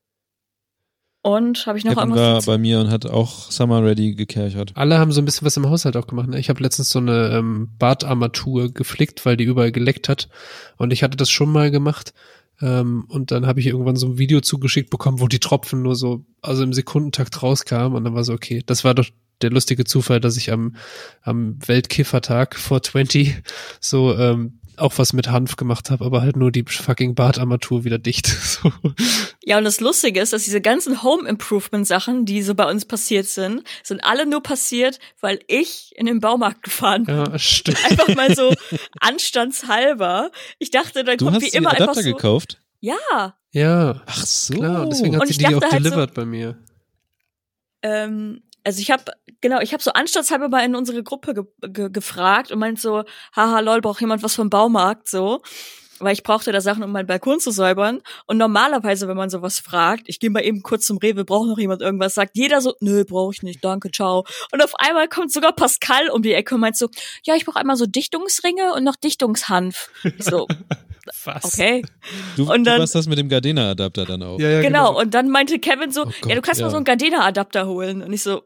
[1.23, 2.47] und habe ich noch irgendwas?
[2.47, 4.71] war bei mir und hat auch Summer Ready gekerchert.
[4.73, 6.29] Alle haben so ein bisschen was im Haushalt auch gemacht.
[6.29, 6.39] Ne?
[6.39, 10.29] Ich habe letztens so eine ähm, Badarmatur geflickt, weil die überall geleckt hat.
[10.77, 12.13] Und ich hatte das schon mal gemacht.
[12.61, 15.95] Ähm, und dann habe ich irgendwann so ein Video zugeschickt bekommen, wo die Tropfen nur
[15.95, 17.97] so, also im Sekundentakt rauskamen.
[17.97, 19.07] Und dann war so, okay, das war doch
[19.41, 20.75] der lustige Zufall, dass ich am,
[21.21, 23.41] am Weltkiffertag 420
[23.79, 27.99] so ähm, auch was mit Hanf gemacht habe, aber halt nur die fucking Bartarmatur wieder
[27.99, 28.27] dicht.
[28.51, 28.71] So.
[29.43, 32.85] Ja, und das Lustige ist, dass diese ganzen Home Improvement Sachen, die so bei uns
[32.85, 37.15] passiert sind, sind alle nur passiert, weil ich in den Baumarkt gefahren bin.
[37.15, 37.77] Ja, stimmt.
[37.89, 38.53] Einfach mal so
[38.99, 40.31] anstandshalber.
[40.59, 42.13] Ich dachte, da kommt wie immer Adapter einfach so.
[42.13, 42.59] gekauft?
[42.81, 43.35] Ja.
[43.51, 44.01] Ja.
[44.05, 44.53] Ach so.
[44.55, 46.57] Klar, deswegen hat und sie die auch halt delivered so, bei mir.
[47.83, 49.03] Ähm, also ich habe
[49.41, 53.03] genau, ich habe so anstandshalber mal in unsere Gruppe ge ge gefragt und meint so,
[53.35, 55.41] haha, lol, braucht jemand was vom Baumarkt so,
[55.99, 58.01] weil ich brauchte da Sachen, um meinen Balkon zu säubern.
[58.25, 61.57] Und normalerweise, wenn man sowas fragt, ich gehe mal eben kurz zum Rewe, braucht noch
[61.57, 64.25] jemand irgendwas, sagt jeder so, nö, brauche ich nicht, danke, ciao.
[64.51, 66.89] Und auf einmal kommt sogar Pascal um die Ecke und meint so,
[67.23, 69.89] ja, ich brauche einmal so Dichtungsringe und noch Dichtungshanf.
[70.19, 70.47] So.
[71.23, 71.43] Was?
[71.43, 71.83] Okay.
[72.35, 74.39] Du, und dann, du warst das mit dem Gardena-Adapter dann auch.
[74.39, 74.89] Ja, ja, genau.
[74.89, 75.01] genau.
[75.01, 76.67] Und dann meinte Kevin so, oh Gott, ja, du kannst ja.
[76.67, 78.03] mal so einen Gardena-Adapter holen.
[78.03, 78.43] Und ich so,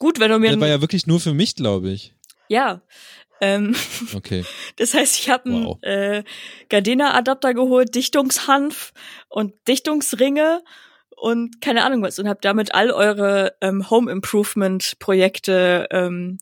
[0.00, 0.50] Gut, wenn du mir.
[0.50, 2.14] Der war ja wirklich nur für mich, glaube ich.
[2.48, 2.82] Ja.
[3.40, 3.76] Ähm,
[4.14, 4.44] okay.
[4.76, 5.78] Das heißt, ich habe wow.
[5.82, 6.24] einen äh,
[6.68, 8.92] Gardena-Adapter geholt, Dichtungshanf
[9.28, 10.62] und Dichtungsringe
[11.16, 16.38] und keine Ahnung was und habe damit all eure ähm, Home Improvement Projekte ähm,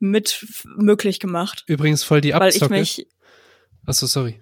[0.00, 0.44] mit
[0.76, 1.64] möglich gemacht.
[1.66, 2.70] Übrigens voll die Abzocke.
[2.70, 3.06] Weil ich mich
[3.88, 4.38] Achso, sorry.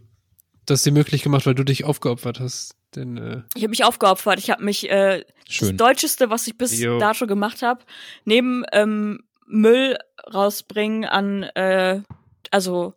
[0.67, 2.76] Du hast sie möglich gemacht, weil du dich aufgeopfert hast.
[2.95, 4.39] Denn, äh ich habe mich aufgeopfert.
[4.39, 5.77] Ich habe mich äh, Schön.
[5.77, 6.99] das Deutscheste, was ich bis jo.
[6.99, 7.85] dato gemacht habe,
[8.25, 9.99] neben ähm, Müll
[10.33, 12.03] rausbringen an, äh,
[12.51, 12.95] also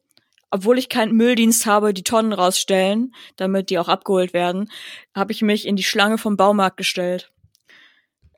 [0.52, 4.70] obwohl ich keinen Mülldienst habe, die Tonnen rausstellen, damit die auch abgeholt werden,
[5.14, 7.32] habe ich mich in die Schlange vom Baumarkt gestellt.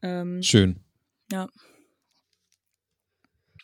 [0.01, 0.81] Ähm, Schön.
[1.31, 1.47] Ja.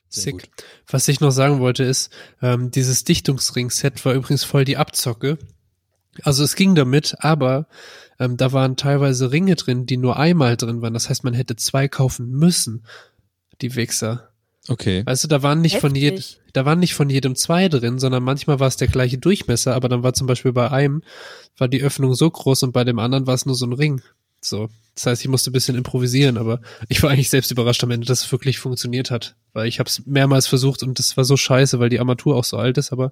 [0.10, 0.50] Sick.
[0.88, 2.12] Was ich noch sagen wollte ist,
[2.42, 5.38] ähm, dieses Dichtungsring-Set war übrigens voll die Abzocke.
[6.23, 7.68] Also es ging damit, aber
[8.19, 10.94] ähm, da waren teilweise Ringe drin, die nur einmal drin waren.
[10.94, 12.84] Das heißt, man hätte zwei kaufen müssen.
[13.61, 14.30] Die Wichser.
[14.68, 15.06] Okay.
[15.06, 15.89] Weißt du, da waren nicht Heftig.
[15.89, 16.23] von jedem,
[16.53, 19.88] da waren nicht von jedem zwei drin, sondern manchmal war es der gleiche Durchmesser, aber
[19.88, 21.03] dann war zum Beispiel bei einem
[21.57, 24.02] war die Öffnung so groß und bei dem anderen war es nur so ein Ring.
[24.41, 24.69] So.
[24.95, 28.07] Das heißt, ich musste ein bisschen improvisieren, aber ich war eigentlich selbst überrascht am Ende,
[28.07, 29.35] dass es wirklich funktioniert hat.
[29.53, 32.44] Weil ich habe es mehrmals versucht und das war so scheiße, weil die Armatur auch
[32.44, 33.11] so alt ist, aber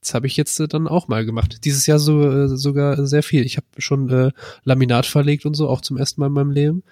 [0.00, 1.64] das habe ich jetzt äh, dann auch mal gemacht.
[1.64, 3.44] Dieses Jahr so äh, sogar sehr viel.
[3.44, 4.32] Ich habe schon äh,
[4.64, 6.82] Laminat verlegt und so, auch zum ersten Mal in meinem Leben.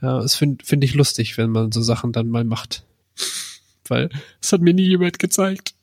[0.00, 2.84] Ja, das finde find ich lustig, wenn man so Sachen dann mal macht.
[3.88, 4.08] Weil
[4.40, 5.74] das hat mir nie jemand gezeigt.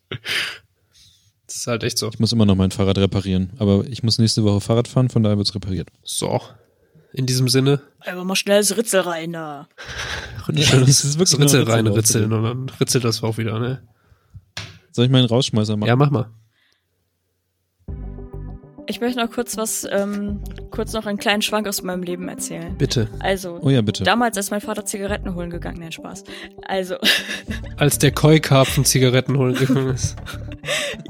[1.46, 2.10] Das ist halt echt so.
[2.10, 5.24] Ich muss immer noch mein Fahrrad reparieren, aber ich muss nächste Woche Fahrrad fahren, von
[5.24, 5.90] daher wird's repariert.
[6.04, 6.42] So.
[7.14, 7.82] In diesem Sinne.
[8.00, 9.68] Einfach mal schnell das Ritzel rein da.
[10.54, 13.82] Ja, das ist wirklich Ritzel rein, ritzeln und dann ritzelt das auch wieder, ne?
[14.92, 15.88] Soll ich meinen Rausschmeißer machen?
[15.88, 16.32] Ja, mach mal.
[18.90, 20.40] Ich möchte noch kurz was, ähm,
[20.72, 22.76] kurz noch einen kleinen Schwank aus meinem Leben erzählen.
[22.78, 23.10] Bitte.
[23.20, 24.04] Also, oh ja, bitte.
[24.06, 26.24] damals, als mein Vater Zigaretten holen gegangen, nein, Spaß.
[26.66, 26.96] Also.
[27.78, 30.16] als der Koi-Karpfen Zigaretten holen gegangen ist.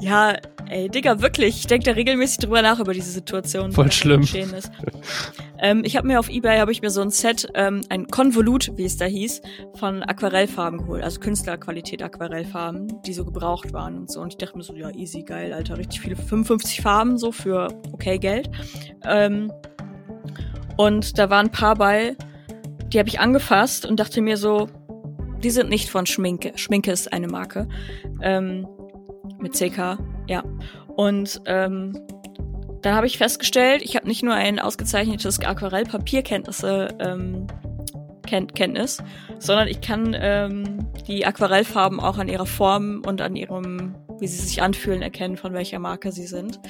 [0.00, 0.36] Ja,
[0.68, 1.58] ey, Digga, wirklich.
[1.60, 3.72] Ich denke da regelmäßig drüber nach über diese Situation.
[3.72, 4.22] Voll schlimm.
[4.22, 4.70] Ist.
[5.58, 8.72] ähm, ich habe mir auf Ebay, habe ich mir so ein Set, ähm, ein Konvolut,
[8.76, 9.42] wie es da hieß,
[9.74, 11.02] von Aquarellfarben geholt.
[11.02, 14.20] Also Künstlerqualität Aquarellfarben, die so gebraucht waren und so.
[14.20, 15.78] Und ich dachte mir so, ja, easy, geil, Alter.
[15.78, 18.50] Richtig viele, 55 Farben so für okay Geld.
[19.04, 19.52] Ähm,
[20.76, 22.16] und da waren ein paar bei,
[22.92, 24.68] die habe ich angefasst und dachte mir so,
[25.42, 26.52] die sind nicht von Schminke.
[26.56, 27.68] Schminke ist eine Marke.
[28.22, 28.66] Ähm,
[29.40, 30.42] Mit CK, ja.
[30.96, 31.92] Und ähm,
[32.82, 37.46] dann habe ich festgestellt, ich habe nicht nur ein ausgezeichnetes Aquarellpapierkenntnisse ähm,
[38.26, 39.02] Ken Kenntnis,
[39.38, 44.44] sondern ich kann ähm, die Aquarellfarben auch an ihrer Form und an ihrem, wie sie
[44.44, 46.60] sich anfühlen, erkennen, von welcher Marke sie sind.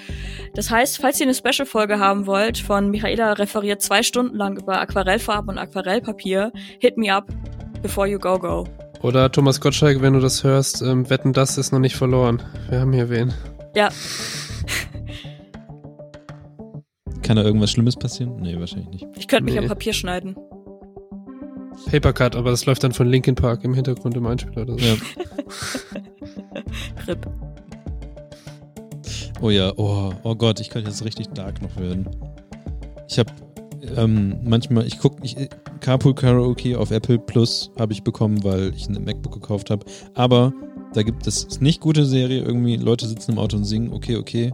[0.54, 4.80] Das heißt, falls ihr eine Special-Folge haben wollt, von Michaela referiert zwei Stunden lang über
[4.80, 7.26] Aquarellfarben und Aquarellpapier, hit me up
[7.82, 8.64] before you go go.
[9.02, 12.42] Oder Thomas Gottschalk, wenn du das hörst, ähm, wetten, das ist noch nicht verloren.
[12.68, 13.32] Wir haben hier wen.
[13.74, 13.90] Ja.
[17.22, 18.36] Kann da irgendwas Schlimmes passieren?
[18.40, 19.06] Nee, wahrscheinlich nicht.
[19.16, 19.60] Ich könnte mich nee.
[19.60, 20.36] am Papier schneiden.
[21.90, 24.84] Papercut, aber das läuft dann von Linkin Park im Hintergrund im Einspieler oder so.
[24.84, 24.96] Ja.
[27.06, 27.26] RIP.
[29.40, 32.08] Oh ja, oh, oh Gott, ich könnte jetzt richtig dark noch werden.
[33.08, 33.30] Ich habe
[33.96, 35.36] ähm, manchmal, ich gucke, ich,
[35.80, 39.84] Carpool Karaoke auf Apple Plus habe ich bekommen, weil ich ein MacBook gekauft habe.
[40.14, 40.52] Aber
[40.94, 44.52] da gibt es nicht gute Serie, irgendwie Leute sitzen im Auto und singen, okay, okay.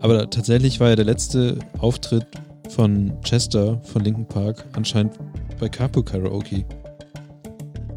[0.00, 2.26] Aber tatsächlich war ja der letzte Auftritt
[2.70, 5.14] von Chester von Linkin Park anscheinend
[5.58, 6.64] bei Carpool Karaoke.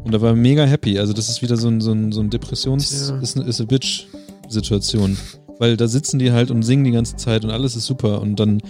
[0.04, 0.98] Und da war mega happy.
[0.98, 3.18] Also das ist wieder so ein, so ein, so ein Depressions- ja.
[3.18, 5.16] ist, ist a Bitch-Situation.
[5.58, 8.22] Weil da sitzen die halt und singen die ganze Zeit und alles ist super.
[8.22, 8.62] Und dann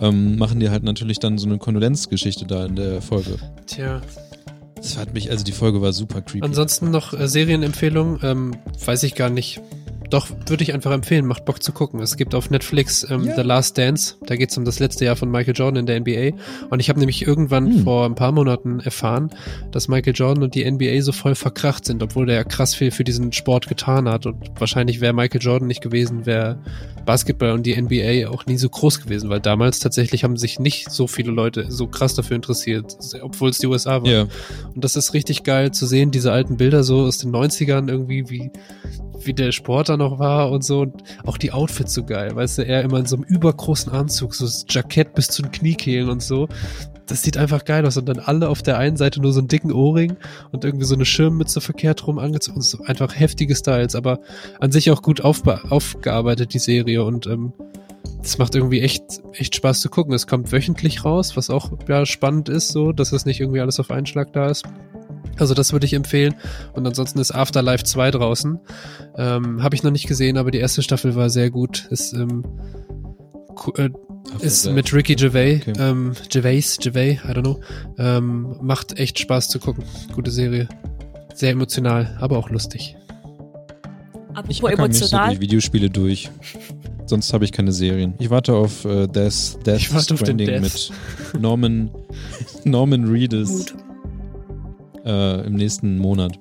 [0.00, 3.36] ähm, machen die halt natürlich dann so eine Kondolenzgeschichte da in der Folge.
[3.66, 4.00] Tja.
[4.76, 6.44] Das hat mich, also die Folge war super creepy.
[6.44, 9.60] Ansonsten noch äh, Serienempfehlung, ähm, weiß ich gar nicht.
[10.10, 12.00] Doch, würde ich einfach empfehlen, macht Bock zu gucken.
[12.00, 13.34] Es gibt auf Netflix ähm, ja.
[13.34, 16.00] The Last Dance, da geht es um das letzte Jahr von Michael Jordan in der
[16.00, 16.38] NBA.
[16.70, 17.84] Und ich habe nämlich irgendwann hm.
[17.84, 19.30] vor ein paar Monaten erfahren,
[19.70, 22.90] dass Michael Jordan und die NBA so voll verkracht sind, obwohl der ja krass viel
[22.90, 24.24] für diesen Sport getan hat.
[24.24, 26.58] Und wahrscheinlich wäre Michael Jordan nicht gewesen, wäre
[27.04, 30.90] Basketball und die NBA auch nie so groß gewesen, weil damals tatsächlich haben sich nicht
[30.90, 34.08] so viele Leute so krass dafür interessiert, obwohl es die USA war.
[34.08, 34.26] Ja.
[34.74, 38.28] Und das ist richtig geil zu sehen, diese alten Bilder so aus den 90ern irgendwie,
[38.28, 38.50] wie
[39.22, 40.80] wie der Sport da noch war und so.
[40.80, 44.34] Und auch die Outfits so geil, weißt du, er immer in so einem übergroßen Anzug,
[44.34, 46.48] so das Jackett bis zu den Kniekehlen und so.
[47.06, 47.96] Das sieht einfach geil aus.
[47.96, 50.16] Und dann alle auf der einen Seite nur so einen dicken Ohrring
[50.52, 52.60] und irgendwie so eine Schirmmütze verkehrt rum angezogen.
[52.60, 54.20] So einfach heftige Styles, aber
[54.60, 57.04] an sich auch gut aufgearbeitet, die Serie.
[57.04, 57.52] Und ähm,
[58.20, 60.12] das macht irgendwie echt, echt Spaß zu gucken.
[60.12, 63.80] Es kommt wöchentlich raus, was auch ja, spannend ist, so, dass es nicht irgendwie alles
[63.80, 64.64] auf einen Schlag da ist.
[65.38, 66.34] Also das würde ich empfehlen.
[66.72, 68.58] Und ansonsten ist Afterlife 2 draußen.
[69.16, 71.86] Ähm, Habe ich noch nicht gesehen, aber die erste Staffel war sehr gut.
[71.90, 72.44] Ist, ähm,
[73.76, 73.90] äh,
[74.40, 75.72] ist mit Ricky Gervais, okay.
[75.78, 77.60] ähm, Gervais, Gervais, I don't know.
[77.98, 79.84] Ähm, macht echt Spaß zu gucken.
[80.14, 80.68] Gute Serie.
[81.34, 82.96] Sehr emotional, aber auch lustig.
[84.34, 84.88] Apropos ich emotional.
[84.88, 86.30] Nicht so die Videospiele durch.
[87.06, 88.14] Sonst habe ich keine Serien.
[88.18, 90.92] Ich warte auf äh, Death, Death ich warte Stranding auf mit
[91.40, 91.90] Norman,
[92.64, 93.72] Norman Reedus
[95.08, 96.38] äh, im nächsten Monat.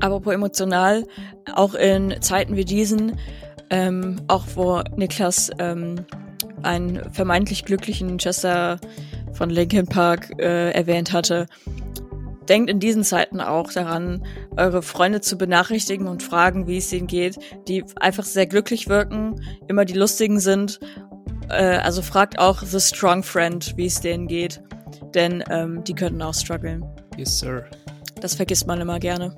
[0.00, 1.06] Apropos emotional,
[1.54, 3.18] auch in Zeiten wie diesen,
[3.70, 6.04] ähm, auch wo Niklas ähm,
[6.62, 8.78] einen vermeintlich glücklichen Chester
[9.32, 11.46] von Linkin Park äh, erwähnt hatte,
[12.48, 14.24] denkt in diesen Zeiten auch daran,
[14.56, 17.38] eure Freunde zu benachrichtigen und fragen, wie es ihnen geht,
[17.68, 20.78] die einfach sehr glücklich wirken, immer die lustigen sind.
[21.48, 24.62] Äh, also fragt auch The Strong Friend, wie es denen geht,
[25.14, 26.84] denn ähm, die könnten auch strugglen.
[27.16, 27.64] Yes, sir.
[28.20, 29.36] Das vergisst man immer gerne.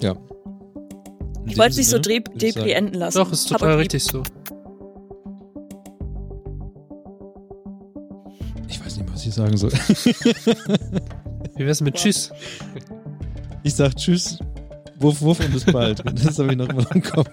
[0.00, 0.16] Ja.
[1.46, 3.18] ich wollte es nicht so Depri enden lassen.
[3.18, 4.22] Doch, ist total richtig so.
[8.68, 9.72] Ich weiß nicht, was ich sagen soll.
[11.56, 12.32] Wie wär's mit Tschüss?
[13.62, 14.38] Ich sag Tschüss.
[14.98, 16.02] Wuff, wuff und bis bald.
[16.24, 17.30] Das habe ich noch immer im Kopf.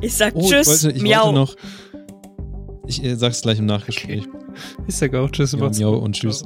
[0.00, 1.26] Ich sag oh, Tschüss, ich wollte, ich Miau.
[1.26, 1.56] Wollte noch,
[2.86, 4.26] ich äh, sag's gleich im Nachgespräch.
[4.26, 4.38] Okay.
[4.86, 5.52] Ich sag auch Tschüss.
[5.52, 6.44] Ja, Miau und Tschüss.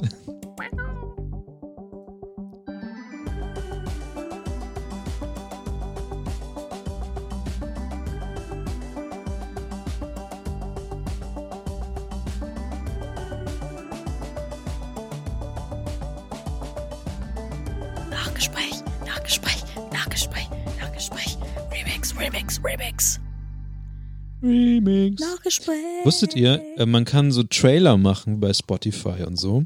[25.53, 26.05] Nachgespräch.
[26.05, 29.65] Wusstet ihr, äh, man kann so Trailer machen bei Spotify und so.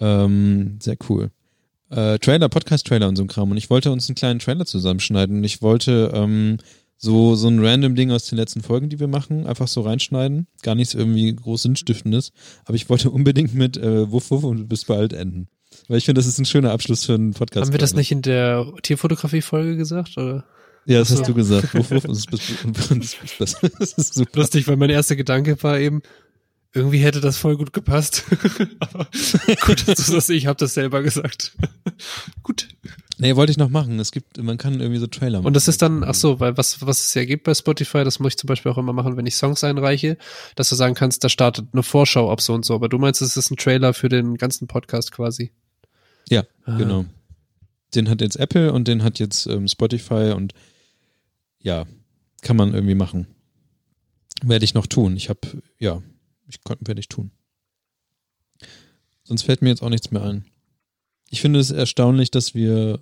[0.00, 1.30] Ähm, sehr cool.
[1.90, 3.50] Äh, Trailer, Podcast-Trailer und so ein Kram.
[3.50, 5.38] Und ich wollte uns einen kleinen Trailer zusammenschneiden.
[5.38, 6.58] Und ich wollte ähm,
[6.96, 10.46] so, so ein random Ding aus den letzten Folgen, die wir machen, einfach so reinschneiden.
[10.62, 12.32] Gar nichts irgendwie groß Sinnstiftendes.
[12.64, 15.48] Aber ich wollte unbedingt mit äh, Wuff Wuff und bis bald enden.
[15.88, 17.66] Weil ich finde, das ist ein schöner Abschluss für einen Podcast.
[17.66, 20.16] Haben wir das nicht in der Tierfotografie-Folge gesagt?
[20.16, 20.44] Oder?
[20.86, 21.26] Ja, das hast ja.
[21.26, 21.74] du gesagt.
[21.74, 24.40] Wuff, wuff, das, ist, das ist super.
[24.40, 26.02] Lustig, weil mein erster Gedanke war eben,
[26.74, 28.24] irgendwie hätte das voll gut gepasst.
[28.80, 29.06] Aber
[29.64, 31.56] gut, dass du das, ich habe das selber gesagt.
[32.42, 32.68] gut.
[33.16, 34.00] Nee, wollte ich noch machen.
[34.00, 35.46] Es gibt, man kann irgendwie so Trailer machen.
[35.46, 38.18] Und das ist dann, ach so, weil was, was es ja gibt bei Spotify, das
[38.18, 40.18] muss ich zum Beispiel auch immer machen, wenn ich Songs einreiche,
[40.56, 42.74] dass du sagen kannst, da startet eine Vorschau ab so und so.
[42.74, 45.52] Aber du meinst, es ist ein Trailer für den ganzen Podcast quasi.
[46.28, 46.76] Ja, ah.
[46.76, 47.04] genau.
[47.94, 50.54] Den hat jetzt Apple und den hat jetzt ähm, Spotify und
[51.64, 51.86] ja,
[52.42, 53.26] kann man irgendwie machen.
[54.42, 55.16] Werde ich noch tun.
[55.16, 55.40] Ich habe,
[55.78, 56.02] ja,
[56.46, 57.32] ich werde ich tun.
[59.24, 60.44] Sonst fällt mir jetzt auch nichts mehr ein.
[61.30, 63.00] Ich finde es erstaunlich, dass wir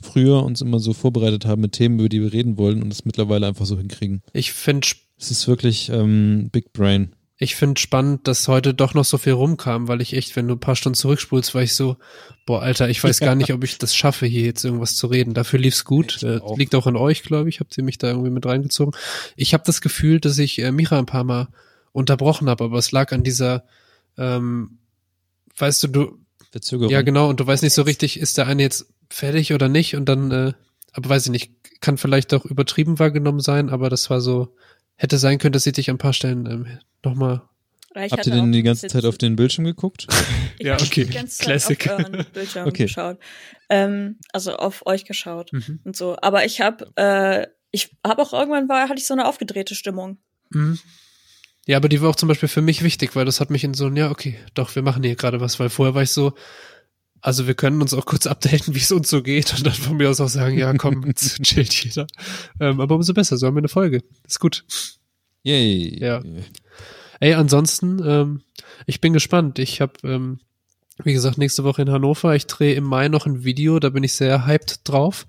[0.00, 3.04] früher uns immer so vorbereitet haben mit Themen, über die wir reden wollen und es
[3.04, 4.22] mittlerweile einfach so hinkriegen.
[4.32, 4.86] Ich finde
[5.18, 7.16] es ist wirklich ähm, Big Brain.
[7.40, 10.54] Ich finde spannend, dass heute doch noch so viel rumkam, weil ich echt, wenn du
[10.56, 11.96] ein paar Stunden zurückspulst, war ich so,
[12.46, 15.34] boah, Alter, ich weiß gar nicht, ob ich das schaffe, hier jetzt irgendwas zu reden.
[15.34, 16.22] Dafür lief's gut.
[16.24, 16.58] Äh, auch.
[16.58, 17.60] Liegt auch an euch, glaube ich.
[17.60, 18.92] Habt ihr mich da irgendwie mit reingezogen?
[19.36, 21.48] Ich habe das Gefühl, dass ich äh, Mira ein paar Mal
[21.92, 23.64] unterbrochen habe, aber es lag an dieser,
[24.16, 24.78] ähm,
[25.56, 26.18] weißt du, du,
[26.50, 26.90] Verzögerung.
[26.90, 27.28] Ja, genau.
[27.28, 29.94] Und du weißt nicht so richtig, ist der eine jetzt fertig oder nicht?
[29.94, 30.52] Und dann, äh,
[30.92, 34.54] aber weiß ich nicht, kann vielleicht auch übertrieben wahrgenommen sein, aber das war so,
[34.98, 37.42] hätte sein können, dass ich dich an ein paar Stellen ähm, nochmal
[37.94, 40.06] Habt ihr denn die ganze Zeit auf den Bildschirm geguckt?
[40.60, 41.04] ja, okay.
[41.04, 41.90] Die ganze Zeit Classic.
[41.90, 42.84] auf euren Bildschirm okay.
[42.84, 43.18] geschaut.
[43.70, 45.80] Ähm, also auf euch geschaut mhm.
[45.84, 46.16] und so.
[46.20, 50.18] Aber ich habe, äh, ich habe auch irgendwann war, hatte ich so eine aufgedrehte Stimmung.
[50.50, 50.78] Mhm.
[51.66, 53.74] Ja, aber die war auch zum Beispiel für mich wichtig, weil das hat mich in
[53.74, 56.34] so ein, ja, okay, doch, wir machen hier gerade was, weil vorher war ich so,
[57.20, 59.96] also wir können uns auch kurz updaten, wie es uns so geht und dann von
[59.96, 62.06] mir aus auch sagen, ja, komm, chillt jeder.
[62.60, 64.02] Ähm, aber umso besser, so haben wir eine Folge.
[64.26, 64.64] Ist gut.
[65.42, 65.98] Yay.
[66.00, 66.22] Ja.
[67.20, 68.42] Ey, ansonsten, ähm,
[68.86, 69.58] ich bin gespannt.
[69.58, 70.40] Ich habe, ähm,
[71.02, 72.34] wie gesagt, nächste Woche in Hannover.
[72.34, 75.26] Ich drehe im Mai noch ein Video, da bin ich sehr hyped drauf,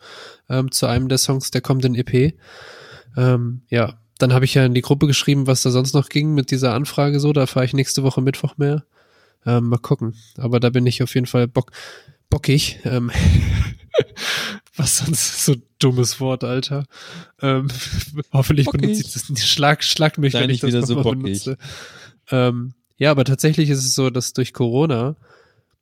[0.50, 2.34] ähm, zu einem der Songs der kommenden EP.
[3.18, 6.34] Ähm, ja, dann habe ich ja in die Gruppe geschrieben, was da sonst noch ging
[6.34, 7.34] mit dieser Anfrage so.
[7.34, 8.84] Da fahre ich nächste Woche Mittwoch mehr.
[9.46, 10.16] Ähm, mal gucken.
[10.38, 11.72] Aber da bin ich auf jeden Fall bock,
[12.30, 12.80] bockig.
[12.84, 13.12] Ähm,
[14.76, 16.86] was sonst so dummes Wort, Alter.
[17.42, 17.68] Ähm,
[18.34, 18.82] hoffentlich bockig.
[18.82, 19.48] benutze ich das nicht.
[19.48, 21.58] Schlag, schlag mich, Sei wenn ich das wieder so benutze.
[22.32, 25.16] Ähm, ja, aber tatsächlich ist es so, dass durch Corona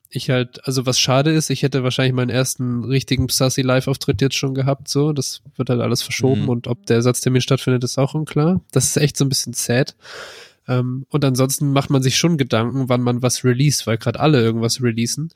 [0.09, 4.35] ich halt, also was schade ist, ich hätte wahrscheinlich meinen ersten richtigen Sassy Live-Auftritt jetzt
[4.35, 5.11] schon gehabt, so.
[5.11, 6.49] Das wird halt alles verschoben mhm.
[6.49, 8.61] und ob der Ersatztermin stattfindet, ist auch unklar.
[8.71, 9.95] Das ist echt so ein bisschen sad.
[10.67, 14.41] Ähm, und ansonsten macht man sich schon Gedanken, wann man was release, weil gerade alle
[14.41, 15.29] irgendwas releasen.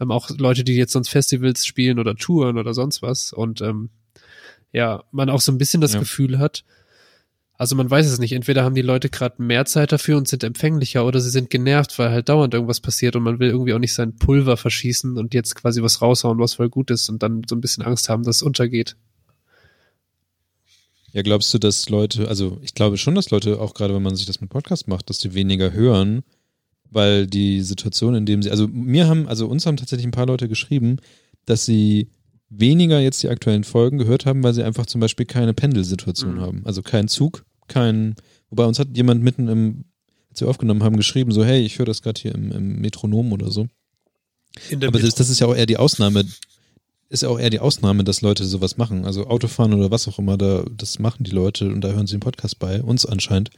[0.00, 3.32] Ähm, auch Leute, die jetzt sonst Festivals spielen oder touren oder sonst was.
[3.32, 3.90] Und ähm,
[4.72, 6.00] ja, man auch so ein bisschen das ja.
[6.00, 6.64] Gefühl hat,
[7.62, 8.32] also man weiß es nicht.
[8.32, 11.96] Entweder haben die Leute gerade mehr Zeit dafür und sind empfänglicher oder sie sind genervt,
[11.96, 15.32] weil halt dauernd irgendwas passiert und man will irgendwie auch nicht sein Pulver verschießen und
[15.32, 18.24] jetzt quasi was raushauen, was voll gut ist und dann so ein bisschen Angst haben,
[18.24, 18.96] dass es untergeht.
[21.12, 24.16] Ja, glaubst du, dass Leute, also ich glaube schon, dass Leute, auch gerade wenn man
[24.16, 26.22] sich das mit Podcast macht, dass die weniger hören,
[26.90, 30.26] weil die Situation, in dem sie, also mir haben, also uns haben tatsächlich ein paar
[30.26, 30.96] Leute geschrieben,
[31.44, 32.08] dass sie
[32.48, 36.40] weniger jetzt die aktuellen Folgen gehört haben, weil sie einfach zum Beispiel keine Pendelsituation mhm.
[36.40, 36.62] haben.
[36.64, 38.14] Also keinen Zug, kein,
[38.50, 39.84] wobei uns hat jemand mitten im,
[40.30, 43.32] als wir aufgenommen haben, geschrieben, so, hey, ich höre das gerade hier im, im, Metronom
[43.32, 43.68] oder so.
[44.72, 46.24] Aber das, das, ist ja auch eher die Ausnahme,
[47.12, 49.04] ist ja auch eher die Ausnahme, dass Leute sowas machen.
[49.04, 52.16] Also Autofahren oder was auch immer, da, das machen die Leute und da hören sie
[52.16, 53.50] den Podcast bei, uns anscheinend.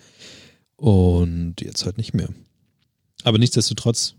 [0.76, 2.28] Und jetzt halt nicht mehr.
[3.22, 4.16] Aber nichtsdestotrotz,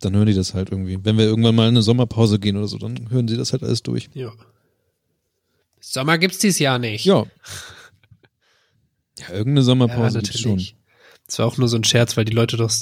[0.00, 1.04] dann hören die das halt irgendwie.
[1.04, 3.64] Wenn wir irgendwann mal in eine Sommerpause gehen oder so, dann hören sie das halt
[3.64, 4.08] alles durch.
[4.14, 4.32] Ja.
[5.80, 7.04] Sommer gibt's dieses Jahr nicht.
[7.04, 7.26] Ja.
[9.18, 10.62] Ja, irgendeine Sommerpause ja, schon.
[11.26, 12.72] Das war auch nur so ein Scherz, weil die Leute doch,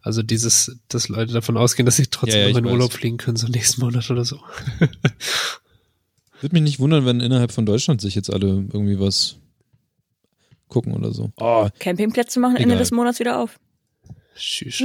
[0.00, 3.18] also dieses, dass Leute davon ausgehen, dass sie trotzdem ja, ja, noch in Urlaub fliegen
[3.18, 4.40] können, so nächsten Monat oder so.
[6.40, 9.36] Würde mich nicht wundern, wenn innerhalb von Deutschland sich jetzt alle irgendwie was
[10.68, 11.30] gucken oder so.
[11.36, 13.58] Oh, Campingplätze machen Ende des Monats wieder auf.
[14.34, 14.82] Schüss.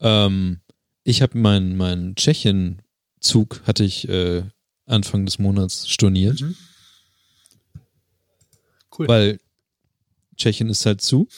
[0.00, 0.60] Ähm,
[1.04, 4.42] ich habe meinen mein Tschechien-Zug hatte ich äh,
[4.86, 6.40] Anfang des Monats storniert.
[6.40, 6.56] Mhm.
[8.96, 9.08] Cool.
[9.08, 9.40] Weil
[10.36, 11.28] Tschechien ist halt zu.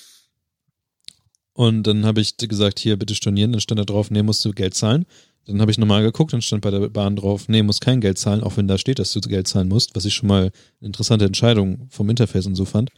[1.52, 3.52] Und dann habe ich gesagt, hier bitte stornieren.
[3.52, 5.06] Dann stand da drauf, nee, musst du Geld zahlen.
[5.46, 8.18] Dann habe ich nochmal geguckt und stand bei der Bahn drauf, nee, muss kein Geld
[8.18, 10.52] zahlen, auch wenn da steht, dass du Geld zahlen musst, was ich schon mal eine
[10.80, 12.90] interessante Entscheidung vom Interface und so fand.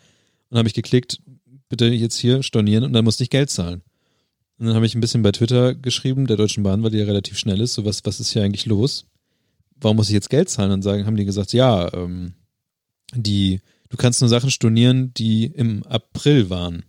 [0.50, 1.20] Dann habe ich geklickt,
[1.68, 3.82] bitte jetzt hier stornieren und dann musste ich Geld zahlen.
[4.58, 7.04] Und dann habe ich ein bisschen bei Twitter geschrieben, der Deutschen Bahn, weil die ja
[7.04, 9.06] relativ schnell ist, so was, was ist hier eigentlich los?
[9.78, 10.70] Warum muss ich jetzt Geld zahlen?
[10.70, 12.32] Und sagen, haben die gesagt, ja, ähm,
[13.12, 16.84] die, du kannst nur Sachen stornieren, die im April waren.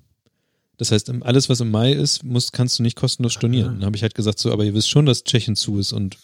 [0.78, 3.76] Das heißt, alles, was im Mai ist, musst, kannst du nicht kostenlos stornieren.
[3.76, 6.18] Dann habe ich halt gesagt, so, aber ihr wisst schon, dass Tschechien zu ist und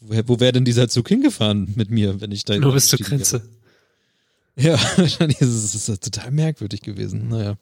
[0.00, 2.98] wo, wo wäre denn dieser Zug hingefahren mit mir, wenn ich da Nur bis zur
[2.98, 3.42] Grenze.
[4.56, 7.28] Ja, wahrscheinlich ist es total merkwürdig gewesen.
[7.28, 7.56] Naja.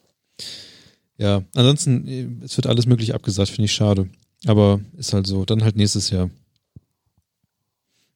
[1.18, 4.08] Ja, ansonsten, es wird alles möglich abgesagt, finde ich schade.
[4.46, 5.44] Aber ist halt so.
[5.44, 6.30] Dann halt nächstes Jahr.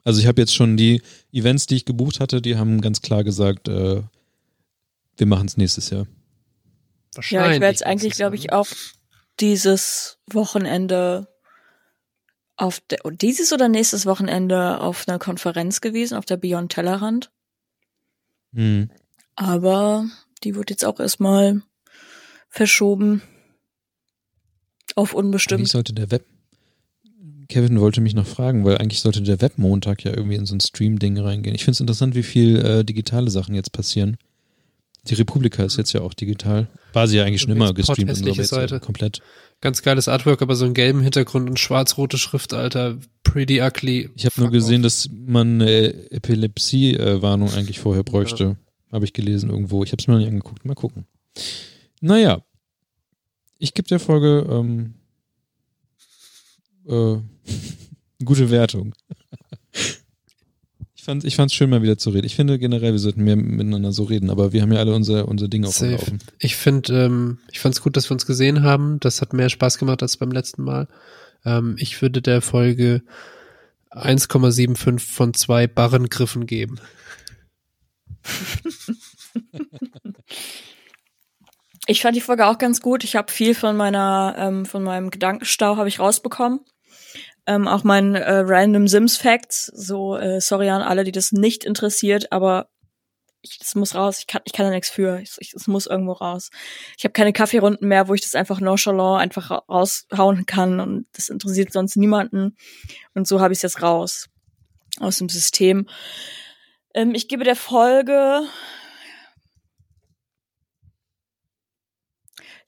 [0.05, 1.03] Also ich habe jetzt schon die
[1.33, 4.03] Events, die ich gebucht hatte, die haben ganz klar gesagt, äh,
[5.17, 6.07] wir machen es nächstes Jahr.
[7.15, 7.49] Wahrscheinlich.
[7.49, 8.67] Ja, ich werde jetzt eigentlich, glaube ich, auch
[9.39, 11.29] dieses Wochenende
[12.57, 17.31] auf der, dieses oder nächstes Wochenende auf einer Konferenz gewesen, auf der Beyond Tellerrand.
[18.55, 18.91] Hm.
[19.35, 20.07] Aber
[20.45, 21.63] die wird jetzt auch erstmal
[22.49, 23.23] verschoben
[24.95, 25.61] auf unbestimmt.
[25.61, 26.27] Eigentlich sollte der Web.
[27.53, 30.61] Kevin wollte mich noch fragen, weil eigentlich sollte der Webmontag ja irgendwie in so ein
[30.61, 31.55] Stream-Ding reingehen.
[31.55, 34.17] Ich finde es interessant, wie viel äh, digitale Sachen jetzt passieren.
[35.05, 36.69] Die Republika ist jetzt ja auch digital.
[36.95, 38.81] War sie ja eigentlich schon immer gestreamt und so, Seite.
[38.81, 39.21] komplett.
[39.61, 42.97] Ganz geiles Artwork, aber so einen gelben Hintergrund und schwarz-rote Schrift, Alter.
[43.23, 44.09] Pretty ugly.
[44.17, 44.85] Ich habe nur gesehen, off.
[44.85, 48.45] dass man eine Epilepsie-Warnung eigentlich vorher bräuchte.
[48.45, 48.57] Ja.
[48.93, 49.85] Habe ich gelesen irgendwo.
[49.85, 50.65] Ich habe es mir noch nicht angeguckt.
[50.65, 51.05] Mal gucken.
[52.01, 52.43] Naja.
[53.59, 54.95] Ich gebe der Folge ähm,
[56.87, 57.17] äh,
[58.25, 58.95] gute Wertung.
[60.95, 62.27] Ich fand ich fand's schön, mal wieder zu reden.
[62.27, 65.27] Ich finde generell, wir sollten mehr miteinander so reden, aber wir haben ja alle unser,
[65.27, 66.21] unser Ding auf dem Laufen.
[66.39, 69.01] Ich finde, ähm, ich fand's gut, dass wir uns gesehen haben.
[69.01, 70.87] Das hat mehr Spaß gemacht als beim letzten Mal.
[71.45, 73.03] Ähm, ich würde der Folge
[73.91, 76.79] 1,75 von zwei Barrengriffen geben.
[81.87, 83.05] ich fand die Folge auch ganz gut.
[83.05, 86.61] Ich habe viel von meiner, ähm, von meinem Gedankenstau habe ich rausbekommen.
[87.45, 89.67] Ähm, auch mein äh, Random Sims Facts.
[89.67, 92.69] So, äh, sorry an alle, die das nicht interessiert, aber
[93.43, 94.19] ich, das muss raus.
[94.21, 95.21] Ich kann, ich kann da nichts für.
[95.21, 96.51] Ich, ich, es muss irgendwo raus.
[96.97, 101.29] Ich habe keine Kaffeerunden mehr, wo ich das einfach nonchalant einfach raushauen kann und das
[101.29, 102.57] interessiert sonst niemanden.
[103.15, 104.29] Und so habe ich es jetzt raus
[105.01, 105.89] aus dem System.
[106.95, 108.43] Ähm, ich gebe der Folge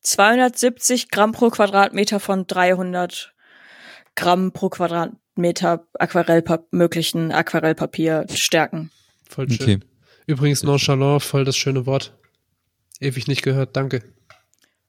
[0.05, 3.35] 270 Gramm pro Quadratmeter von 300
[4.15, 8.91] Gramm pro Quadratmeter Aquarellpap möglichen Aquarellpapier stärken.
[9.29, 9.61] Voll schön.
[9.61, 9.81] Okay.
[10.27, 12.17] Übrigens nonchalant, voll das schöne Wort.
[13.01, 14.03] Ewig nicht gehört, danke.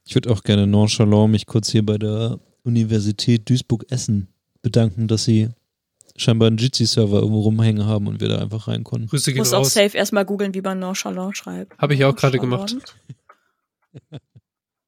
[0.06, 4.28] Ich würde auch gerne nonchalant mich kurz hier bei der Universität Duisburg-Essen
[4.62, 5.50] bedanken, dass sie
[6.16, 9.08] scheinbar einen Jitsi-Server irgendwo rumhängen haben und wir da einfach rein konnten.
[9.08, 9.68] Grüße gehen Ich muss raus.
[9.68, 11.78] auch safe erstmal googeln, wie man nonchalant schreibt.
[11.80, 12.76] Habe ich auch gerade gemacht.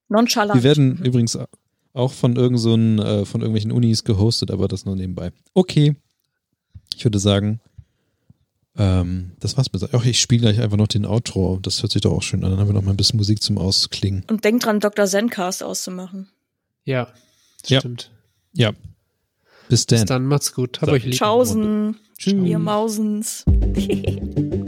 [0.09, 0.55] Nonchalant.
[0.55, 1.37] Wir werden übrigens
[1.93, 5.31] auch von irgend so ein, äh, von irgendwelchen Unis gehostet, aber das nur nebenbei.
[5.53, 5.95] Okay.
[6.95, 7.59] Ich würde sagen,
[8.77, 9.83] ähm, das war's mit.
[9.91, 11.59] Ach, ich spiele gleich einfach noch den Outro.
[11.61, 12.51] Das hört sich doch auch schön an.
[12.51, 14.23] Dann haben wir noch mal ein bisschen Musik zum Ausklingen.
[14.29, 15.05] Und denkt dran, Dr.
[15.05, 16.29] Zencast auszumachen.
[16.85, 17.07] Ja,
[17.65, 17.79] ja.
[17.79, 18.11] stimmt.
[18.53, 18.71] Ja.
[19.67, 19.99] Bis dann.
[19.99, 20.79] Bis dann, macht's gut.
[20.81, 20.95] Hab so.
[20.95, 21.15] euch lieb.
[21.15, 21.97] Tschaußen.
[22.17, 22.33] Tschüss.
[22.33, 23.43] Ihr Mausens.